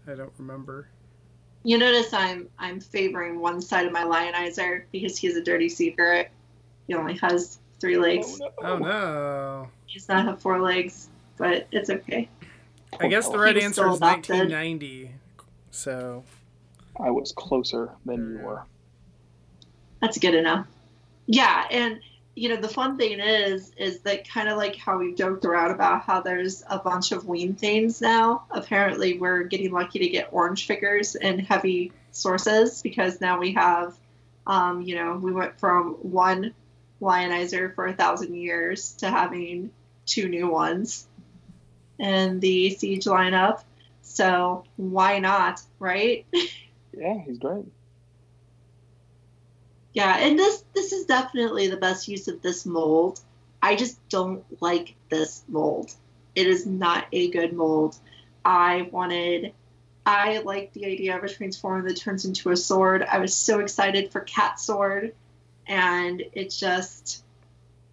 I 0.07 0.15
don't 0.15 0.33
remember. 0.37 0.89
You 1.63 1.77
notice 1.77 2.13
I'm 2.13 2.49
I'm 2.59 2.79
favoring 2.79 3.39
one 3.39 3.61
side 3.61 3.85
of 3.85 3.91
my 3.91 4.03
Lionizer 4.03 4.83
because 4.91 5.17
he's 5.17 5.35
a 5.35 5.43
dirty 5.43 5.69
secret. 5.69 6.31
He 6.87 6.93
only 6.93 7.17
has 7.17 7.59
three 7.79 7.97
legs. 7.97 8.39
no. 8.39 8.51
Oh 8.61 8.77
no. 8.77 9.67
He 9.85 9.99
does 9.99 10.07
not 10.07 10.25
have 10.25 10.41
four 10.41 10.59
legs, 10.61 11.09
but 11.37 11.67
it's 11.71 11.89
okay. 11.89 12.29
I 12.99 13.07
guess 13.07 13.27
the 13.27 13.37
right 13.37 13.57
answer 13.57 13.81
still 13.81 13.95
is 13.95 13.99
1990. 13.99 15.11
So 15.71 16.23
I 16.99 17.11
was 17.11 17.31
closer 17.33 17.91
than 18.05 18.37
you 18.37 18.45
were. 18.45 18.63
That's 20.01 20.17
good 20.17 20.35
enough. 20.35 20.67
Yeah, 21.27 21.65
and 21.69 21.99
you 22.35 22.49
know 22.49 22.57
the 22.57 22.69
fun 22.69 22.97
thing 22.97 23.19
is 23.19 23.71
is 23.77 23.99
that 24.01 24.29
kind 24.29 24.49
of 24.49 24.57
like 24.57 24.75
how 24.75 24.97
we've 24.97 25.15
joked 25.15 25.45
around 25.45 25.71
about 25.71 26.03
how 26.03 26.21
there's 26.21 26.63
a 26.69 26.77
bunch 26.79 27.11
of 27.11 27.25
ween 27.25 27.55
things 27.55 28.01
now. 28.01 28.43
Apparently, 28.51 29.17
we're 29.17 29.43
getting 29.43 29.71
lucky 29.71 29.99
to 29.99 30.09
get 30.09 30.29
orange 30.31 30.67
figures 30.67 31.15
and 31.15 31.41
heavy 31.41 31.91
sources 32.11 32.81
because 32.81 33.19
now 33.19 33.39
we 33.39 33.53
have, 33.53 33.95
um, 34.47 34.81
you 34.81 34.95
know, 34.95 35.15
we 35.15 35.31
went 35.31 35.59
from 35.59 35.93
one 36.01 36.53
lionizer 37.01 37.73
for 37.73 37.87
a 37.87 37.93
thousand 37.93 38.35
years 38.35 38.93
to 38.93 39.09
having 39.09 39.71
two 40.05 40.27
new 40.29 40.47
ones 40.47 41.07
in 41.99 42.39
the 42.39 42.71
siege 42.71 43.05
lineup. 43.05 43.63
So 44.01 44.63
why 44.77 45.19
not, 45.19 45.61
right? 45.79 46.25
Yeah, 46.97 47.17
he's 47.25 47.39
great. 47.39 47.65
Yeah, 49.93 50.17
and 50.17 50.37
this 50.39 50.63
this 50.73 50.91
is 50.91 51.05
definitely 51.05 51.67
the 51.67 51.77
best 51.77 52.07
use 52.07 52.27
of 52.27 52.41
this 52.41 52.65
mold. 52.65 53.19
I 53.61 53.75
just 53.75 53.97
don't 54.09 54.45
like 54.61 54.95
this 55.09 55.43
mold. 55.47 55.93
It 56.35 56.47
is 56.47 56.65
not 56.65 57.05
a 57.11 57.29
good 57.31 57.53
mold. 57.53 57.97
I 58.43 58.89
wanted 58.91 59.53
I 60.05 60.39
like 60.39 60.71
the 60.73 60.85
idea 60.85 61.17
of 61.17 61.23
a 61.23 61.29
transformer 61.29 61.87
that 61.87 61.97
turns 61.97 62.25
into 62.25 62.51
a 62.51 62.57
sword. 62.57 63.03
I 63.03 63.17
was 63.17 63.33
so 63.33 63.59
excited 63.59 64.11
for 64.11 64.21
Cat 64.21 64.59
Sword, 64.59 65.15
and 65.67 66.23
it 66.33 66.51
just 66.51 67.23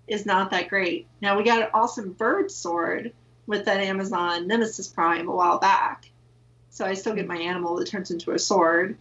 is 0.06 0.26
not 0.26 0.50
that 0.50 0.68
great. 0.68 1.06
Now 1.20 1.36
we 1.36 1.44
got 1.44 1.62
an 1.62 1.68
awesome 1.74 2.12
bird 2.12 2.50
sword 2.50 3.12
with 3.46 3.64
that 3.64 3.80
Amazon 3.80 4.46
Nemesis 4.46 4.88
Prime 4.88 5.28
a 5.28 5.34
while 5.34 5.58
back. 5.58 6.10
So 6.70 6.84
I 6.84 6.94
still 6.94 7.14
get 7.14 7.26
my 7.26 7.36
animal 7.36 7.76
that 7.76 7.88
turns 7.88 8.10
into 8.10 8.32
a 8.32 8.38
sword 8.38 8.96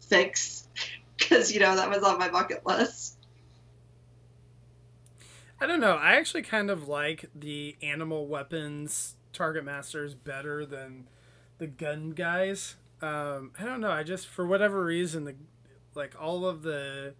fix 0.00 0.68
because 1.16 1.52
you 1.52 1.60
know 1.60 1.76
that 1.76 1.88
was 1.88 2.02
on 2.02 2.18
my 2.18 2.28
bucket 2.28 2.66
list. 2.66 3.16
I 5.60 5.66
don't 5.66 5.80
know. 5.80 5.94
I 5.94 6.16
actually 6.16 6.42
kind 6.42 6.70
of 6.70 6.88
like 6.88 7.30
the 7.34 7.76
animal 7.82 8.26
weapons 8.26 9.14
target 9.32 9.64
masters 9.64 10.14
better 10.14 10.66
than 10.66 11.08
the 11.58 11.68
gun 11.68 12.10
guys. 12.10 12.74
Um, 13.00 13.52
I 13.58 13.64
don't 13.64 13.80
know. 13.80 13.90
I 13.90 14.02
just 14.02 14.26
for 14.26 14.44
whatever 14.46 14.84
reason 14.84 15.24
the 15.24 15.34
like 15.94 16.14
all 16.20 16.46
of 16.46 16.62
the 16.62 17.14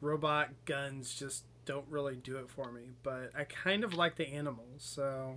robot 0.00 0.50
guns 0.64 1.14
just 1.14 1.44
don't 1.64 1.86
really 1.88 2.16
do 2.16 2.36
it 2.36 2.48
for 2.50 2.70
me. 2.70 2.90
But 3.02 3.30
I 3.36 3.44
kind 3.44 3.84
of 3.84 3.94
like 3.94 4.16
the 4.16 4.28
animals, 4.28 4.78
so 4.78 5.36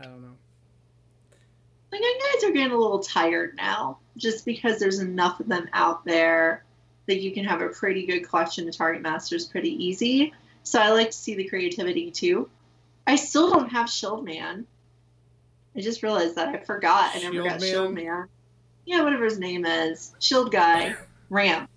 I 0.00 0.04
don't 0.04 0.22
know. 0.22 0.36
The 1.90 1.96
I 1.96 2.32
guys 2.34 2.44
are 2.44 2.52
getting 2.52 2.72
a 2.72 2.78
little 2.78 3.00
tired 3.00 3.56
now, 3.56 3.98
just 4.16 4.44
because 4.44 4.78
there's 4.78 5.00
enough 5.00 5.40
of 5.40 5.48
them 5.48 5.68
out 5.72 6.04
there 6.04 6.64
that 7.06 7.20
you 7.20 7.32
can 7.32 7.44
have 7.44 7.60
a 7.60 7.68
pretty 7.68 8.06
good 8.06 8.28
collection 8.28 8.68
of 8.68 8.76
target 8.76 9.02
masters 9.02 9.46
pretty 9.46 9.84
easy. 9.84 10.32
So 10.62 10.80
I 10.80 10.90
like 10.90 11.10
to 11.10 11.16
see 11.16 11.34
the 11.34 11.48
creativity 11.48 12.10
too. 12.12 12.48
I 13.06 13.16
still 13.16 13.50
don't 13.50 13.70
have 13.70 13.90
Shield 13.90 14.24
Man. 14.24 14.66
I 15.74 15.80
just 15.80 16.02
realized 16.02 16.36
that 16.36 16.48
I 16.48 16.58
forgot. 16.58 17.16
I 17.16 17.20
never 17.20 17.32
Shield 17.32 17.48
got 17.48 17.60
Man? 17.60 17.70
Shield 17.70 17.94
Man. 17.94 18.28
Yeah, 18.84 19.02
whatever 19.02 19.24
his 19.24 19.38
name 19.38 19.64
is. 19.64 20.14
Shield 20.20 20.52
guy. 20.52 20.94
Ram. 21.30 21.68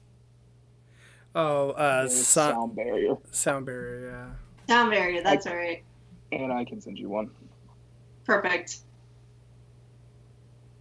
Oh, 1.36 1.72
uh, 1.72 2.04
It's 2.06 2.16
so- 2.28 2.52
sound 2.52 2.76
barrier, 2.76 3.16
sound 3.32 3.66
barrier. 3.66 4.10
Yeah. 4.68 4.74
Sound 4.76 4.92
barrier, 4.92 5.22
that's 5.24 5.48
all 5.48 5.56
right. 5.56 5.84
and 6.32 6.52
I 6.54 6.64
can 6.66 6.80
send 6.82 6.98
you 6.98 7.10
one. 7.10 7.30
Perfect. 8.26 8.78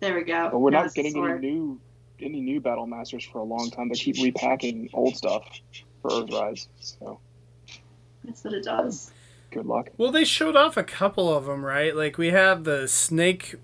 There 0.00 0.14
we 0.14 0.22
go. 0.24 0.48
But 0.50 0.58
we're 0.58 0.70
Now 0.70 0.78
not 0.78 0.86
it's 0.86 0.94
getting 0.94 1.16
any 1.16 1.38
new 1.38 1.80
any 2.20 2.40
new 2.40 2.60
battle 2.60 2.86
masters 2.86 3.24
for 3.24 3.38
a 3.38 3.42
long 3.44 3.70
time. 3.70 3.88
They 3.88 3.94
keep 3.96 4.16
repacking 4.22 4.88
old 4.92 5.16
stuff 5.16 5.44
for 6.02 6.10
Earthrise. 6.10 6.68
So 6.80 7.18
That's 8.24 8.44
what 8.44 8.54
it 8.54 8.64
does. 8.64 9.10
good 9.50 9.66
luck. 9.66 9.90
Well, 9.96 10.12
they 10.12 10.24
showed 10.24 10.56
off 10.56 10.76
a 10.76 10.84
couple 10.84 11.32
of 11.34 11.46
them, 11.46 11.64
right? 11.64 11.94
Like 11.96 12.18
we 12.18 12.28
have 12.30 12.64
the 12.64 12.86
snake. 12.88 13.56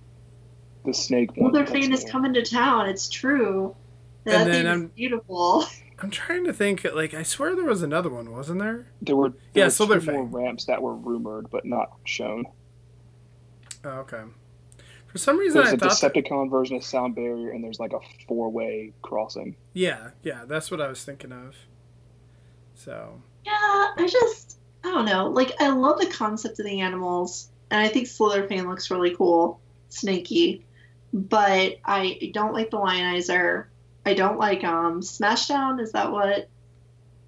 The 0.84 0.94
snake 0.94 1.36
one. 1.36 1.52
Mother 1.52 1.60
that's 1.64 1.72
Fane 1.72 1.92
is 1.92 2.04
coming 2.04 2.32
to 2.34 2.42
town. 2.42 2.88
It's 2.88 3.08
true. 3.08 3.74
That 4.24 4.42
And 4.46 4.52
then 4.52 4.66
I'm- 4.66 4.86
beautiful. 4.96 5.64
I'm 6.00 6.10
trying 6.10 6.44
to 6.44 6.52
think. 6.52 6.84
Like 6.84 7.12
I 7.14 7.22
swear 7.22 7.56
there 7.56 7.64
was 7.64 7.82
another 7.82 8.08
one, 8.10 8.30
wasn't 8.30 8.60
there? 8.60 8.86
There 9.02 9.16
were 9.16 9.30
there 9.30 9.38
Yeah, 9.54 9.64
were 9.64 9.70
so 9.70 9.86
two 9.86 9.98
they're 10.00 10.14
more 10.14 10.24
ramps 10.24 10.64
that 10.66 10.80
were 10.80 10.94
rumored 10.94 11.50
but 11.50 11.64
not 11.64 11.92
shown. 12.04 12.44
Oh, 13.84 13.90
okay. 14.00 14.22
For 15.06 15.18
some 15.18 15.38
reason, 15.38 15.62
There's 15.62 15.72
I 15.72 15.76
a 15.76 15.78
thought. 15.78 16.00
that- 16.00 16.14
Decepticon 16.14 16.50
version 16.50 16.76
of 16.76 16.84
Sound 16.84 17.14
Barrier, 17.14 17.50
and 17.50 17.64
there's 17.64 17.80
like 17.80 17.92
a 17.94 18.00
four-way 18.26 18.92
crossing. 19.02 19.56
yeah, 19.72 20.10
yeah, 20.22 20.44
that's 20.46 20.70
what 20.70 20.80
I 20.82 20.88
was 20.88 21.02
thinking 21.02 21.32
of. 21.32 21.56
So 22.74 23.20
Yeah, 23.44 23.52
I 23.54 24.08
just 24.10 24.58
I 24.84 24.90
don't 24.92 25.06
know. 25.06 25.28
Like 25.28 25.52
I 25.60 25.70
love 25.70 25.98
the 25.98 26.06
concept 26.06 26.60
of 26.60 26.66
the 26.66 26.80
animals, 26.80 27.48
and 27.70 27.80
I 27.80 27.88
think 27.88 28.06
Slitherfane 28.06 28.66
looks 28.68 28.90
really 28.90 29.14
cool, 29.14 29.60
snaky. 29.88 30.64
But 31.14 31.78
I 31.86 32.30
don't 32.34 32.52
like 32.52 32.70
the 32.70 32.76
Lionizer. 32.76 33.64
I 34.08 34.14
don't 34.14 34.38
like 34.38 34.64
um 34.64 35.00
Smashdown. 35.02 35.80
Is 35.80 35.92
that 35.92 36.10
what 36.10 36.48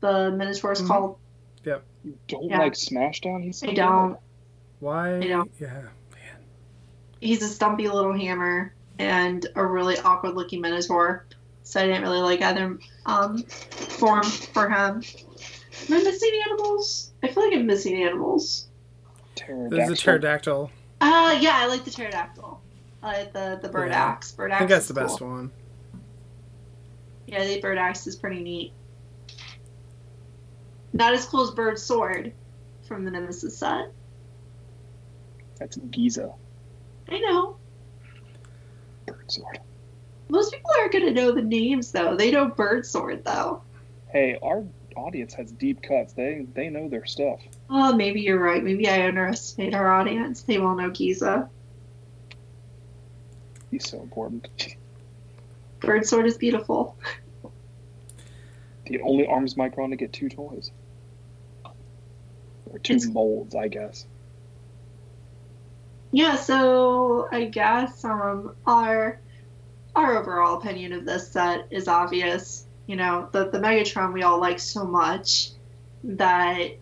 the 0.01 0.31
Minotaur 0.31 0.72
is 0.72 0.81
Mhm. 0.83 0.87
called? 0.87 1.16
Yep. 1.64 1.83
You 2.05 2.18
don't 2.28 2.45
Yeah. 2.45 2.59
like 2.59 2.72
Smashdown? 2.72 3.43
He's 3.45 3.62
I 3.62 3.74
don't. 3.74 4.16
why? 4.78 5.18
I 5.18 5.26
don't. 5.28 5.51
Yeah. 5.61 5.68
Man. 5.74 5.91
He's 7.20 7.43
a 7.43 7.49
stumpy 7.49 7.89
little 7.89 8.16
hammer 8.16 8.72
and 8.99 9.47
a 9.55 9.64
really 9.64 9.99
awkward 9.99 10.35
looking 10.35 10.61
Minotaur. 10.62 11.26
So 11.64 11.81
I 11.81 11.87
didn't 11.87 12.03
really 12.03 12.20
like 12.20 12.41
either 12.41 12.78
um 13.05 13.43
form 13.45 14.22
for 14.24 14.68
him. 14.70 15.03
Am 15.89 15.95
I 15.97 16.03
missing 16.03 16.41
animals? 16.47 17.11
I 17.22 17.28
feel 17.28 17.45
like 17.45 17.53
I'm 17.55 17.66
missing 17.66 18.03
animals. 18.03 18.66
There's 19.37 19.91
a 19.91 19.95
Pterodactyl. 19.95 19.97
pterodactyl. 19.97 20.70
Uh, 21.03 21.39
yeah, 21.41 21.53
I 21.57 21.66
like 21.66 21.85
the 21.85 21.91
pterodactyl. 21.91 22.61
I 23.03 23.07
like 23.18 23.33
the 23.33 23.59
the 23.61 23.68
bird 23.68 23.91
Yeah. 23.91 24.03
axe. 24.05 24.33
Bird 24.33 24.51
I 24.51 24.55
axe. 24.55 24.59
think 24.61 24.70
that's 24.70 24.85
is 24.85 24.89
the 24.89 24.95
best 24.95 25.20
one. 25.20 25.51
Yeah, 27.31 27.45
the 27.45 27.61
bird 27.61 27.78
axe 27.78 28.09
is 28.09 28.16
pretty 28.16 28.43
neat. 28.43 28.72
Not 30.93 31.14
as 31.14 31.24
cool 31.26 31.43
as 31.43 31.53
bird 31.53 31.78
sword 31.78 32.33
from 32.83 33.05
the 33.05 33.11
Nemesis 33.12 33.57
set. 33.57 33.93
That's 35.57 35.76
Giza. 35.76 36.33
I 37.09 37.20
know. 37.20 37.57
Bird 39.07 39.31
sword. 39.31 39.61
Most 40.28 40.53
people 40.53 40.72
aren't 40.76 40.93
gonna 40.93 41.12
know 41.12 41.31
the 41.31 41.43
names 41.43 41.93
though. 41.93 42.16
They 42.16 42.33
know 42.33 42.49
bird 42.49 42.85
sword 42.85 43.24
though. 43.24 43.62
Hey, 44.09 44.37
our 44.43 44.64
audience 44.97 45.33
has 45.35 45.53
deep 45.53 45.83
cuts. 45.83 46.14
They 46.14 46.47
they 46.55 46.68
know 46.68 46.89
their 46.89 47.07
stuff. 47.07 47.39
Oh, 47.68 47.95
maybe 47.95 48.22
you're 48.22 48.43
right. 48.43 48.62
Maybe 48.62 48.89
I 48.89 49.07
underestimate 49.07 49.72
our 49.72 49.93
audience. 49.93 50.43
They 50.43 50.59
will 50.59 50.74
know 50.74 50.91
Giza. 50.91 51.49
He's 53.70 53.89
so 53.89 54.01
important. 54.01 54.49
Bird 55.81 56.07
sword 56.07 56.26
is 56.26 56.37
beautiful. 56.37 56.97
The 58.91 59.01
only 59.03 59.24
arms 59.24 59.55
micron 59.55 59.91
to 59.91 59.97
get 59.97 60.12
two 60.12 60.28
toys. 60.28 60.72
Or 61.64 62.78
two 62.80 62.95
It's- 62.95 63.09
molds, 63.09 63.55
I 63.55 63.68
guess. 63.68 64.05
Yeah, 66.11 66.34
so 66.34 67.28
I 67.30 67.45
guess 67.45 68.05
um 68.05 68.57
our 68.66 69.20
our 69.95 70.16
overall 70.16 70.59
opinion 70.59 70.93
of 70.93 71.07
this 71.07 71.28
set 71.28 71.68
is 71.70 71.86
obvious. 71.86 72.66
You 72.88 72.97
know, 72.97 73.28
the 73.30 73.49
the 73.49 73.61
Megatron 73.61 74.12
we 74.12 74.24
all 74.24 74.41
like 74.41 74.59
so 74.59 74.84
much 74.84 75.51
that 76.03 76.72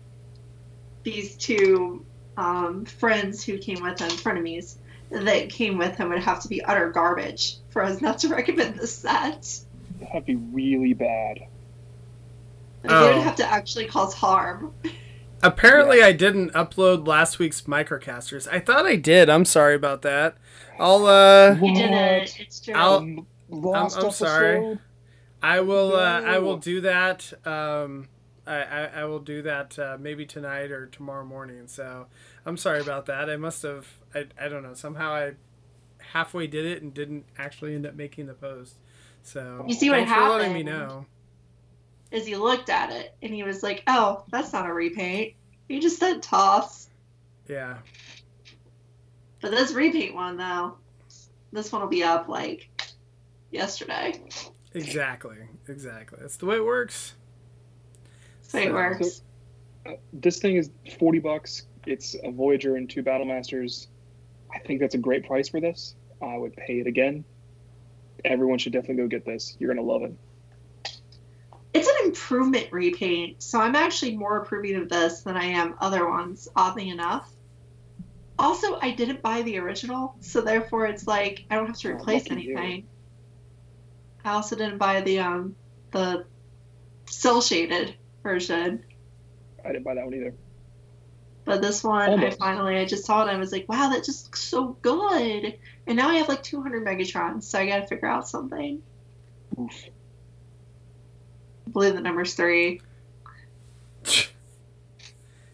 these 1.03 1.35
two 1.35 2.03
um, 2.37 2.85
friends 2.85 3.43
who 3.43 3.57
came 3.59 3.83
with 3.83 3.99
him, 3.99 4.09
frenemies 4.09 4.75
that 5.11 5.49
came 5.49 5.77
with 5.77 5.95
him, 5.97 6.09
would 6.09 6.23
have 6.23 6.41
to 6.41 6.47
be 6.47 6.63
utter 6.63 6.89
garbage 6.89 7.57
for 7.69 7.83
us 7.83 8.01
not 8.01 8.19
to 8.19 8.29
recommend 8.35 8.75
this 8.75 8.95
set. 8.95 9.59
That'd 9.99 10.25
be 10.25 10.35
really 10.37 10.93
bad. 10.93 11.41
Like, 12.83 12.91
Oh. 12.91 13.07
They 13.07 13.13
would 13.15 13.23
have 13.23 13.35
to 13.37 13.51
actually 13.51 13.85
cause 13.85 14.13
harm. 14.13 14.73
Apparently, 15.41 16.01
I 16.03 16.11
didn't 16.11 16.51
upload 16.51 17.07
last 17.07 17.39
week's 17.39 17.61
microcasters. 17.61 18.47
I 18.51 18.59
thought 18.59 18.85
I 18.85 18.97
did. 18.97 19.29
I'm 19.29 19.45
sorry 19.45 19.73
about 19.75 20.01
that. 20.01 20.35
I'll 20.77 21.05
uh, 21.05 21.53
You 21.61 21.73
did 21.75 21.91
What? 21.91 22.01
it. 22.01 22.39
It's 22.39 22.59
true. 22.59 22.73
I'll- 22.73 22.97
Um, 22.97 23.27
lost 23.49 23.97
I'm 23.97 24.11
sorry. 24.11 24.77
I 25.41 25.61
will. 25.61 25.95
Uh, 25.95 26.21
I 26.21 26.39
will 26.39 26.57
do 26.57 26.81
that. 26.81 27.31
Um, 27.47 28.09
I, 28.45 28.57
I, 28.63 28.83
I 29.01 29.05
will 29.05 29.19
do 29.19 29.41
that 29.43 29.79
uh, 29.79 29.97
maybe 29.99 30.25
tonight 30.25 30.71
or 30.71 30.87
tomorrow 30.87 31.23
morning. 31.25 31.67
So 31.67 32.07
I'm 32.45 32.57
sorry 32.57 32.81
about 32.81 33.05
that. 33.05 33.29
I 33.29 33.37
must 33.37 33.63
have. 33.63 33.87
I, 34.13 34.25
I 34.39 34.49
don't 34.49 34.63
know. 34.63 34.73
Somehow 34.73 35.11
I 35.13 35.31
halfway 35.99 36.47
did 36.47 36.65
it 36.65 36.81
and 36.81 36.93
didn't 36.93 37.25
actually 37.37 37.75
end 37.75 37.85
up 37.85 37.95
making 37.95 38.25
the 38.27 38.33
post. 38.33 38.75
So 39.23 39.63
You 39.67 39.73
see 39.73 39.89
what 39.89 39.97
thanks 39.97 40.11
for 40.11 40.29
letting 40.29 40.53
me 40.53 40.63
know. 40.63 41.05
Is 42.11 42.25
he 42.25 42.35
looked 42.35 42.69
at 42.69 42.91
it 42.91 43.15
and 43.21 43.33
he 43.33 43.43
was 43.43 43.61
like, 43.63 43.83
"Oh, 43.87 44.23
that's 44.31 44.51
not 44.53 44.67
a 44.67 44.73
repaint." 44.73 45.33
He 45.67 45.79
just 45.79 45.99
said 45.99 46.21
toss. 46.23 46.89
Yeah. 47.47 47.77
But 49.41 49.51
this 49.51 49.73
repaint 49.73 50.15
one 50.15 50.37
though, 50.37 50.75
this 51.51 51.71
one 51.71 51.81
will 51.81 51.89
be 51.89 52.03
up 52.03 52.27
like 52.27 52.69
yesterday. 53.51 54.21
Exactly. 54.73 55.37
Exactly. 55.67 56.17
That's 56.21 56.37
the 56.37 56.45
way 56.45 56.57
it 56.57 56.65
works. 56.65 57.15
So 58.41 58.57
it 58.59 58.65
So- 58.67 58.73
works. 58.73 59.21
Uh, 59.85 59.91
this 60.11 60.39
thing 60.39 60.57
is 60.57 60.69
40 60.99 61.19
bucks. 61.19 61.67
It's 61.87 62.15
a 62.23 62.31
Voyager 62.31 62.75
and 62.75 62.89
two 62.89 63.01
Battle 63.01 63.25
Masters. 63.25 63.87
I 64.53 64.59
think 64.59 64.79
that's 64.81 64.95
a 64.95 64.99
great 64.99 65.25
price 65.25 65.47
for 65.47 65.61
this. 65.61 65.95
I 66.21 66.37
would 66.37 66.55
pay 66.57 66.79
it 66.79 66.87
again. 66.87 67.23
Everyone 68.25 68.57
should 68.57 68.73
definitely 68.73 68.97
go 69.03 69.07
get 69.07 69.25
this. 69.25 69.55
You're 69.59 69.73
going 69.73 69.85
to 69.85 69.89
love 69.91 70.03
it. 70.03 70.13
Improvement 72.19 72.67
repaint, 72.71 73.41
so 73.41 73.59
I'm 73.61 73.75
actually 73.75 74.15
more 74.17 74.37
approving 74.37 74.75
of 74.75 74.89
this 74.89 75.21
than 75.21 75.37
I 75.37 75.45
am 75.45 75.75
other 75.79 76.07
ones, 76.07 76.47
oddly 76.55 76.89
enough. 76.89 77.27
Also, 78.37 78.77
I 78.81 78.91
didn't 78.91 79.21
buy 79.21 79.41
the 79.41 79.57
original, 79.57 80.15
so 80.19 80.41
therefore 80.41 80.85
it's 80.85 81.07
like 81.07 81.45
I 81.49 81.55
don't 81.55 81.67
have 81.67 81.77
to 81.77 81.91
Oh, 81.91 81.95
replace 81.95 82.27
you. 82.27 82.33
anything. 82.33 82.87
I 84.25 84.33
also 84.33 84.55
didn't 84.57 84.77
buy 84.79 85.01
the 85.01 85.19
um 85.19 85.55
the 85.91 86.25
cell 87.05 87.41
shaded 87.41 87.95
version. 88.21 88.83
I 89.63 89.69
didn't 89.71 89.83
buy 89.85 89.95
that 89.95 90.03
one 90.05 90.13
either. 90.13 90.33
But 91.45 91.61
this 91.61 91.83
one, 91.83 92.19
I 92.19 92.31
finally, 92.31 92.77
I 92.77 92.85
just 92.85 93.05
saw 93.05 93.21
it 93.21 93.29
and 93.29 93.31
I 93.31 93.39
was 93.39 93.51
like, 93.51 93.67
wow, 93.67 93.89
that 93.89 94.03
just 94.03 94.25
looks 94.25 94.41
so 94.43 94.77
good. 94.81 95.57
And 95.87 95.97
now 95.97 96.09
I 96.09 96.15
have 96.15 96.27
like 96.29 96.43
200 96.43 96.85
Megatrons, 96.85 97.43
so 97.43 97.57
I 97.59 97.65
gotta 97.65 97.87
figure 97.87 98.07
out 98.07 98.27
something. 98.27 98.83
Oof. 99.59 99.73
I 101.69 101.71
believe 101.71 101.93
the 101.93 102.01
number's 102.01 102.33
three. 102.33 102.81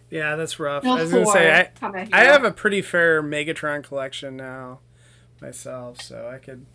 Yeah, 0.10 0.38
that's 0.38 0.60
rough. 0.60 0.84
No, 0.84 0.96
I 0.96 1.02
was 1.02 1.12
gonna 1.12 1.26
say 1.26 1.52
I, 1.52 2.08
I 2.14 2.24
have 2.26 2.46
a 2.46 2.52
pretty 2.52 2.82
fair 2.82 3.22
Megatron 3.22 3.84
collection 3.84 4.38
now 4.38 4.80
myself, 5.42 6.00
so 6.00 6.30
I 6.34 6.38
could 6.38 6.66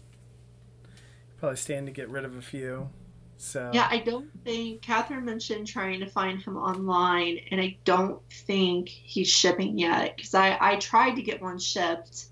probably 1.39 1.57
stand 1.57 1.87
to 1.87 1.93
get 1.93 2.11
rid 2.11 2.27
of 2.27 2.37
a 2.37 2.43
few. 2.43 2.91
So 3.39 3.71
Yeah, 3.73 3.89
I 3.91 3.99
don't 3.99 4.29
think 4.45 4.83
Catherine 4.83 5.25
mentioned 5.25 5.67
trying 5.69 6.01
to 6.01 6.07
find 6.07 6.43
him 6.43 6.59
online, 6.59 7.39
and 7.51 7.61
I 7.61 7.79
don't 7.85 8.21
think 8.31 8.91
he's 8.91 9.29
shipping 9.29 9.79
yet 9.79 10.17
because 10.17 10.35
I, 10.35 10.59
I 10.61 10.77
tried 10.77 11.15
to 11.15 11.23
get 11.23 11.41
one 11.41 11.59
shipped, 11.59 12.27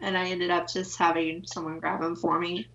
and 0.00 0.16
I 0.16 0.28
ended 0.28 0.50
up 0.50 0.72
just 0.72 0.96
having 0.96 1.44
someone 1.44 1.80
grab 1.80 2.00
him 2.02 2.16
for 2.16 2.38
me 2.38 2.66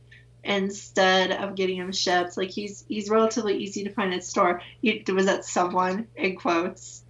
instead 0.44 1.32
of 1.32 1.56
getting 1.56 1.78
him 1.78 1.92
shipped. 1.92 2.38
Like 2.38 2.50
he's 2.50 2.84
he's 2.88 3.10
relatively 3.10 3.58
easy 3.58 3.84
to 3.84 3.90
find 3.92 4.14
at 4.14 4.24
store. 4.24 4.62
You, 4.82 5.02
was 5.14 5.26
that 5.26 5.46
someone 5.46 6.08
in 6.16 6.36
quotes? 6.36 7.04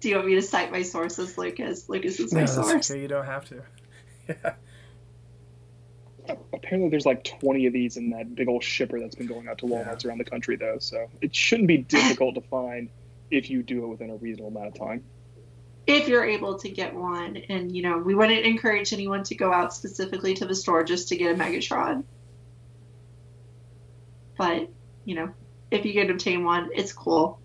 Do 0.00 0.08
you 0.08 0.16
want 0.16 0.28
me 0.28 0.34
to 0.34 0.42
cite 0.42 0.70
my 0.70 0.82
sources, 0.82 1.38
Lucas? 1.38 1.88
Lucas 1.88 2.20
is 2.20 2.32
my 2.32 2.40
no, 2.40 2.46
source. 2.46 2.90
okay. 2.90 3.00
You 3.00 3.08
don't 3.08 3.26
have 3.26 3.44
to. 3.46 3.62
Yeah. 4.28 4.54
Apparently, 6.54 6.88
there's 6.88 7.04
like 7.04 7.24
20 7.24 7.66
of 7.66 7.72
these 7.74 7.98
in 7.98 8.10
that 8.10 8.34
big 8.34 8.48
old 8.48 8.64
shipper 8.64 8.98
that's 8.98 9.14
been 9.14 9.26
going 9.26 9.46
out 9.46 9.58
to 9.58 9.66
Walmarts 9.66 10.06
around 10.06 10.18
the 10.18 10.24
country, 10.24 10.56
though. 10.56 10.78
So 10.78 11.06
it 11.20 11.34
shouldn't 11.36 11.68
be 11.68 11.78
difficult 11.78 12.34
to 12.36 12.40
find 12.40 12.88
if 13.30 13.50
you 13.50 13.62
do 13.62 13.84
it 13.84 13.88
within 13.88 14.10
a 14.10 14.16
reasonable 14.16 14.48
amount 14.48 14.68
of 14.68 14.74
time. 14.74 15.04
if 15.86 16.08
you're 16.08 16.24
able 16.24 16.58
to 16.58 16.70
get 16.70 16.94
one 16.94 17.36
and 17.36 17.74
you 17.76 17.82
know 17.82 17.98
we 17.98 18.14
wouldn't 18.14 18.44
encourage 18.46 18.92
anyone 18.92 19.22
to 19.22 19.34
go 19.34 19.52
out 19.52 19.74
specifically 19.74 20.32
to 20.34 20.46
the 20.46 20.54
store 20.54 20.82
just 20.82 21.08
to 21.08 21.16
get 21.16 21.34
a 21.34 21.38
megatron 21.38 22.04
but 24.36 24.68
you 25.04 25.14
know 25.14 25.34
if 25.70 25.84
you 25.84 25.92
can 25.94 26.10
obtain 26.10 26.44
one 26.44 26.70
it's 26.74 26.92
cool 26.92 27.40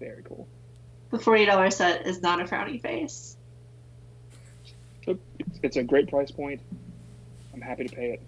Very 0.00 0.22
cool. 0.24 0.48
the 1.10 1.18
$40 1.18 1.72
set 1.72 2.06
is 2.06 2.22
not 2.22 2.40
a 2.40 2.44
frowny 2.44 2.80
face 2.80 3.36
it's, 5.06 5.58
it's 5.62 5.76
a 5.76 5.84
great 5.84 6.08
price 6.08 6.30
point. 6.30 6.62
I'm 7.54 7.60
happy 7.60 7.84
to 7.84 7.90
pay 7.94 8.12
it. 8.12 8.22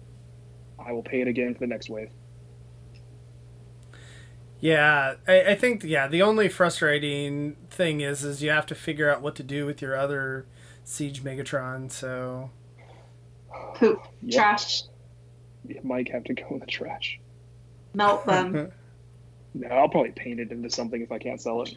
I 0.79 0.93
will 0.93 1.03
pay 1.03 1.21
it 1.21 1.27
again 1.27 1.53
for 1.53 1.59
the 1.61 1.67
next 1.67 1.89
wave. 1.89 2.09
Yeah, 4.59 5.15
I, 5.27 5.41
I 5.51 5.55
think 5.55 5.83
yeah. 5.83 6.07
The 6.07 6.21
only 6.21 6.49
frustrating 6.49 7.57
thing 7.69 8.01
is, 8.01 8.23
is 8.23 8.43
you 8.43 8.51
have 8.51 8.67
to 8.67 8.75
figure 8.75 9.09
out 9.09 9.21
what 9.21 9.35
to 9.37 9.43
do 9.43 9.65
with 9.65 9.81
your 9.81 9.95
other 9.97 10.47
Siege 10.83 11.23
Megatron. 11.23 11.91
So 11.91 12.51
poop 13.75 14.07
Yep. 14.21 14.49
trash 14.61 14.83
It 15.69 15.85
might 15.85 16.11
have 16.11 16.25
to 16.25 16.35
go 16.35 16.47
in 16.51 16.59
the 16.59 16.67
trash. 16.67 17.20
Melt 17.93 18.25
them 18.25 18.71
No, 19.53 19.67
I'll 19.67 19.89
probably 19.89 20.11
paint 20.11 20.39
it 20.39 20.51
into 20.51 20.69
something 20.69 21.01
if 21.01 21.11
I 21.11 21.17
can't 21.17 21.41
sell 21.41 21.61
it. 21.63 21.73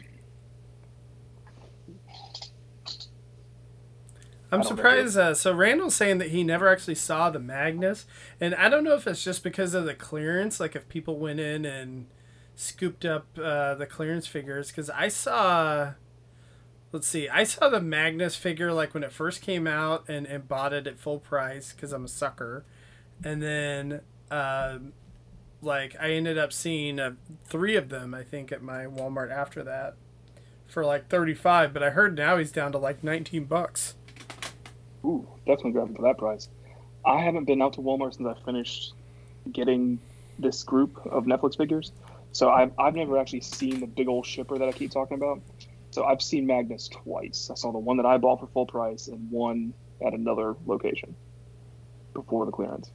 I'm 4.51 4.61
I 4.61 4.63
don't 4.63 4.77
know. 4.77 4.77
surprised. 4.77 5.17
Uh, 5.17 5.33
so 5.33 5.53
Randall's 5.53 5.95
saying 5.95 6.19
that 6.19 6.29
he 6.29 6.43
never 6.43 6.69
actually 6.69 6.95
saw 6.95 7.29
the 7.29 7.39
Magnus, 7.39 8.05
and 8.39 8.55
I 8.55 8.69
don't 8.69 8.83
know 8.83 8.93
if 8.93 9.07
it's 9.07 9.23
just 9.23 9.43
because 9.43 9.73
of 9.73 9.85
the 9.85 9.93
clearance. 9.93 10.59
Like 10.59 10.75
if 10.75 10.87
people 10.87 11.19
went 11.19 11.39
in 11.39 11.65
and 11.65 12.07
scooped 12.55 13.03
up 13.03 13.27
uh, 13.37 13.75
the 13.75 13.85
clearance 13.85 14.27
figures, 14.27 14.69
because 14.69 14.89
I 14.89 15.09
saw. 15.09 15.93
Let's 16.91 17.07
see. 17.09 17.27
I 17.27 17.43
saw 17.43 17.67
the 17.67 17.81
Magnus 17.81 18.37
figure 18.37 18.71
like 18.71 18.93
when 18.93 19.03
it 19.03 19.11
first 19.11 19.41
came 19.41 19.67
out 19.67 20.07
and, 20.07 20.25
and 20.25 20.47
bought 20.47 20.71
it 20.71 20.87
at 20.87 20.97
full 20.97 21.19
price 21.19 21.73
because 21.73 21.91
I'm 21.91 22.05
a 22.05 22.07
sucker, 22.07 22.63
and 23.21 23.43
then 23.43 24.01
um, 24.31 24.93
like 25.61 25.95
I 25.99 26.11
ended 26.11 26.37
up 26.37 26.53
seeing 26.53 26.99
uh, 26.99 27.13
three 27.45 27.75
of 27.75 27.89
them 27.89 28.13
I 28.13 28.23
think 28.23 28.51
at 28.51 28.61
my 28.61 28.85
Walmart 28.85 29.31
after 29.31 29.63
that 29.63 29.95
for 30.67 30.85
like 30.85 31.07
35 31.09 31.73
but 31.73 31.83
I 31.83 31.91
heard 31.91 32.15
now 32.15 32.37
he's 32.37 32.51
down 32.51 32.71
to 32.73 32.77
like 32.77 33.03
19 33.03 33.45
bucks. 33.45 33.95
Ooh, 35.03 35.27
definitely 35.45 35.71
grab 35.71 35.89
it 35.91 35.95
for 35.95 36.01
that 36.03 36.17
price. 36.17 36.49
I 37.05 37.21
haven't 37.21 37.45
been 37.45 37.61
out 37.61 37.73
to 37.73 37.81
Walmart 37.81 38.15
since 38.15 38.27
I 38.27 38.45
finished 38.45 38.93
getting 39.51 39.99
this 40.39 40.63
group 40.63 40.99
of 41.05 41.25
Netflix 41.25 41.57
figures. 41.57 41.91
So 42.31 42.49
I've, 42.49 42.71
I've 42.77 42.95
never 42.95 43.17
actually 43.17 43.41
seen 43.41 43.79
the 43.79 43.87
big 43.87 44.07
old 44.07 44.25
shipper 44.25 44.57
that 44.57 44.67
I 44.67 44.71
keep 44.71 44.91
talking 44.91 45.15
about. 45.15 45.41
So 45.91 46.03
I've 46.03 46.21
seen 46.21 46.45
Magnus 46.45 46.89
twice. 46.89 47.49
I 47.51 47.55
saw 47.55 47.71
the 47.71 47.79
one 47.79 47.97
that 47.97 48.05
I 48.05 48.17
bought 48.17 48.41
for 48.41 48.47
full 48.47 48.65
price 48.65 49.07
and 49.07 49.31
one 49.31 49.73
at 50.05 50.13
another 50.13 50.55
location 50.65 51.15
before 52.13 52.45
the 52.45 52.51
clearance. 52.51 52.89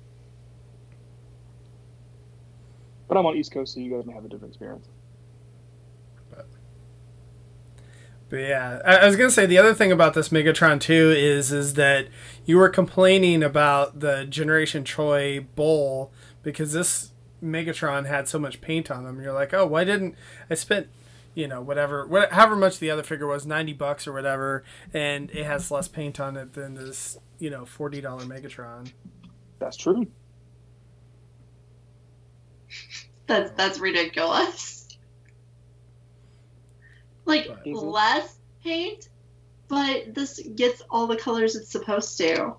But 3.11 3.19
I'm 3.19 3.27
on 3.27 3.37
East 3.37 3.51
Coast, 3.51 3.75
so 3.75 3.81
you 3.81 3.91
guys 3.91 4.07
may 4.07 4.13
have 4.13 4.25
a 4.25 4.29
different 4.29 4.55
experience. 4.55 4.87
But 8.29 8.37
yeah, 8.37 8.81
I, 8.85 8.99
I 8.99 9.07
was 9.07 9.17
gonna 9.17 9.33
say 9.33 9.47
the 9.47 9.59
other 9.59 9.75
thing 9.75 9.91
about 9.91 10.15
this 10.15 10.29
Megatron 10.29 10.81
2 10.81 11.11
is 11.17 11.51
is 11.51 11.75
that 11.75 12.07
you 12.45 12.57
were 12.57 12.69
complaining 12.69 13.43
about 13.43 13.99
the 13.99 14.27
Generation 14.27 14.85
Troy 14.85 15.41
bowl 15.57 16.13
because 16.45 16.73
this 16.73 17.11
Megatron 17.43 18.07
had 18.07 18.29
so 18.29 18.39
much 18.39 18.61
paint 18.61 18.93
on 18.93 19.03
them. 19.03 19.21
You're 19.21 19.33
like, 19.33 19.53
oh, 19.53 19.67
why 19.67 19.83
didn't 19.83 20.15
I 20.49 20.55
spent, 20.55 20.87
you 21.35 21.49
know, 21.49 21.61
whatever, 21.61 22.07
what, 22.07 22.31
however 22.31 22.55
much 22.55 22.79
the 22.79 22.93
other 22.93 23.03
figure 23.03 23.27
was, 23.27 23.45
ninety 23.45 23.73
bucks 23.73 24.07
or 24.07 24.13
whatever, 24.13 24.63
and 24.95 25.33
it 25.33 25.45
has 25.45 25.73
less 25.73 25.89
paint 25.89 26.21
on 26.21 26.37
it 26.37 26.53
than 26.53 26.75
this, 26.75 27.19
you 27.41 27.51
know, 27.51 27.65
forty 27.65 28.01
dollar 28.01 28.23
Megatron. 28.23 28.93
That's 29.59 29.77
true. 29.77 30.07
that's 33.27 33.51
that's 33.53 33.79
ridiculous. 33.79 34.89
Like 37.25 37.49
Is 37.65 37.81
less 37.81 38.37
paint 38.65 39.09
but 39.71 40.15
this 40.15 40.41
gets 40.57 40.83
all 40.91 41.07
the 41.07 41.17
colors 41.17 41.55
it's 41.55 41.71
supposed 41.71 42.19
to. 42.19 42.55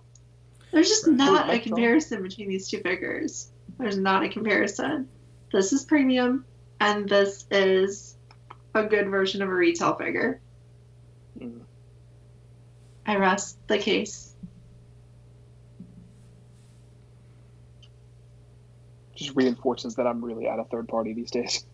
There's 0.72 0.88
just 0.88 1.06
Right. 1.06 1.18
not 1.18 1.50
a 1.54 1.60
comparison 1.60 2.24
between 2.24 2.48
these 2.48 2.70
two 2.70 2.80
figures. 2.80 3.52
There's 3.78 3.98
not 3.98 4.24
a 4.24 4.30
comparison. 4.30 5.10
This 5.52 5.74
is 5.74 5.84
premium 5.84 6.46
and 6.80 7.08
this 7.10 7.46
is 7.52 8.16
a 8.74 8.86
good 8.86 9.10
version 9.10 9.42
of 9.42 9.50
a 9.50 9.54
retail 9.54 9.96
figure. 9.96 10.40
Mm. 11.38 11.62
i 13.06 13.16
rest 13.16 13.58
the 13.68 13.78
case 13.78 14.31
Just 19.22 19.36
reinforces 19.36 19.96
that 19.96 20.08
I'm 20.08 20.24
really 20.24 20.48
at 20.48 20.60
a 20.60 20.64
third 20.66 20.88
party 20.88 21.14
these 21.14 21.32
days. 21.32 21.66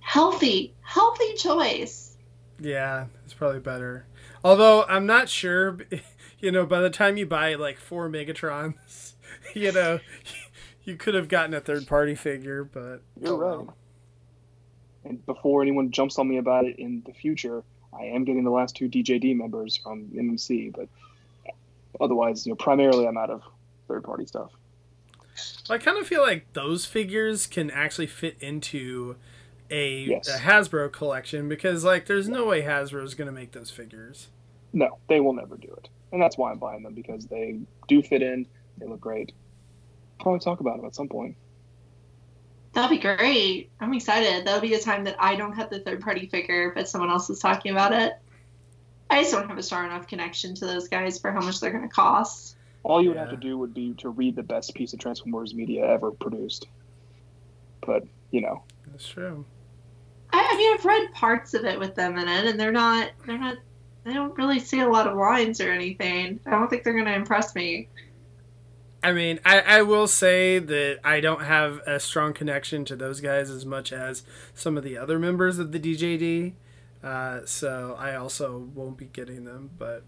healthy 0.00 0.74
healthy 0.82 1.34
choice 1.34 2.16
Yeah, 2.60 3.06
it's 3.24 3.34
probably 3.34 3.60
better. 3.60 4.06
Although 4.44 4.84
I'm 4.84 5.06
not 5.06 5.28
sure, 5.28 5.78
you 6.38 6.52
know, 6.52 6.64
by 6.64 6.80
the 6.80 6.90
time 6.90 7.16
you 7.16 7.26
buy 7.26 7.54
like 7.54 7.78
four 7.78 8.08
Megatrons, 8.08 9.14
you 9.54 9.72
know, 9.72 10.00
you 10.84 10.96
could 10.96 11.14
have 11.14 11.28
gotten 11.28 11.54
a 11.54 11.60
third 11.60 11.86
party 11.86 12.14
figure, 12.14 12.64
but 12.64 13.02
You're 13.20 13.44
oh 13.44 13.64
right. 13.64 13.68
And 15.04 15.24
before 15.26 15.62
anyone 15.62 15.90
jumps 15.90 16.18
on 16.18 16.28
me 16.28 16.38
about 16.38 16.64
it 16.64 16.78
in 16.78 17.02
the 17.06 17.12
future, 17.12 17.62
I 17.92 18.04
am 18.06 18.24
getting 18.24 18.44
the 18.44 18.50
last 18.50 18.76
two 18.76 18.88
DJD 18.88 19.36
members 19.36 19.76
from 19.76 20.06
MMC, 20.08 20.74
but 20.74 20.88
otherwise, 22.00 22.46
you 22.46 22.52
know, 22.52 22.56
primarily 22.56 23.06
I'm 23.06 23.16
out 23.16 23.30
of 23.30 23.42
third 23.88 24.02
party 24.04 24.26
stuff. 24.26 24.50
I 25.70 25.78
kind 25.78 25.98
of 25.98 26.06
feel 26.06 26.22
like 26.22 26.52
those 26.52 26.86
figures 26.86 27.46
can 27.46 27.70
actually 27.70 28.06
fit 28.06 28.36
into 28.40 29.16
a, 29.70 30.00
Yes. 30.00 30.28
a 30.28 30.38
Hasbro 30.38 30.92
collection 30.92 31.48
because 31.48 31.84
like 31.84 32.06
there's 32.06 32.28
no 32.28 32.46
way 32.46 32.62
Hasbro 32.62 33.02
is 33.04 33.14
going 33.14 33.26
to 33.26 33.32
make 33.32 33.52
those 33.52 33.70
figures. 33.70 34.28
No, 34.72 34.98
they 35.08 35.20
will 35.20 35.32
never 35.32 35.56
do 35.56 35.68
it. 35.68 35.88
And 36.12 36.20
that's 36.22 36.38
why 36.38 36.52
I'm 36.52 36.58
buying 36.58 36.82
them 36.82 36.94
because 36.94 37.26
they 37.26 37.58
do 37.88 38.02
fit 38.02 38.22
in, 38.22 38.46
they 38.78 38.86
look 38.86 39.00
great. 39.00 39.32
Probably 40.20 40.40
talk 40.40 40.60
about 40.60 40.76
them 40.76 40.86
at 40.86 40.94
some 40.94 41.08
point. 41.08 41.36
That'd 42.72 42.90
be 42.90 42.98
great. 42.98 43.70
I'm 43.80 43.94
excited. 43.94 44.46
That'll 44.46 44.60
be 44.60 44.74
a 44.74 44.80
time 44.80 45.04
that 45.04 45.16
I 45.18 45.34
don't 45.34 45.54
have 45.54 45.70
the 45.70 45.80
third 45.80 46.02
party 46.02 46.26
figure, 46.26 46.72
but 46.74 46.88
someone 46.88 47.10
else 47.10 47.30
is 47.30 47.38
talking 47.38 47.72
about 47.72 47.92
it. 47.92 48.12
I 49.08 49.22
just 49.22 49.32
don't 49.32 49.48
have 49.48 49.56
a 49.56 49.62
strong 49.62 49.86
enough 49.86 50.06
connection 50.06 50.54
to 50.56 50.66
those 50.66 50.88
guys 50.88 51.18
for 51.18 51.32
how 51.32 51.40
much 51.40 51.60
they're 51.60 51.70
going 51.70 51.88
to 51.88 51.94
cost. 51.94 52.55
All 52.86 53.02
you 53.02 53.08
would 53.08 53.18
have 53.18 53.30
to 53.30 53.36
do 53.36 53.58
would 53.58 53.74
be 53.74 53.94
to 53.94 54.10
read 54.10 54.36
the 54.36 54.44
best 54.44 54.72
piece 54.72 54.92
of 54.92 55.00
Transformers 55.00 55.52
media 55.52 55.84
ever 55.84 56.12
produced. 56.12 56.68
But, 57.84 58.04
you 58.30 58.40
know, 58.40 58.62
That's 58.86 59.08
true. 59.08 59.44
I, 60.32 60.48
I 60.52 60.56
mean, 60.56 60.72
I've 60.72 60.84
read 60.84 61.12
parts 61.12 61.52
of 61.54 61.64
it 61.64 61.80
with 61.80 61.96
them 61.96 62.16
in 62.16 62.28
it, 62.28 62.46
and 62.46 62.60
they're 62.60 62.70
not, 62.70 63.10
they're 63.26 63.38
not, 63.38 63.56
they 64.04 64.12
don't 64.12 64.38
really 64.38 64.60
see 64.60 64.78
a 64.78 64.88
lot 64.88 65.08
of 65.08 65.16
lines 65.16 65.60
or 65.60 65.72
anything. 65.72 66.38
I 66.46 66.50
don't 66.50 66.70
think 66.70 66.84
they're 66.84 66.92
going 66.92 67.06
to 67.06 67.14
impress 67.14 67.56
me. 67.56 67.88
I 69.02 69.12
mean, 69.12 69.40
I, 69.44 69.60
I 69.60 69.82
will 69.82 70.06
say 70.06 70.60
that 70.60 71.00
I 71.02 71.18
don't 71.18 71.42
have 71.42 71.80
a 71.88 71.98
strong 71.98 72.34
connection 72.34 72.84
to 72.84 72.94
those 72.94 73.20
guys 73.20 73.50
as 73.50 73.66
much 73.66 73.92
as 73.92 74.22
some 74.54 74.76
of 74.76 74.84
the 74.84 74.96
other 74.96 75.18
members 75.18 75.58
of 75.58 75.72
the 75.72 75.80
DJD. 75.80 76.52
Uh, 77.02 77.40
so 77.46 77.96
I 77.98 78.14
also 78.14 78.58
won't 78.58 78.96
be 78.96 79.06
getting 79.06 79.44
them, 79.44 79.70
but 79.76 80.04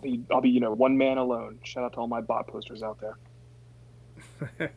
I'll 0.00 0.10
be 0.10 0.22
I'll 0.30 0.40
be 0.40 0.48
you 0.50 0.60
know 0.60 0.72
one 0.72 0.96
man 0.96 1.18
alone. 1.18 1.58
Shout 1.62 1.84
out 1.84 1.92
to 1.94 1.98
all 1.98 2.06
my 2.06 2.20
bot 2.22 2.46
posters 2.46 2.82
out 2.82 2.98
there. 4.48 4.70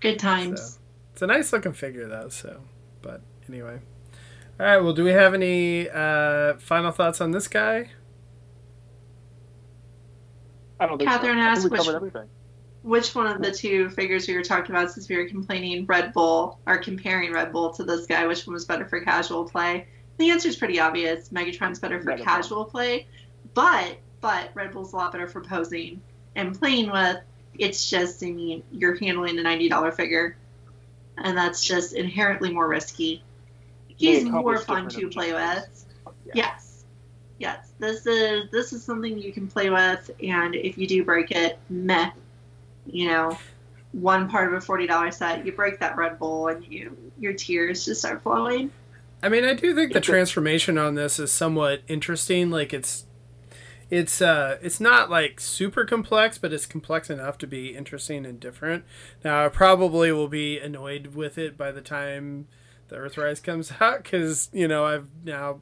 Good 0.00 0.18
times. 0.18 0.60
So, 0.60 0.80
it's 1.12 1.22
a 1.22 1.26
nice 1.26 1.52
looking 1.52 1.72
figure 1.72 2.06
though. 2.06 2.28
So, 2.28 2.60
but 3.00 3.22
anyway, 3.48 3.78
all 4.60 4.66
right. 4.66 4.78
Well, 4.78 4.92
do 4.92 5.04
we 5.04 5.12
have 5.12 5.32
any 5.32 5.88
uh, 5.88 6.54
final 6.58 6.90
thoughts 6.90 7.20
on 7.20 7.30
this 7.30 7.48
guy? 7.48 7.90
I 10.78 10.86
don't 10.86 10.98
think 10.98 11.08
Catherine 11.08 11.36
so. 11.38 11.40
I 11.40 11.44
asked 11.44 11.62
think 11.62 11.72
we 11.72 11.78
which- 11.78 11.88
everything. 11.88 12.28
Which 12.82 13.14
one 13.14 13.28
of 13.28 13.40
the 13.40 13.52
two 13.52 13.90
figures 13.90 14.26
we 14.26 14.34
were 14.34 14.42
talking 14.42 14.74
about, 14.74 14.90
since 14.90 15.08
we 15.08 15.16
were 15.16 15.28
complaining 15.28 15.86
Red 15.86 16.12
Bull 16.12 16.58
or 16.66 16.78
comparing 16.78 17.32
Red 17.32 17.52
Bull 17.52 17.72
to 17.74 17.84
this 17.84 18.06
guy, 18.06 18.26
which 18.26 18.44
one 18.44 18.54
was 18.54 18.64
better 18.64 18.84
for 18.84 19.00
casual 19.00 19.44
play? 19.44 19.86
The 20.18 20.30
answer 20.30 20.48
is 20.48 20.56
pretty 20.56 20.80
obvious. 20.80 21.28
Megatron's 21.28 21.78
better 21.78 22.02
for 22.02 22.10
Megatron. 22.10 22.24
casual 22.24 22.64
play, 22.64 23.06
but 23.54 23.98
but 24.20 24.50
Red 24.54 24.72
Bull's 24.72 24.92
a 24.92 24.96
lot 24.96 25.12
better 25.12 25.26
for 25.26 25.40
posing 25.42 26.00
and 26.36 26.58
playing 26.58 26.90
with. 26.90 27.18
It's 27.58 27.90
just, 27.90 28.22
I 28.24 28.30
mean, 28.30 28.62
you're 28.72 28.96
handling 28.96 29.38
a 29.38 29.42
ninety 29.42 29.68
dollar 29.68 29.92
figure, 29.92 30.36
and 31.18 31.36
that's 31.36 31.62
just 31.62 31.92
inherently 31.92 32.52
more 32.52 32.68
risky. 32.68 33.22
He's 33.88 34.24
more 34.24 34.58
fun 34.58 34.88
to 34.88 35.08
play 35.08 35.32
with. 35.32 35.84
Yeah. 36.24 36.32
Yes. 36.34 36.84
Yes. 37.38 37.72
This 37.78 38.06
is 38.06 38.50
this 38.50 38.72
is 38.72 38.82
something 38.82 39.18
you 39.18 39.32
can 39.32 39.48
play 39.48 39.68
with 39.68 40.10
and 40.22 40.54
if 40.54 40.78
you 40.78 40.86
do 40.86 41.04
break 41.04 41.30
it, 41.30 41.58
meh. 41.68 42.10
You 42.86 43.08
know, 43.08 43.38
one 43.92 44.28
part 44.28 44.48
of 44.48 44.54
a 44.54 44.60
forty 44.60 44.86
dollar 44.86 45.10
set, 45.10 45.44
you 45.44 45.52
break 45.52 45.78
that 45.80 45.96
Red 45.96 46.18
Bull 46.18 46.48
and 46.48 46.64
you 46.66 46.96
your 47.18 47.34
tears 47.34 47.84
just 47.84 48.00
start 48.00 48.22
flowing. 48.22 48.70
I 49.22 49.28
mean, 49.28 49.44
I 49.44 49.54
do 49.54 49.74
think 49.74 49.92
the 49.92 50.00
transformation 50.00 50.78
on 50.78 50.94
this 50.94 51.18
is 51.18 51.30
somewhat 51.32 51.82
interesting. 51.86 52.50
Like 52.50 52.72
it's 52.72 53.04
it's 53.92 54.22
uh 54.22 54.56
it's 54.62 54.80
not 54.80 55.10
like 55.10 55.38
super 55.38 55.84
complex, 55.84 56.38
but 56.38 56.50
it's 56.50 56.64
complex 56.64 57.10
enough 57.10 57.36
to 57.38 57.46
be 57.46 57.76
interesting 57.76 58.24
and 58.24 58.40
different. 58.40 58.84
Now, 59.22 59.44
I 59.44 59.48
probably 59.50 60.10
will 60.10 60.28
be 60.28 60.58
annoyed 60.58 61.08
with 61.08 61.36
it 61.36 61.58
by 61.58 61.72
the 61.72 61.82
time 61.82 62.48
the 62.88 62.96
Earthrise 62.96 63.42
comes 63.42 63.70
out 63.80 64.02
cuz, 64.02 64.48
you 64.50 64.66
know, 64.66 64.86
I've 64.86 65.08
now 65.22 65.60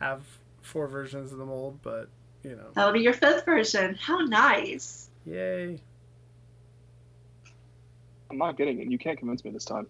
have 0.00 0.22
four 0.60 0.88
versions 0.88 1.30
of 1.30 1.38
the 1.38 1.46
mold, 1.46 1.78
but, 1.82 2.08
you 2.42 2.56
know, 2.56 2.66
That'll 2.74 2.92
be 2.92 3.00
your 3.00 3.12
fifth 3.12 3.44
version. 3.44 3.94
How 3.94 4.18
nice. 4.22 5.08
yay. 5.24 5.80
I'm 8.30 8.38
not 8.38 8.56
getting 8.58 8.80
it. 8.80 8.90
You 8.90 8.98
can't 8.98 9.18
convince 9.18 9.44
me 9.44 9.52
this 9.52 9.64
time. 9.64 9.86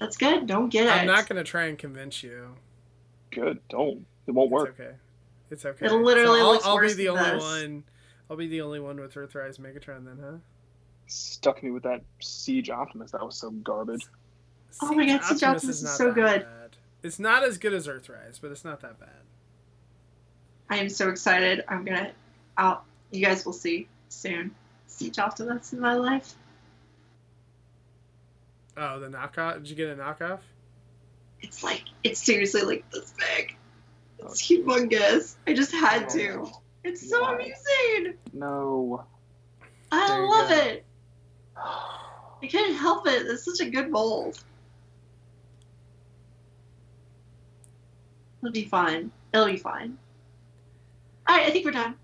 That's 0.00 0.16
good. 0.16 0.46
Don't 0.46 0.70
get 0.70 0.86
it. 0.86 0.90
I'm 0.90 1.06
not 1.06 1.28
going 1.28 1.36
to 1.36 1.44
try 1.48 1.64
and 1.66 1.78
convince 1.78 2.22
you. 2.22 2.56
Good. 3.30 3.60
Don't. 3.68 4.04
It 4.26 4.32
won't 4.32 4.46
It's 4.46 4.52
work. 4.52 4.80
okay. 4.80 4.94
It's 5.52 5.66
okay. 5.66 5.84
It 5.84 5.92
literally 5.92 6.40
So 6.40 6.44
I'll, 6.46 6.52
looks 6.52 6.66
I'll 6.66 6.80
be 6.80 6.92
the 6.94 7.06
than 7.08 7.18
only 7.18 7.30
this. 7.30 7.42
one. 7.42 7.84
I'll 8.30 8.36
be 8.38 8.46
the 8.48 8.62
only 8.62 8.80
one 8.80 8.98
with 8.98 9.12
Earthrise 9.14 9.60
Megatron 9.60 10.06
then, 10.06 10.18
huh? 10.18 10.36
Stuck 11.06 11.62
me 11.62 11.70
with 11.70 11.82
that 11.82 12.00
Siege 12.20 12.70
Optimus. 12.70 13.10
That 13.10 13.22
was 13.24 13.36
so 13.36 13.50
garbage. 13.50 14.06
Oh 14.80 14.94
my 14.94 15.04
God, 15.06 15.22
Siege 15.24 15.42
Optimus 15.42 15.82
is 15.82 15.94
so 15.94 16.10
good. 16.10 16.40
bad. 16.42 16.76
It's 17.02 17.18
not 17.18 17.44
as 17.44 17.58
good 17.58 17.74
as 17.74 17.86
Earthrise, 17.86 18.40
but 18.40 18.50
it's 18.50 18.64
not 18.64 18.80
that 18.80 18.98
bad. 18.98 19.10
I 20.70 20.76
am 20.78 20.88
so 20.88 21.10
excited. 21.10 21.62
I'm 21.68 21.84
gonna 21.84 22.12
I'll. 22.56 22.82
you 23.10 23.22
guys 23.22 23.44
will 23.44 23.52
see 23.52 23.88
soon. 24.08 24.54
Siege 24.86 25.18
Optimus 25.18 25.74
in 25.74 25.80
my 25.80 25.94
life. 25.94 26.34
Oh, 28.78 28.98
the 28.98 29.08
knockoff? 29.08 29.56
Did 29.56 29.68
you 29.68 29.76
get 29.76 29.90
a 29.90 29.96
knockoff? 29.96 30.40
It's 31.42 31.62
like 31.62 31.82
it's 32.04 32.24
seriously 32.24 32.62
like 32.62 32.90
this 32.90 33.12
big. 33.36 33.54
It's 34.26 34.42
humongous. 34.42 35.36
I 35.46 35.52
just 35.54 35.72
had 35.72 36.08
to. 36.10 36.46
It's 36.84 37.08
so 37.08 37.22
Why? 37.22 37.34
amazing. 37.34 38.14
No. 38.32 39.04
I 39.90 40.06
There 40.08 40.22
you 40.22 40.30
love 40.30 40.48
go. 40.48 40.54
it. 40.56 40.84
I 41.56 42.46
couldn't 42.50 42.74
help 42.74 43.06
it. 43.06 43.26
It's 43.26 43.44
such 43.44 43.66
a 43.66 43.70
good 43.70 43.90
mold. 43.90 44.42
It'll 48.42 48.52
be 48.52 48.64
fine. 48.64 49.10
It'll 49.32 49.46
be 49.46 49.56
fine. 49.56 49.96
All 51.28 51.36
right, 51.36 51.46
I 51.46 51.50
think 51.50 51.64
we're 51.64 51.70
done. 51.72 51.94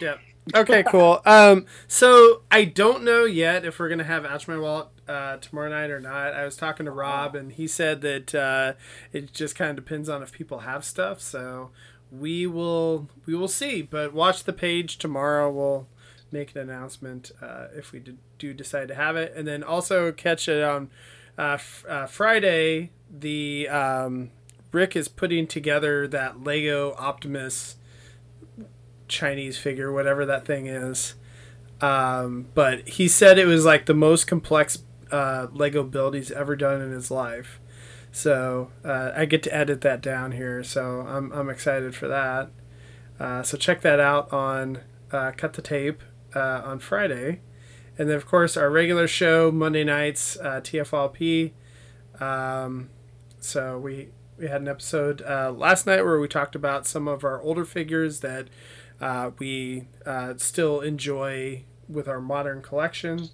Yep. 0.00 0.20
Okay, 0.54 0.82
cool. 0.84 1.20
Um, 1.26 1.66
so 1.88 2.42
I 2.50 2.64
don't 2.64 3.02
know 3.04 3.24
yet 3.24 3.64
if 3.64 3.78
we're 3.78 3.88
gonna 3.88 4.04
have 4.04 4.24
Ouch 4.24 4.46
My 4.48 4.56
Wallet 4.58 4.88
uh, 5.10 5.36
tomorrow 5.38 5.68
night 5.68 5.90
or 5.90 6.00
not. 6.00 6.34
I 6.34 6.44
was 6.44 6.56
talking 6.56 6.86
to 6.86 6.92
Rob, 6.92 7.34
and 7.34 7.52
he 7.52 7.66
said 7.66 8.00
that 8.02 8.34
uh, 8.34 8.74
it 9.12 9.32
just 9.32 9.56
kind 9.56 9.70
of 9.70 9.76
depends 9.84 10.08
on 10.08 10.22
if 10.22 10.30
people 10.30 10.60
have 10.60 10.84
stuff. 10.84 11.20
So 11.20 11.70
we 12.10 12.46
will 12.46 13.08
we 13.26 13.34
will 13.34 13.48
see. 13.48 13.82
But 13.82 14.14
watch 14.14 14.44
the 14.44 14.52
page 14.52 14.98
tomorrow. 14.98 15.50
We'll 15.50 15.88
make 16.30 16.54
an 16.54 16.60
announcement 16.62 17.32
uh, 17.42 17.66
if 17.74 17.90
we 17.90 17.98
do, 17.98 18.16
do 18.38 18.54
decide 18.54 18.86
to 18.88 18.94
have 18.94 19.16
it, 19.16 19.32
and 19.34 19.48
then 19.48 19.64
also 19.64 20.12
catch 20.12 20.48
it 20.48 20.62
on 20.62 20.90
uh, 21.36 21.54
f- 21.54 21.84
uh, 21.88 22.06
Friday. 22.06 22.90
The 23.10 23.68
um, 23.68 24.30
Rick 24.70 24.94
is 24.94 25.08
putting 25.08 25.48
together 25.48 26.06
that 26.06 26.44
Lego 26.44 26.94
Optimus 26.94 27.76
Chinese 29.08 29.58
figure, 29.58 29.92
whatever 29.92 30.24
that 30.24 30.46
thing 30.46 30.68
is. 30.68 31.14
Um, 31.80 32.46
but 32.54 32.86
he 32.90 33.08
said 33.08 33.38
it 33.38 33.46
was 33.46 33.64
like 33.64 33.86
the 33.86 33.94
most 33.94 34.26
complex 34.26 34.84
uh, 35.12 35.48
Lego 35.52 35.82
build 35.82 36.14
he's 36.14 36.30
ever 36.30 36.56
done 36.56 36.80
in 36.80 36.92
his 36.92 37.10
life. 37.10 37.60
So 38.12 38.70
uh, 38.84 39.12
I 39.14 39.24
get 39.24 39.42
to 39.44 39.54
edit 39.54 39.80
that 39.82 40.00
down 40.00 40.32
here. 40.32 40.64
So 40.64 41.00
I'm, 41.06 41.30
I'm 41.32 41.48
excited 41.48 41.94
for 41.94 42.08
that. 42.08 42.50
Uh, 43.18 43.42
so 43.42 43.56
check 43.56 43.82
that 43.82 44.00
out 44.00 44.32
on 44.32 44.80
uh, 45.12 45.32
Cut 45.36 45.52
the 45.52 45.62
Tape 45.62 46.02
uh, 46.34 46.62
on 46.64 46.80
Friday. 46.80 47.40
And 47.98 48.08
then, 48.08 48.16
of 48.16 48.26
course, 48.26 48.56
our 48.56 48.70
regular 48.70 49.06
show, 49.06 49.52
Monday 49.52 49.84
nights, 49.84 50.38
uh, 50.38 50.60
TFLP. 50.62 51.52
Um, 52.18 52.88
so 53.38 53.78
we, 53.78 54.08
we 54.38 54.48
had 54.48 54.62
an 54.62 54.68
episode 54.68 55.20
last 55.20 55.86
night 55.86 56.02
where 56.02 56.18
we 56.18 56.28
talked 56.28 56.54
about 56.54 56.86
some 56.86 57.06
of 57.06 57.24
our 57.24 57.40
older 57.42 57.64
figures 57.64 58.20
that 58.20 58.48
we 59.38 59.86
still 60.38 60.80
enjoy 60.80 61.64
with 61.88 62.08
our 62.08 62.20
modern 62.20 62.62
collection. 62.62 63.28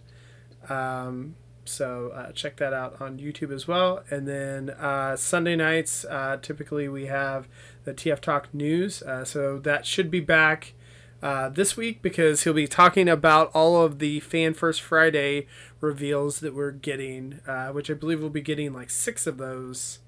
Um, 0.69 1.37
so 1.69 2.11
uh, 2.15 2.33
check 2.33 2.57
that 2.57 2.73
out 2.73 3.01
on 3.01 3.19
YouTube 3.19 3.53
as 3.53 3.67
well. 3.67 4.03
And 4.11 4.27
then 4.27 4.71
uh, 4.71 5.17
Sunday 5.17 5.57
nights, 5.57 6.05
uh, 6.05 6.39
typically 6.41 6.89
we 6.89 7.07
have 7.07 7.49
the 7.85 7.95
TF 7.95 8.21
Talk 8.21 8.53
News. 8.53 9.03
Uh, 9.03 9.25
so 9.25 9.59
that 9.59 9.87
should 9.87 10.11
be 10.11 10.21
back 10.21 10.75
uh, 11.23 11.49
this 11.49 11.77
week 11.77 12.03
because 12.03 12.45
he'll 12.45 12.53
be 12.53 12.67
talking 12.67 13.09
about 13.09 13.51
all 13.55 13.83
of 13.83 13.99
the 13.99 14.21
Fan 14.21 14.55
First 14.55 14.81
Friday 14.81 15.47
reveals 15.81 16.41
that 16.41 16.55
we're 16.55 16.73
getting, 16.73 17.41
uh, 17.47 17.69
which 17.69 17.91
I 17.91 17.95
believe 17.95 18.21
we'll 18.21 18.31
be 18.31 18.41
getting 18.41 18.73
like 18.73 18.91
six 18.91 19.27
of 19.27 19.39
those, 19.39 20.01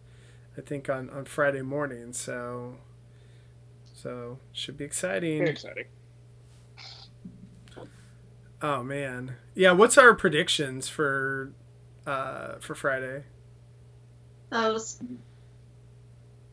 I 0.56 0.60
think, 0.60 0.88
on, 0.88 1.10
on 1.10 1.24
Friday 1.24 1.62
morning. 1.62 2.12
So. 2.12 2.76
So 3.94 4.38
should 4.52 4.76
be 4.76 4.84
exciting. 4.84 5.38
Very 5.38 5.50
exciting. 5.50 5.86
Oh 8.60 8.82
man, 8.82 9.36
yeah. 9.54 9.72
What's 9.72 9.96
our 9.96 10.14
predictions 10.14 10.88
for 10.88 11.52
uh, 12.06 12.54
for 12.60 12.74
Friday? 12.74 13.24
Those. 14.50 14.98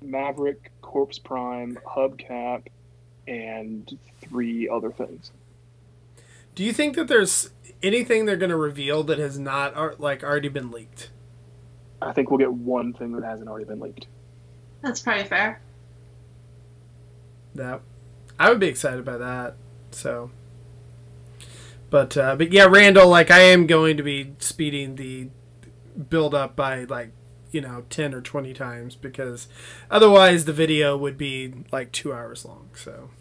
Maverick, 0.01 0.71
Corpse 0.81 1.17
Prime, 1.17 1.77
Hubcap, 1.85 2.67
and 3.27 3.97
three 4.21 4.69
other 4.69 4.91
things. 4.91 5.31
Do 6.53 6.63
you 6.63 6.71
think 6.71 6.95
that 6.95 7.07
there's 7.07 7.49
anything 7.81 8.25
they're 8.25 8.37
going 8.37 8.51
to 8.51 8.55
reveal 8.55 9.03
that 9.03 9.19
has 9.19 9.37
not 9.37 9.75
ar- 9.75 9.95
like 9.97 10.23
already 10.23 10.49
been 10.49 10.71
leaked? 10.71 11.09
I 12.01 12.13
think 12.13 12.29
we'll 12.29 12.37
get 12.37 12.53
one 12.53 12.93
thing 12.93 13.13
that 13.13 13.23
hasn't 13.23 13.49
already 13.49 13.65
been 13.65 13.79
leaked. 13.79 14.07
That's 14.81 15.01
probably 15.01 15.23
fair. 15.23 15.61
That 17.55 17.81
I 18.39 18.49
would 18.49 18.59
be 18.59 18.67
excited 18.67 19.03
by 19.05 19.17
that. 19.17 19.55
So, 19.91 20.29
but 21.95 22.17
uh, 22.17 22.35
but 22.35 22.51
yeah, 22.51 22.65
Randall, 22.65 23.07
like 23.07 23.31
I 23.31 23.39
am 23.39 23.67
going 23.67 23.95
to 23.95 24.03
be 24.03 24.35
speeding 24.39 24.97
the 24.97 25.29
build 26.09 26.35
up 26.35 26.53
by 26.53 26.83
like 26.83 27.13
you 27.51 27.61
know 27.61 27.85
ten 27.89 28.13
or 28.13 28.19
twenty 28.19 28.53
times 28.53 28.97
because 28.97 29.47
otherwise 29.89 30.43
the 30.43 30.51
video 30.51 30.97
would 30.97 31.17
be 31.17 31.53
like 31.71 31.93
two 31.93 32.11
hours 32.11 32.43
long. 32.43 32.67
So, 32.73 33.11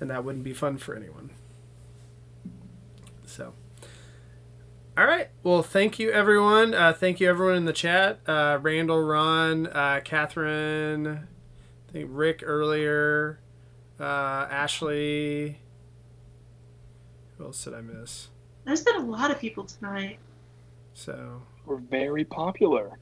and 0.00 0.10
that 0.10 0.24
wouldn't 0.24 0.42
be 0.42 0.54
fun 0.54 0.76
for 0.78 0.96
anyone. 0.96 1.30
So. 3.26 3.54
All 4.98 5.06
right. 5.06 5.28
Well, 5.44 5.62
thank 5.62 6.00
you, 6.00 6.10
everyone. 6.10 6.74
Uh, 6.74 6.94
thank 6.94 7.20
you, 7.20 7.28
everyone 7.28 7.54
in 7.58 7.64
the 7.64 7.72
chat. 7.72 8.18
Uh, 8.26 8.58
Randall, 8.60 9.04
Ron, 9.04 9.68
uh, 9.68 10.00
Catherine, 10.02 11.06
I 11.06 11.92
think 11.92 12.08
Rick 12.10 12.42
earlier, 12.44 13.38
uh, 14.00 14.48
Ashley. 14.50 15.60
Who 17.38 17.44
else 17.44 17.64
did 17.64 17.74
I 17.74 17.80
miss? 17.80 18.28
There's 18.64 18.82
been 18.82 18.96
a 18.96 19.04
lot 19.04 19.30
of 19.30 19.38
people 19.38 19.64
tonight. 19.64 20.18
So, 20.94 21.42
We're 21.66 21.76
very 21.76 22.24
popular. 22.24 22.98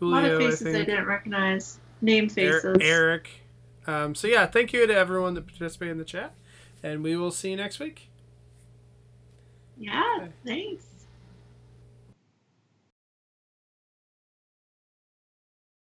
A 0.00 0.04
lot 0.04 0.24
of 0.24 0.38
faces 0.38 0.66
I, 0.66 0.72
think. 0.72 0.86
didn't 0.86 1.06
recognize. 1.06 1.78
Name 2.00 2.24
Er- 2.24 2.28
faces. 2.28 2.76
Eric. 2.80 3.30
Um, 3.86 4.14
so 4.14 4.26
yeah, 4.26 4.46
thank 4.46 4.72
you 4.72 4.86
to 4.86 4.94
everyone 4.94 5.34
that 5.34 5.46
participated 5.46 5.92
in 5.92 5.98
the 5.98 6.04
chat, 6.04 6.34
and 6.82 7.02
we 7.04 7.16
will 7.16 7.30
see 7.30 7.50
you 7.50 7.56
next 7.56 7.78
week. 7.78 8.08
Yeah, 9.78 10.26
thanks. 10.44 10.84